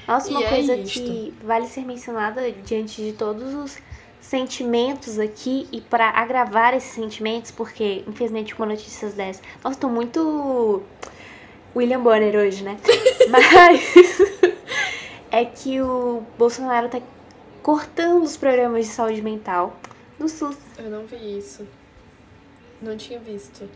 Nossa, 0.07 0.31
uma 0.31 0.41
E 0.41 0.45
é 0.45 0.49
coisa 0.49 0.75
isto. 0.77 1.01
que 1.01 1.35
vale 1.43 1.67
ser 1.67 1.85
mencionada 1.85 2.51
diante 2.53 3.03
de 3.03 3.13
todos 3.13 3.55
os 3.55 3.79
sentimentos 4.23 5.19
aqui 5.19 5.69
e 5.73 5.81
pra 5.81 6.09
agravar 6.11 6.73
esses 6.75 6.93
sentimentos, 6.93 7.51
porque 7.51 8.05
infelizmente 8.07 8.55
com 8.55 8.65
notícias 8.65 9.13
dessas. 9.15 9.43
Nossa, 9.63 9.79
tô 9.79 9.89
muito 9.89 10.83
William 11.75 12.01
Bonner 12.01 12.35
hoje, 12.37 12.63
né? 12.63 12.79
Mas 13.29 13.95
é 15.31 15.45
que 15.45 15.83
o 15.83 16.23
Bolsonaro 16.39 16.89
tá 16.89 17.03
cortando 17.63 18.23
os 18.23 18.37
programas 18.37 18.87
de 18.87 18.93
saúde 18.93 19.21
mental 19.21 19.77
no 20.19 20.29
SUS. 20.29 20.57
Eu 20.79 20.89
não 20.89 21.05
vi 21.05 21.39
isso. 21.39 21.67
Não 22.81 22.97
tinha 22.97 23.19
visto. 23.19 23.69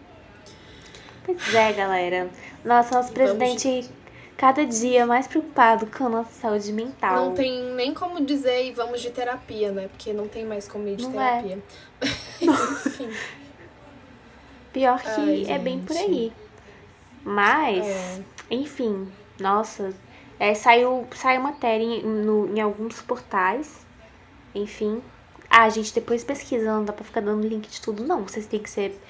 Pois 1.24 1.54
é, 1.54 1.72
galera. 1.72 2.30
Nossa, 2.64 2.94
nosso 2.94 3.12
Vamos 3.12 3.36
presidente 3.36 3.90
cada 4.36 4.64
dia 4.66 5.06
mais 5.06 5.26
preocupado 5.26 5.86
com 5.86 6.06
a 6.06 6.08
nossa 6.08 6.30
saúde 6.32 6.72
mental. 6.72 7.16
Não 7.16 7.34
tem 7.34 7.62
nem 7.74 7.94
como 7.94 8.24
dizer 8.24 8.66
e 8.66 8.72
vamos 8.72 9.00
de 9.00 9.10
terapia, 9.10 9.70
né? 9.72 9.88
Porque 9.88 10.12
não 10.12 10.28
tem 10.28 10.44
mais 10.44 10.68
como 10.68 10.86
ir 10.88 10.96
de 10.96 11.04
Não 11.08 11.20
é. 11.20 11.42
terapia. 11.42 11.58
Mas, 12.42 12.86
enfim. 12.86 13.10
Pior 14.72 15.00
que 15.00 15.08
Ai, 15.08 15.44
é 15.48 15.58
bem 15.58 15.80
por 15.80 15.96
aí. 15.96 16.32
Mas, 17.24 17.84
É. 17.86 18.20
enfim, 18.50 19.10
nossa, 19.40 19.92
é, 20.38 20.54
saiu, 20.54 21.06
saiu 21.14 21.40
matéria 21.40 21.82
em, 21.84 22.02
no- 22.02 22.54
em 22.54 22.60
alguns 22.60 23.00
portais. 23.00 23.84
Enfim. 24.54 25.02
Ah, 25.48 25.68
gente, 25.68 25.94
depois 25.94 26.22
pesquisando, 26.24 26.78
não 26.78 26.84
dá 26.84 26.92
pra 26.92 27.04
ficar 27.04 27.20
dando 27.20 27.46
link 27.46 27.68
de 27.68 27.80
tudo, 27.80 28.04
não. 28.04 28.22
Vocês 28.22 28.46
têm 28.46 28.60
que 28.60 28.68
ser 28.68 29.00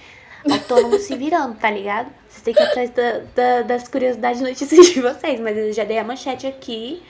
autônomos 0.52 1.02
se 1.02 1.16
virando, 1.16 1.56
tá 1.56 1.70
ligado? 1.70 2.10
Vocês 2.28 2.42
têm 2.42 2.54
que 2.54 2.60
ir 2.62 2.66
atrás 2.66 2.90
da- 2.90 3.20
da- 3.34 3.62
das 3.62 3.88
curiosidades 3.88 4.40
notícias 4.40 4.86
de 4.92 5.00
vocês. 5.00 5.40
Mas 5.40 5.56
eu 5.56 5.72
já 5.72 5.84
dei 5.84 5.98
a 5.98 6.04
manchete 6.04 6.46
aqui. 6.46 7.02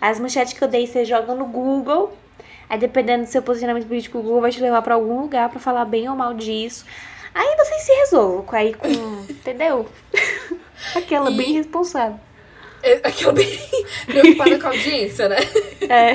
As 0.00 0.18
manchetes 0.20 0.52
que 0.52 0.62
eu 0.62 0.68
dei, 0.68 0.86
você 0.86 1.04
joga 1.04 1.34
no 1.34 1.46
Google. 1.46 2.12
Aí, 2.68 2.78
dependendo 2.78 3.24
do 3.24 3.30
seu 3.30 3.42
posicionamento 3.42 3.86
político, 3.86 4.18
o 4.18 4.22
Google 4.22 4.40
vai 4.40 4.50
te 4.50 4.60
levar 4.60 4.82
pra 4.82 4.94
algum 4.94 5.20
lugar 5.20 5.48
pra 5.50 5.60
falar 5.60 5.84
bem 5.84 6.08
ou 6.08 6.16
mal 6.16 6.34
disso. 6.34 6.84
Aí 7.34 7.56
vocês 7.56 7.82
se 7.82 7.92
resolvam 7.92 8.44
aí 8.52 8.74
com. 8.74 8.88
entendeu? 9.28 9.86
Aquela 10.94 11.30
E- 11.30 11.36
bem 11.36 11.52
responsável. 11.52 12.18
É 12.82 13.10
que 13.10 13.24
eu 13.24 13.32
bem 13.32 13.48
preocupada 14.06 14.58
com 14.58 14.66
a 14.66 14.70
audiência, 14.70 15.26
né? 15.28 15.36
É. 15.88 16.12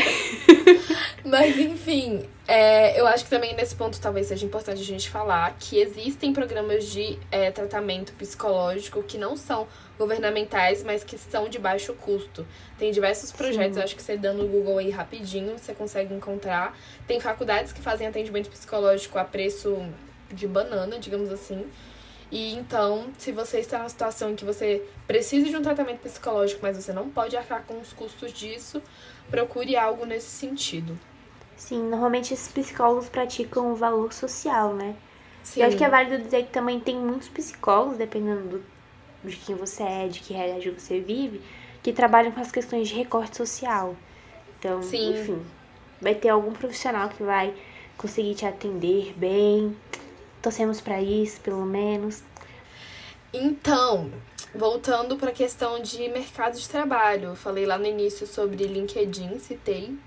Mas 1.25 1.57
enfim, 1.57 2.23
é, 2.51 2.99
eu 2.99 3.05
acho 3.05 3.25
que 3.25 3.29
também 3.29 3.55
nesse 3.55 3.75
ponto 3.75 4.01
talvez 4.01 4.25
seja 4.25 4.43
importante 4.43 4.81
a 4.81 4.83
gente 4.83 5.07
falar 5.07 5.55
que 5.59 5.77
existem 5.77 6.33
programas 6.33 6.85
de 6.85 7.19
é, 7.29 7.51
tratamento 7.51 8.11
psicológico 8.13 9.03
que 9.03 9.19
não 9.19 9.37
são 9.37 9.67
governamentais, 9.99 10.81
mas 10.81 11.03
que 11.03 11.15
são 11.15 11.47
de 11.47 11.59
baixo 11.59 11.93
custo. 11.93 12.47
Tem 12.79 12.91
diversos 12.91 13.31
projetos, 13.31 13.77
eu 13.77 13.83
acho 13.83 13.95
que 13.95 14.01
você 14.01 14.17
dando 14.17 14.41
no 14.41 14.47
Google 14.47 14.79
aí 14.79 14.89
rapidinho, 14.89 15.59
você 15.59 15.75
consegue 15.75 16.11
encontrar. 16.11 16.75
Tem 17.05 17.19
faculdades 17.19 17.71
que 17.71 17.81
fazem 17.81 18.07
atendimento 18.07 18.49
psicológico 18.49 19.19
a 19.19 19.23
preço 19.23 19.85
de 20.33 20.47
banana, 20.47 20.97
digamos 20.97 21.31
assim. 21.31 21.69
E 22.31 22.55
então, 22.55 23.11
se 23.19 23.31
você 23.31 23.59
está 23.59 23.77
numa 23.77 23.89
situação 23.89 24.31
em 24.31 24.35
que 24.35 24.43
você 24.43 24.83
precisa 25.05 25.47
de 25.47 25.55
um 25.55 25.61
tratamento 25.61 25.99
psicológico, 25.99 26.61
mas 26.63 26.83
você 26.83 26.91
não 26.91 27.11
pode 27.11 27.37
arcar 27.37 27.63
com 27.67 27.79
os 27.79 27.93
custos 27.93 28.33
disso, 28.33 28.81
procure 29.29 29.75
algo 29.75 30.03
nesse 30.03 30.29
sentido. 30.29 30.97
Sim, 31.59 31.83
normalmente 31.89 32.33
esses 32.33 32.49
psicólogos 32.49 33.09
praticam 33.09 33.73
o 33.73 33.75
valor 33.75 34.13
social, 34.13 34.73
né? 34.73 34.95
Sim. 35.43 35.59
E 35.59 35.63
acho 35.63 35.75
que 35.75 35.83
é 35.83 35.89
válido 35.89 36.23
dizer 36.23 36.45
que 36.45 36.53
também 36.53 36.79
tem 36.79 36.95
muitos 36.95 37.27
psicólogos, 37.27 37.97
dependendo 37.97 38.47
do, 38.47 38.63
de 39.25 39.35
quem 39.35 39.55
você 39.55 39.83
é, 39.83 40.07
de 40.07 40.21
que 40.21 40.33
realidade 40.33 40.71
você 40.71 41.01
vive, 41.01 41.41
que 41.83 41.91
trabalham 41.91 42.31
com 42.31 42.39
as 42.39 42.49
questões 42.49 42.87
de 42.87 42.95
recorte 42.95 43.35
social. 43.35 43.93
Então, 44.57 44.81
Sim. 44.81 45.11
enfim, 45.11 45.45
vai 46.01 46.15
ter 46.15 46.29
algum 46.29 46.53
profissional 46.53 47.09
que 47.09 47.21
vai 47.21 47.53
conseguir 47.97 48.35
te 48.35 48.45
atender 48.45 49.13
bem. 49.17 49.75
Torcemos 50.41 50.79
pra 50.79 51.01
isso, 51.01 51.41
pelo 51.41 51.65
menos. 51.65 52.23
Então, 53.33 54.09
voltando 54.55 55.17
para 55.17 55.29
a 55.29 55.33
questão 55.33 55.81
de 55.81 56.07
mercado 56.07 56.57
de 56.57 56.69
trabalho, 56.69 57.25
eu 57.25 57.35
falei 57.35 57.65
lá 57.65 57.77
no 57.77 57.85
início 57.85 58.25
sobre 58.25 58.63
LinkedIn, 58.63 59.39
citei. 59.39 59.99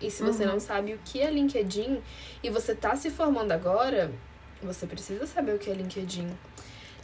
E 0.00 0.10
se 0.10 0.22
você 0.22 0.44
Uhum. 0.44 0.52
não 0.52 0.60
sabe 0.60 0.92
o 0.94 0.98
que 1.04 1.20
é 1.20 1.30
LinkedIn 1.30 2.00
e 2.42 2.50
você 2.50 2.74
tá 2.74 2.94
se 2.96 3.10
formando 3.10 3.52
agora, 3.52 4.10
você 4.62 4.86
precisa 4.86 5.26
saber 5.26 5.54
o 5.54 5.58
que 5.58 5.70
é 5.70 5.74
LinkedIn. 5.74 6.28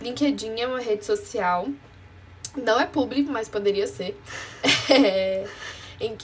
LinkedIn 0.01 0.61
é 0.61 0.67
uma 0.67 0.81
rede 0.81 1.05
social. 1.05 1.69
Não 2.57 2.79
é 2.79 2.87
público, 2.87 3.31
mas 3.31 3.49
poderia 3.49 3.87
ser. 3.87 4.19
É, 4.91 5.45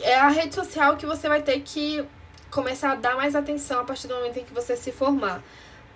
é 0.03 0.15
a 0.17 0.29
rede 0.29 0.55
social 0.55 0.97
que 0.97 1.07
você 1.07 1.29
vai 1.29 1.41
ter 1.43 1.61
que 1.61 2.05
começar 2.51 2.93
a 2.93 2.95
dar 2.97 3.15
mais 3.17 3.37
atenção 3.37 3.81
a 3.81 3.85
partir 3.85 4.09
do 4.09 4.15
momento 4.15 4.39
em 4.39 4.45
que 4.45 4.53
você 4.53 4.77
se 4.77 4.91
formar. 4.91 5.43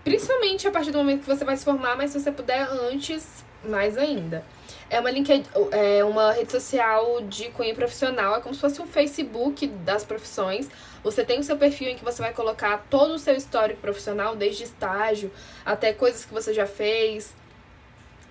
Principalmente 0.04 0.66
a 0.68 0.70
partir 0.70 0.90
do 0.92 0.98
momento 0.98 1.20
que 1.22 1.26
você 1.26 1.44
vai 1.44 1.56
se 1.56 1.64
formar, 1.64 1.96
mas 1.96 2.10
se 2.12 2.20
você 2.20 2.30
puder 2.30 2.62
antes, 2.70 3.44
mais 3.64 3.98
ainda. 3.98 4.44
É 4.92 5.00
uma, 5.00 5.10
LinkedIn, 5.10 5.48
é 5.70 6.04
uma 6.04 6.32
rede 6.32 6.52
social 6.52 7.22
de 7.22 7.48
cunho 7.48 7.74
profissional, 7.74 8.36
é 8.36 8.40
como 8.42 8.54
se 8.54 8.60
fosse 8.60 8.82
um 8.82 8.86
Facebook 8.86 9.66
das 9.66 10.04
profissões. 10.04 10.68
Você 11.02 11.24
tem 11.24 11.40
o 11.40 11.42
seu 11.42 11.56
perfil 11.56 11.88
em 11.88 11.96
que 11.96 12.04
você 12.04 12.20
vai 12.20 12.34
colocar 12.34 12.84
todo 12.90 13.14
o 13.14 13.18
seu 13.18 13.34
histórico 13.34 13.80
profissional, 13.80 14.36
desde 14.36 14.64
estágio 14.64 15.32
até 15.64 15.94
coisas 15.94 16.26
que 16.26 16.34
você 16.34 16.52
já 16.52 16.66
fez, 16.66 17.34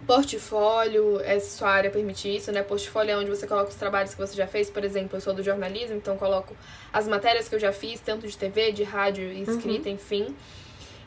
portfólio, 0.05 1.20
é, 1.22 1.39
se 1.39 1.57
sua 1.57 1.72
área 1.72 1.89
permite 1.89 2.30
isso, 2.30 2.51
né? 2.51 2.62
Portfólio 2.62 3.12
é 3.12 3.18
onde 3.18 3.32
você 3.32 3.47
coloca 3.47 3.70
os 3.70 3.76
trabalhos 3.76 4.14
que 4.14 4.20
você 4.20 4.36
já 4.36 4.45
fez, 4.45 4.70
por 4.70 4.84
exemplo, 4.84 5.18
eu 5.18 5.22
sou 5.22 5.34
do 5.34 5.41
jornalismo, 5.41 5.95
então 5.95 6.16
coloco 6.16 6.55
as 6.93 7.07
matérias 7.07 7.49
que 7.49 7.55
eu 7.55 7.59
já 7.59 7.74
fiz, 7.74 7.99
tanto 8.01 8.28
de 8.28 8.38
TV, 8.38 8.72
de 8.72 8.84
rádio, 8.84 9.24
escrita, 9.32 9.89
uhum. 9.89 9.95
enfim. 9.95 10.36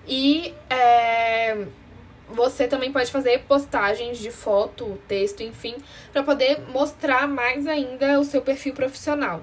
E 0.05 0.52
é, 0.68 1.66
você 2.29 2.66
também 2.66 2.93
pode 2.93 3.11
fazer 3.11 3.41
postagens 3.41 4.18
de 4.18 4.31
foto, 4.31 4.99
texto, 5.07 5.43
enfim, 5.43 5.77
para 6.12 6.22
poder 6.22 6.61
mostrar 6.68 7.29
mais 7.29 7.66
ainda 7.66 8.18
o 8.18 8.25
seu 8.25 8.43
perfil 8.43 8.75
profissional. 8.75 9.43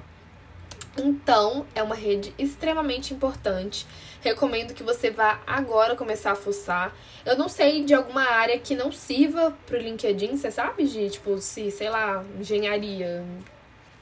Então, 0.98 1.66
é 1.74 1.82
uma 1.82 1.96
rede 1.96 2.34
extremamente 2.38 3.14
importante. 3.14 3.88
Recomendo 4.22 4.74
que 4.74 4.84
você 4.84 5.10
vá 5.10 5.40
agora 5.48 5.96
começar 5.96 6.32
a 6.32 6.36
fuçar. 6.36 6.94
Eu 7.26 7.38
não 7.38 7.48
sei 7.48 7.84
de 7.84 7.94
alguma 7.94 8.24
área 8.24 8.60
que 8.60 8.76
não 8.76 8.92
sirva 8.92 9.56
pro 9.66 9.78
LinkedIn, 9.78 10.36
você 10.36 10.52
sabe? 10.52 10.86
De, 10.86 11.10
tipo, 11.10 11.38
se, 11.40 11.72
sei 11.72 11.90
lá, 11.90 12.24
engenharia. 12.40 13.24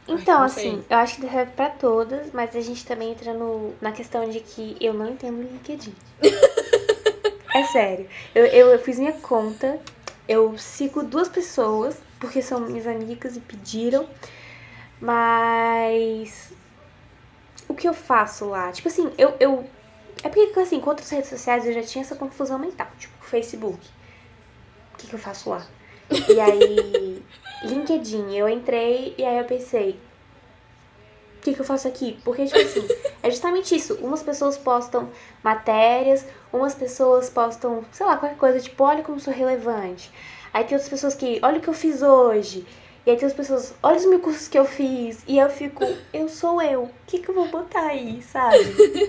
Então, 0.08 0.40
Ai, 0.40 0.46
assim, 0.48 0.84
eu 0.90 0.98
acho 0.98 1.18
que 1.18 1.30
serve 1.30 1.52
pra 1.52 1.70
todas, 1.70 2.32
mas 2.34 2.56
a 2.56 2.62
gente 2.62 2.84
também 2.86 3.12
entra 3.12 3.34
no, 3.34 3.76
na 3.80 3.92
questão 3.92 4.28
de 4.28 4.40
que 4.40 4.76
eu 4.82 4.94
não 4.94 5.10
entendo 5.10 5.38
o 5.40 5.44
LinkedIn. 5.44 5.94
é 7.60 7.64
sério. 7.66 8.08
Eu, 8.34 8.46
eu, 8.46 8.68
eu 8.70 8.80
fiz 8.80 9.00
minha 9.00 9.14
conta, 9.14 9.80
eu 10.28 10.58
sigo 10.58 11.04
duas 11.04 11.30
pessoas, 11.30 11.98
porque 12.20 12.42
são 12.42 12.60
minhas 12.62 12.88
amigas 12.88 13.36
e 13.36 13.40
pediram, 13.40 14.08
mas 15.02 16.52
o 17.68 17.74
que 17.74 17.88
eu 17.88 17.94
faço 17.94 18.46
lá? 18.46 18.72
Tipo 18.72 18.88
assim, 18.88 19.12
eu. 19.18 19.36
eu 19.40 19.66
é 20.22 20.28
porque, 20.28 20.60
assim, 20.60 20.82
com 20.82 20.90
outras 20.90 21.10
redes 21.10 21.30
sociais 21.30 21.66
eu 21.66 21.72
já 21.72 21.82
tinha 21.82 22.04
essa 22.04 22.16
confusão 22.16 22.60
mental. 22.60 22.88
Tipo, 22.98 23.24
Facebook. 23.24 23.80
O 24.94 24.98
que, 24.98 25.08
que 25.08 25.14
eu 25.14 25.20
faço 25.20 25.50
lá? 25.50 25.66
E 26.28 26.40
aí, 26.42 27.24
LinkedIn, 27.64 28.36
eu 28.36 28.50
entrei 28.50 29.16
e 29.18 29.24
aí 29.24 29.38
eu 29.38 29.46
pensei, 29.46 29.98
que, 31.50 31.56
que 31.56 31.62
eu 31.62 31.66
faço 31.66 31.88
aqui? 31.88 32.20
Porque, 32.24 32.46
tipo 32.46 32.60
assim, 32.60 32.88
é 33.24 33.30
justamente 33.30 33.76
isso. 33.76 33.96
Umas 33.96 34.24
pessoas 34.24 34.58
postam 34.58 35.10
matérias, 35.44 36.26
umas 36.52 36.76
pessoas 36.76 37.30
postam, 37.30 37.84
sei 37.92 38.06
lá, 38.06 38.18
qualquer 38.18 38.38
coisa, 38.38 38.60
tipo, 38.60 38.84
olha 38.84 39.04
como 39.04 39.20
sou 39.20 39.34
relevante. 39.34 40.12
Aí 40.54 40.64
tem 40.64 40.76
outras 40.76 40.90
pessoas 40.90 41.16
que, 41.16 41.40
olha 41.44 41.58
o 41.58 41.62
que 41.62 41.68
eu 41.68 41.74
fiz 41.74 42.02
hoje. 42.02 42.66
E 43.06 43.12
aí 43.12 43.18
tem 43.18 43.28
as 43.28 43.34
pessoas, 43.34 43.74
olha 43.82 43.98
os 43.98 44.06
mil 44.06 44.20
cursos 44.20 44.48
que 44.48 44.60
eu 44.60 44.66
fiz. 44.66 45.24
E 45.28 45.38
eu 45.38 45.50
fico, 45.50 45.84
eu 46.14 46.28
sou 46.30 46.62
eu. 46.62 46.84
O 46.84 46.92
que, 47.08 47.20
que 47.20 47.30
eu 47.30 47.36
vou 47.36 47.48
botar 47.48 47.88
aí, 47.88 48.22
sabe? 48.22 48.58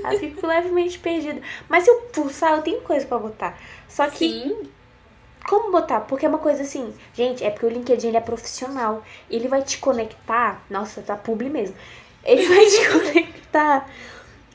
aí 0.04 0.14
eu 0.14 0.20
fico 0.20 0.46
levemente 0.46 0.98
perdida. 0.98 1.40
Mas 1.68 1.84
se 1.84 1.90
eu 1.90 2.00
pulsar, 2.12 2.52
eu 2.52 2.62
tenho 2.62 2.80
coisa 2.82 3.06
para 3.06 3.18
botar. 3.18 3.58
Só 3.88 4.08
que. 4.08 4.18
Sim. 4.18 4.70
Como 5.48 5.72
botar? 5.72 6.00
Porque 6.00 6.26
é 6.26 6.28
uma 6.28 6.38
coisa 6.38 6.62
assim, 6.62 6.94
gente, 7.14 7.42
é 7.42 7.50
porque 7.50 7.66
o 7.66 7.68
LinkedIn 7.70 8.08
ele 8.08 8.16
é 8.18 8.20
profissional. 8.20 9.02
Ele 9.28 9.48
vai 9.48 9.62
te 9.62 9.78
conectar. 9.78 10.62
Nossa, 10.70 11.02
tá 11.02 11.16
publi 11.16 11.48
mesmo. 11.48 11.74
Ele 12.24 12.46
vai 12.46 12.66
te 12.66 12.88
conectar 12.90 13.90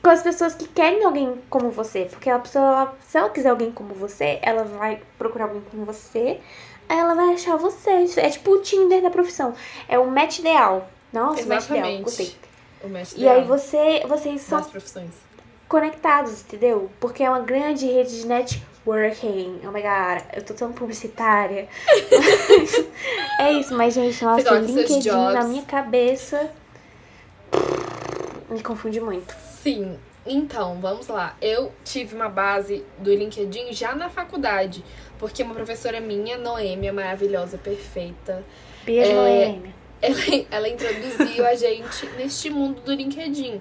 com 0.02 0.10
as 0.10 0.22
pessoas 0.22 0.54
que 0.54 0.68
querem 0.68 1.04
alguém 1.04 1.40
como 1.50 1.70
você. 1.70 2.06
Porque 2.10 2.30
a 2.30 2.38
pessoa, 2.38 2.64
ela, 2.64 2.96
se 3.06 3.18
ela 3.18 3.30
quiser 3.30 3.50
alguém 3.50 3.72
como 3.72 3.94
você, 3.94 4.38
ela 4.42 4.64
vai 4.64 5.00
procurar 5.18 5.46
alguém 5.46 5.62
como 5.70 5.84
você 5.84 6.40
ela 6.88 7.14
vai 7.14 7.34
achar 7.34 7.56
você. 7.56 7.90
É 8.16 8.30
tipo 8.30 8.52
o 8.52 8.62
Tinder 8.62 9.02
da 9.02 9.10
profissão. 9.10 9.54
É 9.88 9.98
o 9.98 10.10
match 10.10 10.38
ideal. 10.38 10.88
Nossa, 11.12 11.42
o 11.42 11.48
match 11.48 11.66
ideal, 11.66 11.98
gostei. 11.98 12.34
O 12.82 12.88
match 12.88 13.12
e 13.16 13.28
aí 13.28 13.44
você, 13.44 14.04
vocês 14.06 14.40
são 14.42 14.62
profissões. 14.62 15.10
conectados, 15.68 16.42
entendeu? 16.42 16.90
Porque 17.00 17.22
é 17.22 17.28
uma 17.28 17.40
grande 17.40 17.86
rede 17.86 18.20
de 18.20 18.26
networking. 18.26 19.60
Oh 19.64 19.72
my 19.72 19.82
god, 19.82 20.22
eu 20.34 20.42
tô 20.44 20.54
tão 20.54 20.72
publicitária. 20.72 21.68
é 23.40 23.52
isso, 23.52 23.74
mas 23.74 23.94
gente, 23.94 24.22
nossa, 24.24 24.52
o 24.52 24.58
LinkedIn 24.58 25.08
na 25.08 25.44
minha 25.44 25.62
cabeça 25.62 26.50
me 28.50 28.62
confunde 28.62 29.00
muito. 29.00 29.34
Sim, 29.62 29.98
então, 30.26 30.80
vamos 30.80 31.06
lá. 31.06 31.36
Eu 31.40 31.72
tive 31.84 32.14
uma 32.14 32.28
base 32.28 32.84
do 32.98 33.14
LinkedIn 33.14 33.72
já 33.72 33.94
na 33.94 34.08
faculdade. 34.08 34.84
Porque 35.18 35.42
uma 35.42 35.54
professora 35.54 36.00
minha, 36.00 36.36
Noêmia, 36.36 36.92
maravilhosa, 36.92 37.56
perfeita. 37.56 38.44
Beijo, 38.84 39.10
é, 39.10 39.14
Noêmia. 39.14 39.74
Ela, 40.02 40.46
ela 40.50 40.68
introduziu 40.68 41.46
a 41.46 41.54
gente 41.54 42.06
neste 42.18 42.50
mundo 42.50 42.82
do 42.82 42.92
LinkedIn. 42.92 43.60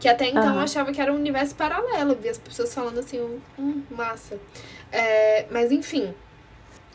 Que 0.00 0.08
até 0.08 0.28
então 0.28 0.48
uhum. 0.48 0.54
eu 0.54 0.60
achava 0.60 0.92
que 0.92 1.00
era 1.00 1.12
um 1.12 1.16
universo 1.16 1.54
paralelo. 1.54 2.12
Eu 2.12 2.16
via 2.16 2.30
as 2.30 2.38
pessoas 2.38 2.74
falando 2.74 2.98
assim, 2.98 3.20
hum, 3.58 3.82
massa. 3.90 4.38
É, 4.90 5.46
mas 5.50 5.70
enfim, 5.70 6.14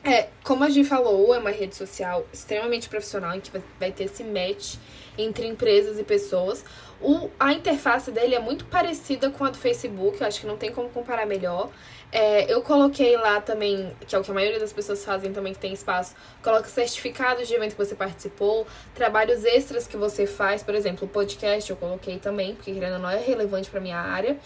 é, 0.04 0.28
como 0.44 0.64
a 0.64 0.70
gente 0.70 0.88
falou, 0.88 1.34
é 1.34 1.40
uma 1.40 1.52
rede 1.52 1.76
social 1.76 2.26
extremamente 2.34 2.90
profissional 2.90 3.34
em 3.36 3.40
que 3.40 3.52
vai 3.80 3.92
ter 3.92 4.06
esse 4.06 4.24
match 4.24 4.76
entre 5.18 5.48
empresas 5.48 5.98
e 5.98 6.04
pessoas. 6.04 6.66
O, 7.00 7.30
a 7.40 7.54
interface 7.54 8.12
dele 8.12 8.36
é 8.36 8.40
muito 8.40 8.66
parecida 8.66 9.30
com 9.30 9.46
a 9.46 9.50
do 9.50 9.58
Facebook, 9.58 10.20
eu 10.20 10.28
acho 10.28 10.42
que 10.42 10.48
não 10.48 10.58
tem 10.58 10.72
como 10.72 10.90
comparar 10.90 11.26
melhor. 11.26 11.70
É, 12.12 12.52
eu 12.52 12.62
coloquei 12.62 13.18
lá 13.18 13.42
também, 13.42 13.92
que 14.06 14.16
é 14.16 14.20
o 14.20 14.24
que 14.24 14.30
a 14.30 14.34
maioria 14.34 14.60
das 14.60 14.72
pessoas 14.72 15.04
fazem 15.04 15.34
também 15.34 15.52
que 15.52 15.60
tem 15.60 15.74
espaço, 15.74 16.14
coloca 16.44 16.68
certificados 16.70 17.48
de 17.48 17.56
evento 17.56 17.72
que 17.72 17.78
você 17.84 17.96
participou, 17.96 18.68
trabalhos 18.94 19.44
extras 19.44 19.88
que 19.88 19.98
você 19.98 20.28
faz, 20.28 20.62
por 20.62 20.76
exemplo, 20.76 21.08
podcast 21.08 21.70
eu 21.70 21.76
coloquei 21.76 22.20
também, 22.20 22.54
porque 22.54 22.72
querendo 22.72 23.00
não 23.00 23.10
é 23.10 23.18
relevante 23.18 23.70
para 23.70 23.80
minha 23.80 23.98
área. 23.98 24.38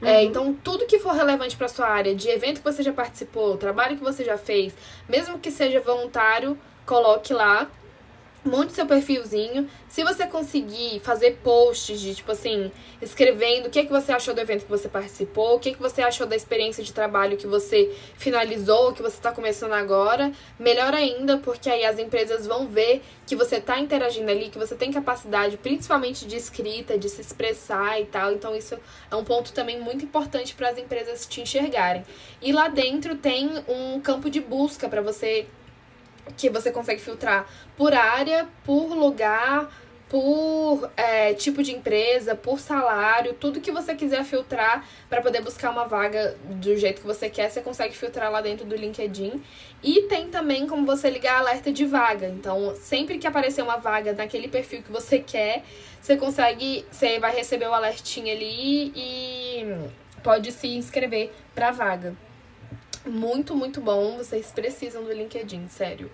Uhum. 0.00 0.08
É, 0.08 0.22
então, 0.22 0.54
tudo 0.54 0.86
que 0.86 0.98
for 0.98 1.12
relevante 1.12 1.56
para 1.56 1.68
sua 1.68 1.88
área, 1.88 2.14
de 2.14 2.28
evento 2.28 2.58
que 2.58 2.64
você 2.64 2.82
já 2.82 2.92
participou, 2.92 3.56
trabalho 3.56 3.96
que 3.96 4.02
você 4.02 4.24
já 4.24 4.38
fez, 4.38 4.74
mesmo 5.08 5.38
que 5.38 5.50
seja 5.50 5.80
voluntário, 5.80 6.58
coloque 6.86 7.32
lá 7.32 7.68
monte 8.48 8.72
seu 8.72 8.86
perfilzinho. 8.86 9.68
Se 9.88 10.02
você 10.02 10.26
conseguir 10.26 11.00
fazer 11.00 11.38
posts 11.42 12.00
de, 12.00 12.14
tipo 12.14 12.32
assim, 12.32 12.70
escrevendo 13.00 13.66
o 13.66 13.70
que, 13.70 13.78
é 13.78 13.84
que 13.84 13.90
você 13.90 14.12
achou 14.12 14.34
do 14.34 14.40
evento 14.40 14.64
que 14.64 14.70
você 14.70 14.88
participou, 14.88 15.56
o 15.56 15.60
que, 15.60 15.70
é 15.70 15.72
que 15.72 15.80
você 15.80 16.02
achou 16.02 16.26
da 16.26 16.36
experiência 16.36 16.82
de 16.82 16.92
trabalho 16.92 17.36
que 17.36 17.46
você 17.46 17.94
finalizou, 18.16 18.92
que 18.92 19.02
você 19.02 19.16
está 19.16 19.32
começando 19.32 19.72
agora, 19.72 20.32
melhor 20.58 20.94
ainda, 20.94 21.38
porque 21.38 21.68
aí 21.70 21.84
as 21.84 21.98
empresas 21.98 22.46
vão 22.46 22.66
ver 22.66 23.02
que 23.26 23.36
você 23.36 23.56
está 23.56 23.78
interagindo 23.78 24.30
ali, 24.30 24.48
que 24.48 24.58
você 24.58 24.74
tem 24.74 24.90
capacidade, 24.90 25.56
principalmente 25.56 26.26
de 26.26 26.36
escrita, 26.36 26.98
de 26.98 27.08
se 27.08 27.20
expressar 27.20 28.00
e 28.00 28.06
tal. 28.06 28.32
Então, 28.32 28.56
isso 28.56 28.78
é 29.10 29.16
um 29.16 29.24
ponto 29.24 29.52
também 29.52 29.78
muito 29.80 30.04
importante 30.04 30.54
para 30.54 30.70
as 30.70 30.78
empresas 30.78 31.26
te 31.26 31.40
enxergarem. 31.40 32.04
E 32.40 32.52
lá 32.52 32.68
dentro 32.68 33.16
tem 33.16 33.50
um 33.68 34.00
campo 34.00 34.30
de 34.30 34.40
busca 34.40 34.88
para 34.88 35.02
você 35.02 35.46
que 36.36 36.50
você 36.50 36.70
consegue 36.70 37.00
filtrar 37.00 37.46
por 37.76 37.94
área, 37.94 38.46
por 38.64 38.94
lugar, 38.94 39.68
por 40.08 40.90
é, 40.96 41.34
tipo 41.34 41.62
de 41.62 41.72
empresa, 41.72 42.34
por 42.34 42.58
salário, 42.58 43.34
tudo 43.34 43.60
que 43.60 43.70
você 43.70 43.94
quiser 43.94 44.24
filtrar 44.24 44.86
para 45.08 45.20
poder 45.20 45.42
buscar 45.42 45.70
uma 45.70 45.84
vaga 45.84 46.36
do 46.44 46.76
jeito 46.76 47.02
que 47.02 47.06
você 47.06 47.28
quer, 47.28 47.50
você 47.50 47.60
consegue 47.60 47.94
filtrar 47.94 48.30
lá 48.30 48.40
dentro 48.40 48.64
do 48.64 48.74
LinkedIn. 48.74 49.42
E 49.82 50.02
tem 50.02 50.28
também 50.28 50.66
como 50.66 50.86
você 50.86 51.10
ligar 51.10 51.38
alerta 51.38 51.70
de 51.70 51.84
vaga. 51.84 52.26
Então, 52.26 52.74
sempre 52.76 53.18
que 53.18 53.26
aparecer 53.26 53.62
uma 53.62 53.76
vaga 53.76 54.12
naquele 54.12 54.48
perfil 54.48 54.82
que 54.82 54.90
você 54.90 55.18
quer, 55.18 55.62
você 56.00 56.16
consegue, 56.16 56.86
você 56.90 57.18
vai 57.18 57.34
receber 57.34 57.68
o 57.68 57.74
alertinho 57.74 58.34
ali 58.34 58.92
e 58.96 59.74
pode 60.22 60.52
se 60.52 60.68
inscrever 60.68 61.30
para 61.54 61.70
vaga. 61.70 62.27
Muito, 63.06 63.54
muito 63.54 63.80
bom. 63.80 64.16
Vocês 64.16 64.50
precisam 64.50 65.04
do 65.04 65.12
LinkedIn, 65.12 65.68
sério. 65.68 66.10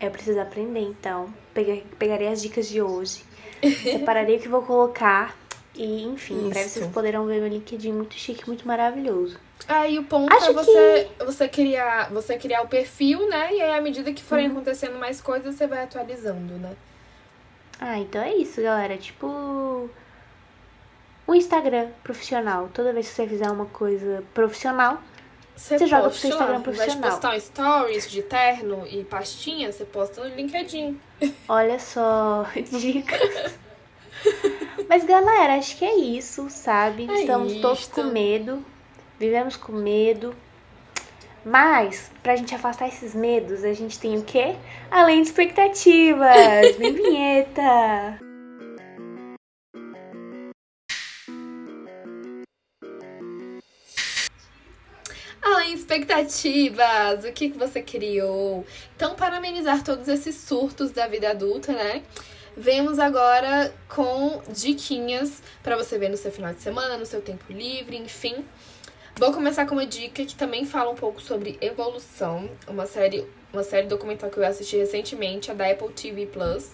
Eu 0.00 0.10
preciso 0.10 0.40
aprender, 0.40 0.80
então. 0.80 1.32
Peguei, 1.52 1.86
pegarei 1.98 2.28
as 2.28 2.42
dicas 2.42 2.68
de 2.68 2.82
hoje. 2.82 3.22
Separarei 3.82 4.36
o 4.36 4.40
que 4.40 4.48
vou 4.48 4.62
colocar. 4.62 5.36
E, 5.74 6.04
enfim, 6.04 6.38
Isso. 6.38 6.48
breve 6.50 6.68
vocês 6.68 6.86
poderão 6.88 7.26
ver 7.26 7.40
meu 7.40 7.48
LinkedIn 7.48 7.92
muito 7.92 8.14
chique, 8.14 8.46
muito 8.46 8.66
maravilhoso. 8.66 9.38
Aí 9.66 9.98
o 9.98 10.04
ponto 10.04 10.32
Acho 10.32 10.50
é 10.50 10.52
você, 10.52 11.10
que... 11.18 11.24
você, 11.24 11.48
criar, 11.48 12.10
você 12.10 12.38
criar 12.38 12.62
o 12.62 12.68
perfil, 12.68 13.28
né? 13.28 13.52
E 13.52 13.60
aí, 13.60 13.72
à 13.72 13.80
medida 13.80 14.12
que 14.12 14.22
forem 14.22 14.46
uhum. 14.46 14.52
acontecendo 14.52 14.98
mais 14.98 15.20
coisas, 15.20 15.54
você 15.54 15.66
vai 15.66 15.82
atualizando, 15.82 16.54
né? 16.54 16.76
Ah, 17.80 17.98
então 17.98 18.22
é 18.22 18.34
isso, 18.36 18.62
galera. 18.62 18.96
Tipo. 18.96 19.90
O 21.26 21.34
Instagram 21.34 21.88
profissional. 22.02 22.68
Toda 22.72 22.92
vez 22.92 23.08
que 23.08 23.14
você 23.14 23.26
fizer 23.26 23.50
uma 23.50 23.66
coisa 23.66 24.22
profissional, 24.34 24.98
Você, 25.56 25.78
Você 25.78 25.86
joga 25.86 26.08
pro 26.10 26.18
seu 26.18 26.30
Instagram 26.30 26.58
lá. 26.58 26.62
Ao 26.64 26.72
invés 26.72 26.76
de 26.92 26.98
profissional. 26.98 27.10
postar 27.12 27.34
um 27.36 27.40
stories 27.40 28.10
de 28.10 28.22
terno 28.22 28.86
e 28.90 29.04
pastinha, 29.04 29.70
você 29.70 29.84
posta 29.84 30.22
no 30.28 30.34
LinkedIn. 30.34 31.00
Olha 31.48 31.78
só, 31.78 32.44
dicas. 32.78 33.56
Mas 34.88 35.04
galera, 35.04 35.54
acho 35.54 35.76
que 35.76 35.84
é 35.84 35.94
isso, 35.96 36.48
sabe? 36.50 37.08
É 37.08 37.20
Estamos 37.20 37.54
todos 37.60 37.80
isto. 37.80 37.94
com 37.94 38.04
medo. 38.04 38.64
Vivemos 39.18 39.56
com 39.56 39.72
medo. 39.72 40.34
Mas, 41.44 42.10
pra 42.22 42.36
gente 42.36 42.54
afastar 42.54 42.88
esses 42.88 43.14
medos, 43.14 43.64
a 43.64 43.72
gente 43.74 43.98
tem 43.98 44.16
o 44.18 44.22
quê? 44.24 44.56
Além 44.90 45.22
de 45.22 45.28
expectativas. 45.28 46.76
Vem 46.78 46.94
vinheta. 46.94 48.18
expectativas, 55.74 57.24
o 57.24 57.32
que, 57.32 57.50
que 57.50 57.58
você 57.58 57.82
criou? 57.82 58.64
Então, 58.96 59.14
para 59.14 59.36
amenizar 59.36 59.82
todos 59.82 60.08
esses 60.08 60.36
surtos 60.36 60.90
da 60.90 61.06
vida 61.06 61.30
adulta, 61.30 61.72
né? 61.72 62.02
Vemos 62.56 62.98
agora 62.98 63.74
com 63.88 64.40
diquinhas 64.48 65.42
para 65.62 65.76
você 65.76 65.98
ver 65.98 66.08
no 66.08 66.16
seu 66.16 66.30
final 66.30 66.54
de 66.54 66.62
semana, 66.62 66.96
no 66.96 67.04
seu 67.04 67.20
tempo 67.20 67.52
livre, 67.52 67.96
enfim. 67.96 68.44
Vou 69.16 69.32
começar 69.32 69.66
com 69.66 69.74
uma 69.74 69.86
dica 69.86 70.24
que 70.24 70.34
também 70.34 70.64
fala 70.64 70.90
um 70.90 70.94
pouco 70.94 71.20
sobre 71.20 71.58
evolução, 71.60 72.48
uma 72.68 72.86
série, 72.86 73.26
uma 73.52 73.62
série 73.62 73.86
documental 73.86 74.30
que 74.30 74.38
eu 74.38 74.46
assisti 74.46 74.76
recentemente, 74.76 75.50
a 75.50 75.54
da 75.54 75.68
Apple 75.68 75.92
TV 75.92 76.26
Plus. 76.26 76.72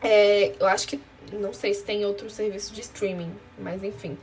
É, 0.00 0.52
eu 0.60 0.66
acho 0.66 0.86
que 0.86 1.00
não 1.32 1.52
sei 1.52 1.74
se 1.74 1.84
tem 1.84 2.04
outro 2.04 2.30
serviço 2.30 2.72
de 2.72 2.80
streaming, 2.80 3.32
mas 3.58 3.82
enfim. 3.82 4.16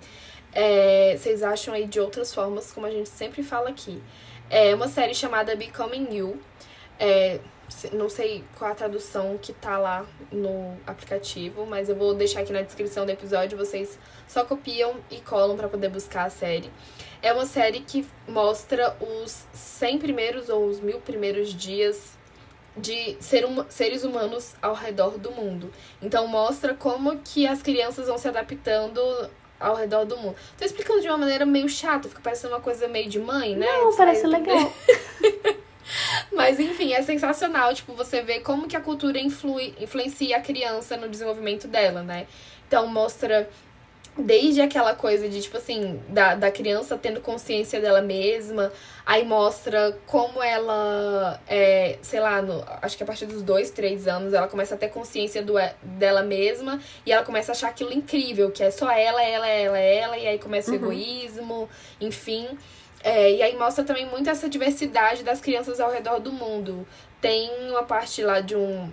É, 0.55 1.17
vocês 1.17 1.43
acham 1.43 1.73
aí 1.73 1.85
de 1.85 1.99
outras 1.99 2.33
formas, 2.33 2.71
como 2.71 2.85
a 2.87 2.89
gente 2.91 3.09
sempre 3.09 3.43
fala 3.43 3.69
aqui. 3.69 4.01
É 4.49 4.73
uma 4.73 4.87
série 4.87 5.13
chamada 5.13 5.53
Becoming 5.55 6.15
You. 6.15 6.39
É, 6.97 7.39
não 7.91 8.07
sei 8.09 8.41
qual 8.57 8.71
a 8.71 8.75
tradução 8.75 9.37
que 9.41 9.51
tá 9.51 9.77
lá 9.77 10.05
no 10.31 10.77
aplicativo, 10.87 11.65
mas 11.65 11.89
eu 11.89 11.95
vou 11.95 12.13
deixar 12.13 12.39
aqui 12.41 12.53
na 12.53 12.61
descrição 12.61 13.05
do 13.05 13.11
episódio. 13.11 13.57
Vocês 13.57 13.99
só 14.27 14.45
copiam 14.45 14.95
e 15.11 15.19
colam 15.19 15.57
pra 15.57 15.67
poder 15.67 15.89
buscar 15.89 16.25
a 16.25 16.29
série. 16.29 16.71
É 17.21 17.33
uma 17.33 17.45
série 17.45 17.81
que 17.81 18.07
mostra 18.27 18.95
os 19.01 19.45
100 19.51 19.97
primeiros 19.99 20.47
ou 20.47 20.67
os 20.67 20.79
mil 20.79 21.01
primeiros 21.01 21.53
dias 21.53 22.15
de 22.77 23.17
ser 23.19 23.45
huma- 23.45 23.65
seres 23.69 24.03
humanos 24.03 24.53
ao 24.61 24.73
redor 24.73 25.17
do 25.17 25.31
mundo. 25.31 25.71
Então 26.01 26.27
mostra 26.27 26.73
como 26.73 27.17
que 27.19 27.45
as 27.47 27.61
crianças 27.61 28.07
vão 28.07 28.17
se 28.17 28.27
adaptando 28.27 29.01
ao 29.59 29.75
redor 29.75 30.05
do 30.05 30.17
mundo. 30.17 30.35
Tô 30.57 30.65
explicando 30.65 31.01
de 31.01 31.07
uma 31.07 31.17
maneira 31.17 31.45
meio 31.45 31.69
chata, 31.69 32.09
fica 32.09 32.21
parecendo 32.21 32.53
uma 32.53 32.61
coisa 32.61 32.87
meio 32.87 33.09
de 33.09 33.19
mãe, 33.19 33.55
né? 33.55 33.65
Não, 33.65 33.95
parece 33.95 34.27
legal. 34.27 34.73
Mas 36.31 36.59
enfim, 36.59 36.93
é 36.93 37.01
sensacional, 37.01 37.73
tipo, 37.73 37.93
você 37.93 38.21
vê 38.21 38.39
como 38.39 38.67
que 38.67 38.75
a 38.75 38.81
cultura 38.81 39.19
influi, 39.19 39.73
influencia 39.79 40.37
a 40.37 40.41
criança 40.41 40.97
no 40.97 41.07
desenvolvimento 41.07 41.67
dela, 41.67 42.01
né? 42.01 42.27
Então 42.67 42.87
mostra 42.87 43.49
desde 44.17 44.61
aquela 44.61 44.95
coisa 44.95 45.27
de, 45.27 45.41
tipo 45.41 45.57
assim, 45.57 46.01
da, 46.07 46.35
da 46.35 46.49
criança 46.49 46.97
tendo 46.97 47.19
consciência 47.19 47.81
dela 47.81 48.01
mesma, 48.01 48.71
aí 49.05 49.25
mostra 49.25 49.97
como 50.05 50.41
ela, 50.41 51.39
é, 51.47 51.97
sei 52.01 52.21
lá, 52.21 52.41
no, 52.41 52.63
acho 52.81 52.95
que 52.95 53.03
a 53.03 53.05
partir 53.05 53.25
dos 53.25 53.41
dois, 53.41 53.71
três 53.71 54.07
anos, 54.07 54.33
ela 54.33 54.47
começa 54.47 54.75
a 54.75 54.77
ter 54.77 54.87
consciência 54.87 55.43
do, 55.43 55.55
dela 55.83 56.23
mesma 56.23 56.79
e 57.05 57.11
ela 57.11 57.23
começa 57.23 57.51
a 57.51 57.53
achar 57.53 57.69
aquilo 57.69 57.91
incrível, 57.91 58.51
que 58.51 58.63
é 58.63 58.71
só 58.71 58.89
ela, 58.89 59.21
ela, 59.21 59.47
ela, 59.47 59.77
ela, 59.79 60.17
e 60.17 60.27
aí 60.27 60.39
começa 60.39 60.71
o 60.71 60.75
Uhum. 60.75 60.79
egoísmo, 60.79 61.69
enfim. 61.99 62.47
É, 63.03 63.33
e 63.33 63.43
aí 63.43 63.55
mostra 63.57 63.83
também 63.83 64.05
muito 64.07 64.29
essa 64.29 64.49
diversidade 64.49 65.23
das 65.23 65.41
crianças 65.41 65.79
ao 65.79 65.91
redor 65.91 66.19
do 66.19 66.31
mundo. 66.31 66.87
Tem 67.19 67.51
uma 67.69 67.83
parte 67.83 68.23
lá 68.23 68.39
de 68.39 68.55
um 68.55 68.89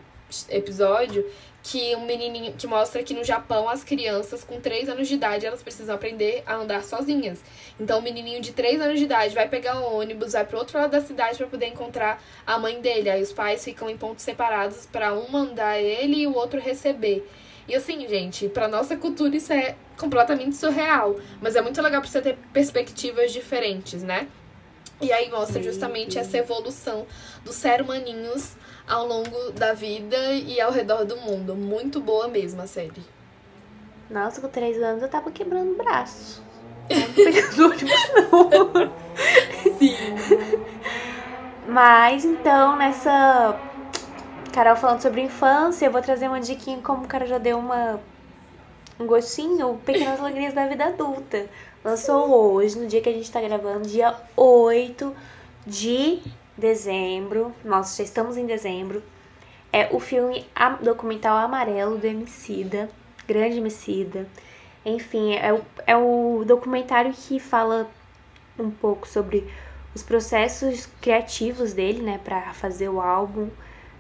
episódio 0.49 1.25
que 1.63 1.95
um 1.95 2.05
menininho 2.05 2.53
que 2.55 2.67
mostra 2.67 3.03
que 3.03 3.15
no 3.15 3.23
Japão 3.23 3.69
as 3.69 3.85
crianças 3.85 4.43
com 4.43 4.61
3 4.61 4.89
anos 4.89 5.07
de 5.07 5.15
idade 5.15 5.47
elas 5.47 5.63
precisam 5.63 5.95
aprender 5.95 6.43
a 6.45 6.55
andar 6.55 6.83
sozinhas. 6.83 7.41
Então 7.79 8.01
o 8.01 8.03
menininho 8.03 8.41
de 8.41 8.53
3 8.53 8.81
anos 8.81 8.99
de 8.99 9.05
idade 9.05 9.35
vai 9.35 9.49
pegar 9.49 9.79
um 9.79 9.97
ônibus, 9.97 10.33
vai 10.33 10.45
pro 10.45 10.59
outro 10.59 10.77
lado 10.79 10.91
da 10.91 11.01
cidade 11.01 11.39
para 11.39 11.47
poder 11.47 11.67
encontrar 11.67 12.21
a 12.45 12.59
mãe 12.59 12.81
dele. 12.81 13.09
Aí 13.09 13.23
os 13.23 13.33
pais 13.33 13.65
ficam 13.65 13.89
em 13.89 13.97
pontos 13.97 14.25
separados 14.25 14.87
para 14.87 15.15
um 15.15 15.29
mandar 15.31 15.79
ele 15.81 16.23
e 16.23 16.27
o 16.27 16.35
outro 16.35 16.61
receber. 16.61 17.29
E 17.69 17.77
assim, 17.77 18.09
gente, 18.09 18.49
pra 18.49 18.67
nossa 18.67 18.97
cultura 18.97 19.37
isso 19.37 19.53
é 19.53 19.77
completamente 19.97 20.57
surreal, 20.57 21.17
mas 21.41 21.55
é 21.55 21.63
muito 21.63 21.81
legal 21.81 22.01
pra 22.01 22.11
você 22.11 22.21
ter 22.21 22.37
perspectivas 22.53 23.33
diferentes, 23.33 24.03
né? 24.03 24.27
E 25.01 25.13
aí 25.13 25.31
mostra 25.31 25.63
justamente 25.63 26.19
essa 26.19 26.39
evolução 26.39 27.07
dos 27.45 27.57
seres 27.57 27.85
humaninhos 27.85 28.57
ao 28.93 29.07
longo 29.07 29.53
da 29.53 29.73
vida 29.73 30.35
e 30.35 30.61
ao 30.61 30.71
redor 30.71 31.07
do 31.07 31.17
mundo. 31.17 31.55
Muito 31.55 31.99
boa 31.99 32.29
mesmo 32.29 32.61
a 32.61 32.67
série. 32.67 33.03
Nossa, 34.11 34.39
com 34.39 34.49
três 34.49 34.83
anos 34.83 35.03
eu 35.03 35.09
tava 35.09 35.31
quebrando 35.31 35.73
o 35.73 35.77
braço. 35.77 36.43
Não 36.91 37.13
pegando 37.15 37.65
ônibus, 37.65 37.91
não. 38.15 38.93
Sim. 39.79 39.97
Mas 41.67 42.27
então, 42.27 42.77
nessa. 42.77 43.59
Carol 44.53 44.77
falando 44.77 45.01
sobre 45.01 45.23
infância, 45.23 45.87
eu 45.87 45.91
vou 45.91 46.03
trazer 46.03 46.29
uma 46.29 46.41
diquinha 46.41 46.79
como 46.83 47.05
o 47.05 47.09
cara 47.09 47.25
já 47.25 47.39
deu 47.39 47.59
uma. 47.59 47.99
Um 49.01 49.07
gostinho, 49.07 49.81
Pequenas 49.87 50.21
Alegrias 50.21 50.53
da 50.53 50.69
Vida 50.69 50.85
Adulta. 50.85 51.47
Lançou 51.83 52.53
hoje, 52.53 52.79
no 52.79 52.87
dia 52.87 53.01
que 53.01 53.09
a 53.09 53.13
gente 53.13 53.33
tá 53.33 53.41
gravando, 53.41 53.89
dia 53.89 54.15
8 54.37 55.17
de 55.67 56.21
dezembro. 56.57 57.55
Nossa, 57.65 57.99
já 57.99 58.05
estamos 58.05 58.37
em 58.37 58.47
dezembro. 58.47 59.03
É 59.73 59.89
o 59.91 59.99
filme 59.99 60.47
documental 60.83 61.37
Amarelo 61.39 61.99
do 61.99 62.07
Emicida, 62.07 62.91
grande 63.27 63.59
Emicida. 63.59 64.27
Enfim, 64.85 65.35
é 65.35 65.53
o, 65.53 65.63
é 65.87 65.97
o 65.97 66.45
documentário 66.45 67.13
que 67.13 67.39
fala 67.39 67.89
um 68.59 68.71
pouco 68.71 69.07
sobre 69.09 69.49
os 69.95 70.03
processos 70.03 70.87
criativos 71.01 71.73
dele, 71.73 72.03
né, 72.03 72.21
para 72.23 72.53
fazer 72.53 72.89
o 72.89 73.01
álbum. 73.01 73.49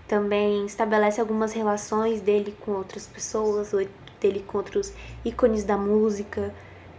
Também 0.08 0.66
estabelece 0.66 1.20
algumas 1.20 1.52
relações 1.52 2.20
dele 2.20 2.54
com 2.60 2.72
outras 2.72 3.06
pessoas, 3.06 3.72
dele 4.20 4.44
com 4.46 4.58
outros 4.58 4.92
ícones 5.24 5.64
da 5.64 5.76
música. 5.76 6.54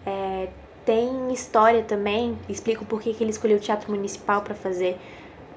É, 0.06 0.50
tem 0.86 1.32
história 1.32 1.84
também, 1.84 2.38
explica 2.50 2.84
porquê 2.84 3.14
que 3.14 3.24
ele 3.24 3.32
escolheu 3.32 3.58
o 3.58 3.62
Teatro 3.62 3.92
Municipal 3.92 4.42
para 4.42 4.54
fazer, 4.56 5.00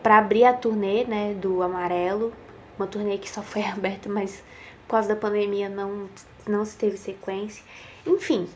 para 0.02 0.18
abrir 0.18 0.44
a 0.44 0.52
turnê, 0.52 1.04
né, 1.04 1.34
do 1.34 1.62
Amarelo, 1.62 2.32
uma 2.78 2.86
turnê 2.86 3.18
que 3.18 3.30
só 3.30 3.42
foi 3.42 3.62
aberta, 3.64 4.08
mas 4.08 4.42
por 4.86 4.92
causa 4.92 5.08
da 5.08 5.16
pandemia 5.16 5.68
não 5.68 6.08
não 6.46 6.64
se 6.64 6.76
teve 6.76 6.96
sequência. 6.96 7.64
Enfim, 8.06 8.48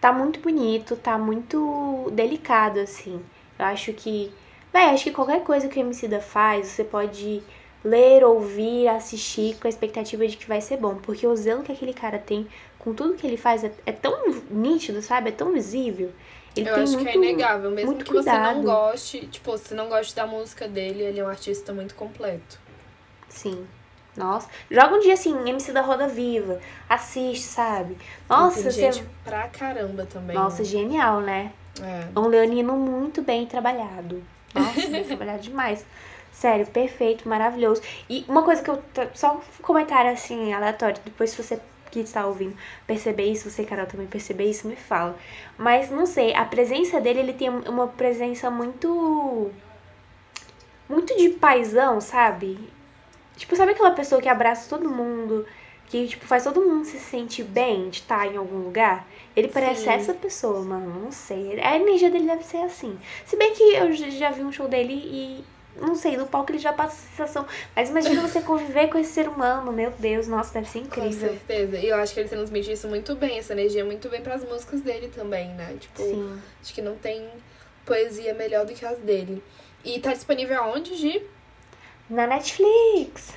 tá 0.00 0.12
muito 0.12 0.40
bonito, 0.40 0.96
tá 0.96 1.16
muito 1.16 2.10
delicado 2.12 2.80
assim. 2.80 3.22
Eu 3.58 3.64
acho 3.66 3.92
que, 3.92 4.32
véi, 4.72 4.86
acho 4.86 5.04
que 5.04 5.12
qualquer 5.12 5.42
coisa 5.44 5.68
que 5.68 5.78
o 5.78 5.82
Emicida 5.82 6.20
faz, 6.20 6.68
você 6.68 6.84
pode 6.84 7.42
ler, 7.84 8.24
ouvir, 8.24 8.88
assistir 8.88 9.56
com 9.58 9.68
a 9.68 9.70
expectativa 9.70 10.26
de 10.26 10.36
que 10.36 10.48
vai 10.48 10.60
ser 10.60 10.76
bom, 10.78 10.96
porque 10.96 11.26
o 11.26 11.36
zelo 11.36 11.62
que 11.62 11.72
aquele 11.72 11.94
cara 11.94 12.18
tem 12.18 12.48
com 12.78 12.92
tudo 12.94 13.14
que 13.14 13.26
ele 13.26 13.36
faz 13.36 13.62
é, 13.64 13.72
é 13.86 13.92
tão 13.92 14.28
nítido, 14.50 15.00
sabe? 15.02 15.28
É 15.30 15.32
tão 15.32 15.52
visível. 15.52 16.12
Ele 16.56 16.68
Eu 16.68 16.74
tem 16.74 16.82
acho 16.84 16.92
muito, 16.94 17.04
que 17.04 17.10
é 17.10 17.16
inegável. 17.16 17.70
Mesmo 17.70 17.90
muito 17.92 18.04
que 18.04 18.12
você 18.12 18.30
não 18.32 18.54
cuidado. 18.54 18.62
goste, 18.62 19.26
tipo, 19.26 19.56
se 19.58 19.74
não 19.74 19.88
goste 19.88 20.14
da 20.14 20.26
música 20.26 20.66
dele, 20.66 21.02
ele 21.02 21.20
é 21.20 21.24
um 21.24 21.28
artista 21.28 21.72
muito 21.72 21.94
completo. 21.94 22.58
Sim. 23.28 23.66
Nossa, 24.16 24.48
joga 24.70 24.94
um 24.94 25.00
dia 25.00 25.12
assim, 25.12 25.36
MC 25.46 25.72
da 25.72 25.82
Roda 25.82 26.08
Viva, 26.08 26.58
assiste, 26.88 27.44
sabe? 27.44 27.98
Nossa, 28.26 28.62
Tem 28.62 28.72
você... 28.72 28.92
gente 28.92 29.04
pra 29.22 29.46
caramba 29.48 30.06
também. 30.06 30.34
Nossa, 30.34 30.60
né? 30.62 30.64
genial, 30.64 31.20
né? 31.20 31.52
É. 31.82 32.18
Um 32.18 32.26
leonino 32.26 32.72
muito 32.74 33.20
bem 33.20 33.44
trabalhado. 33.44 34.24
Nossa, 34.54 34.88
bem 34.88 35.04
trabalhado 35.04 35.42
demais. 35.42 35.84
Sério, 36.32 36.66
perfeito, 36.66 37.28
maravilhoso. 37.28 37.82
E 38.08 38.24
uma 38.26 38.42
coisa 38.42 38.62
que 38.62 38.70
eu. 38.70 38.82
Só 39.14 39.36
um 39.36 39.62
comentário 39.62 40.10
assim, 40.10 40.52
aleatório. 40.52 40.96
Depois, 41.04 41.30
se 41.30 41.42
você 41.42 41.60
que 42.02 42.08
está 42.08 42.26
ouvindo 42.26 42.56
perceber 42.86 43.24
isso, 43.24 43.50
você, 43.50 43.64
Carol, 43.64 43.86
também 43.86 44.06
perceber 44.06 44.44
isso, 44.44 44.68
me 44.68 44.76
fala. 44.76 45.16
Mas 45.56 45.90
não 45.90 46.06
sei, 46.06 46.34
a 46.34 46.44
presença 46.44 47.00
dele, 47.00 47.20
ele 47.20 47.32
tem 47.32 47.48
uma 47.48 47.88
presença 47.88 48.50
muito. 48.50 49.50
Muito 50.88 51.16
de 51.16 51.30
paisão, 51.30 52.00
sabe? 52.00 52.58
Tipo, 53.36 53.56
sabe 53.56 53.72
aquela 53.72 53.90
pessoa 53.90 54.20
que 54.20 54.28
abraça 54.28 54.68
todo 54.68 54.88
mundo, 54.88 55.44
que, 55.86 56.06
tipo, 56.06 56.24
faz 56.26 56.44
todo 56.44 56.60
mundo 56.60 56.84
se 56.84 56.98
sentir 56.98 57.42
bem 57.42 57.90
de 57.90 58.00
estar 58.00 58.26
em 58.26 58.36
algum 58.36 58.58
lugar? 58.58 59.06
Ele 59.34 59.48
parece 59.48 59.82
Sim. 59.82 59.90
essa 59.90 60.14
pessoa, 60.14 60.62
mano. 60.62 61.00
Não 61.00 61.12
sei. 61.12 61.60
A 61.60 61.76
energia 61.76 62.10
dele 62.10 62.26
deve 62.26 62.44
ser 62.44 62.58
assim. 62.58 62.98
Se 63.24 63.36
bem 63.36 63.52
que 63.52 63.62
eu 63.62 63.92
já 63.92 64.30
vi 64.30 64.42
um 64.42 64.52
show 64.52 64.68
dele 64.68 64.94
e. 64.94 65.44
Não 65.80 65.94
sei, 65.94 66.16
no 66.16 66.26
palco 66.26 66.50
ele 66.50 66.58
já 66.58 66.72
passa 66.72 66.94
a 66.96 67.08
sensação. 67.10 67.46
Mas 67.74 67.90
imagina 67.90 68.20
você 68.20 68.40
conviver 68.40 68.88
com 68.88 68.98
esse 68.98 69.12
ser 69.12 69.28
humano, 69.28 69.72
meu 69.72 69.90
Deus, 69.90 70.26
nossa, 70.26 70.54
deve 70.54 70.68
ser 70.68 70.80
Com 70.80 70.84
incrível. 70.86 71.30
certeza. 71.30 71.76
E 71.76 71.88
eu 71.88 71.96
acho 71.96 72.14
que 72.14 72.20
ele 72.20 72.28
transmite 72.28 72.72
isso 72.72 72.88
muito 72.88 73.14
bem, 73.14 73.38
essa 73.38 73.52
energia 73.52 73.84
muito 73.84 74.08
bem 74.08 74.22
pras 74.22 74.42
músicas 74.44 74.80
dele 74.80 75.08
também, 75.08 75.48
né? 75.50 75.76
Tipo, 75.78 76.02
Sim. 76.02 76.40
acho 76.62 76.74
que 76.74 76.80
não 76.82 76.96
tem 76.96 77.28
poesia 77.84 78.34
melhor 78.34 78.64
do 78.64 78.72
que 78.72 78.84
as 78.84 78.98
dele. 78.98 79.42
E 79.84 80.00
tá 80.00 80.12
disponível 80.12 80.62
aonde, 80.62 80.94
Gi? 80.94 81.22
Na 82.08 82.26
Netflix. 82.26 83.32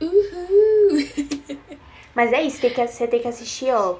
Uhul! 0.00 1.58
Mas 2.14 2.32
é 2.32 2.42
isso, 2.42 2.60
tem 2.60 2.70
que, 2.70 2.86
você 2.86 3.06
tem 3.06 3.20
que 3.20 3.28
assistir, 3.28 3.72
ó, 3.72 3.98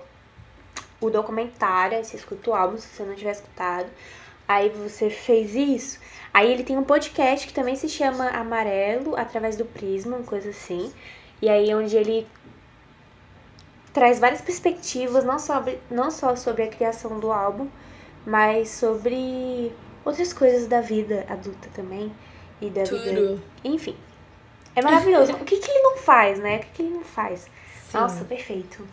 o 1.01 1.11
documentário, 1.11 2.05
você 2.05 2.17
escuta 2.17 2.51
o 2.51 2.55
álbum, 2.55 2.77
se 2.77 2.89
você 2.89 3.03
não 3.05 3.15
tiver 3.15 3.31
escutado. 3.33 3.89
Aí 4.51 4.69
você 4.69 5.09
fez 5.09 5.55
isso. 5.55 6.01
Aí 6.35 6.53
ele 6.53 6.65
tem 6.65 6.77
um 6.77 6.83
podcast 6.83 7.47
que 7.47 7.55
também 7.55 7.77
se 7.77 7.89
chama 7.89 8.31
Amarelo, 8.31 9.15
através 9.15 9.57
do 9.57 9.65
Prisma, 9.65 10.17
uma 10.17 10.27
coisa 10.27 10.51
assim. 10.51 10.93
E 11.41 11.49
aí 11.49 11.73
onde 11.73 11.97
ele 11.97 12.27
traz 13.93 14.19
várias 14.19 14.41
perspectivas, 14.41 15.23
não, 15.23 15.39
sobre, 15.39 15.79
não 15.89 16.11
só 16.11 16.35
sobre 16.35 16.65
a 16.65 16.67
criação 16.67 17.21
do 17.21 17.31
álbum, 17.31 17.69
mas 18.27 18.71
sobre 18.71 19.73
outras 20.05 20.33
coisas 20.33 20.67
da 20.67 20.81
vida 20.81 21.25
adulta 21.29 21.69
também. 21.73 22.13
E 22.61 22.71
da 22.71 22.83
Tudo. 22.83 23.05
vida. 23.05 23.43
Enfim. 23.63 23.97
É 24.75 24.83
maravilhoso. 24.83 25.33
o 25.35 25.45
que, 25.45 25.59
que 25.59 25.71
ele 25.71 25.83
não 25.83 25.97
faz, 25.99 26.41
né? 26.41 26.57
O 26.57 26.59
que, 26.59 26.67
que 26.73 26.83
ele 26.83 26.95
não 26.95 27.05
faz? 27.05 27.43
Sim, 27.89 27.99
Nossa, 27.99 28.25
perfeito. 28.25 28.85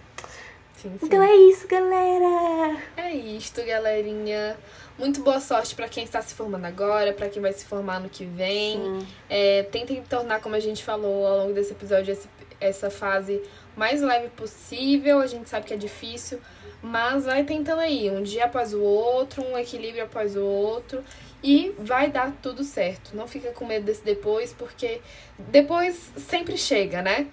sim, 0.76 0.91
sim. 0.91 0.99
Então 1.01 1.24
é 1.24 1.36
isso, 1.36 1.68
galera. 1.68 2.78
É 2.95 3.10
isto, 3.10 3.66
galerinha. 3.66 4.55
Muito 4.97 5.21
boa 5.21 5.39
sorte 5.39 5.75
pra 5.75 5.87
quem 5.87 6.03
está 6.03 6.21
se 6.21 6.33
formando 6.33 6.65
agora, 6.65 7.13
pra 7.13 7.29
quem 7.29 7.41
vai 7.41 7.53
se 7.53 7.65
formar 7.65 7.99
no 7.99 8.09
que 8.09 8.25
vem. 8.25 8.77
Sim. 8.77 9.07
É, 9.29 9.63
tentem 9.63 10.01
tornar, 10.03 10.41
como 10.41 10.55
a 10.55 10.59
gente 10.59 10.83
falou 10.83 11.25
ao 11.27 11.37
longo 11.39 11.53
desse 11.53 11.71
episódio, 11.71 12.11
esse- 12.11 12.27
essa 12.59 12.89
fase 12.89 13.41
mais 13.75 14.01
leve 14.01 14.29
possível. 14.29 15.19
A 15.19 15.27
gente 15.27 15.47
sabe 15.49 15.67
que 15.67 15.73
é 15.73 15.77
difícil, 15.77 16.39
mas 16.81 17.25
vai 17.25 17.43
tentando 17.43 17.79
aí, 17.81 18.09
um 18.09 18.23
dia 18.23 18.45
após 18.45 18.73
o 18.73 18.81
outro, 18.81 19.43
um 19.43 19.55
equilíbrio 19.57 20.03
após 20.05 20.35
o 20.35 20.43
outro. 20.43 21.03
E 21.43 21.75
vai 21.77 22.09
dar 22.09 22.33
tudo 22.41 22.63
certo. 22.63 23.15
Não 23.15 23.27
fica 23.27 23.51
com 23.51 23.63
medo 23.65 23.85
desse 23.85 24.03
depois, 24.03 24.51
porque 24.53 24.99
depois 25.37 26.11
sempre 26.17 26.57
chega, 26.57 27.03
né? 27.03 27.27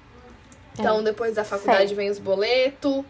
Então, 0.78 1.02
depois 1.02 1.34
da 1.36 1.42
faculdade 1.44 1.94
vem 1.94 2.10
os 2.10 2.18
boletos. 2.18 3.02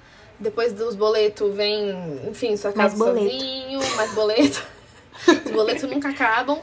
Depois 0.44 0.74
dos 0.74 0.94
boletos 0.94 1.54
vem, 1.54 2.20
enfim, 2.28 2.54
sua 2.54 2.70
Mais 2.76 2.92
casa 2.92 3.02
boleto. 3.02 3.30
sozinho, 3.30 3.80
mais 3.96 4.12
boleto. 4.14 4.62
Os 5.46 5.50
boletos 5.52 5.90
nunca 5.90 6.10
acabam. 6.10 6.58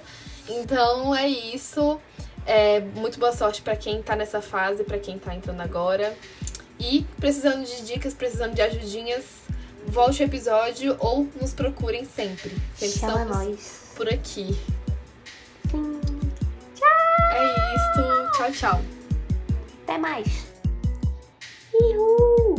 Então 0.47 1.15
é 1.15 1.27
isso. 1.27 1.99
É, 2.45 2.79
muito 2.79 3.19
boa 3.19 3.31
sorte 3.31 3.59
pra 3.63 3.75
quem 3.75 3.99
tá 4.03 4.15
nessa 4.15 4.39
fase, 4.39 4.83
pra 4.83 4.99
quem 4.99 5.17
tá 5.17 5.33
entrando 5.33 5.61
agora. 5.61 6.15
E 6.79 7.03
precisando 7.19 7.65
de 7.65 7.81
dicas, 7.81 8.13
precisando 8.13 8.53
de 8.53 8.61
ajudinhas, 8.61 9.23
volte 9.87 10.21
o 10.21 10.25
episódio 10.25 10.95
ou 10.99 11.27
nos 11.41 11.53
procurem 11.53 12.05
sempre. 12.05 12.51
Sempre 12.75 12.99
Chama 12.99 13.21
estamos 13.23 13.47
nós. 13.47 13.91
por 13.95 14.07
aqui. 14.07 14.55
Sim. 15.71 15.99
É 17.33 17.75
isto. 17.75 18.37
Tchau, 18.37 18.51
tchau. 18.51 18.81
Até 19.83 19.97
mais. 19.97 20.27
Uhul. 21.73 22.50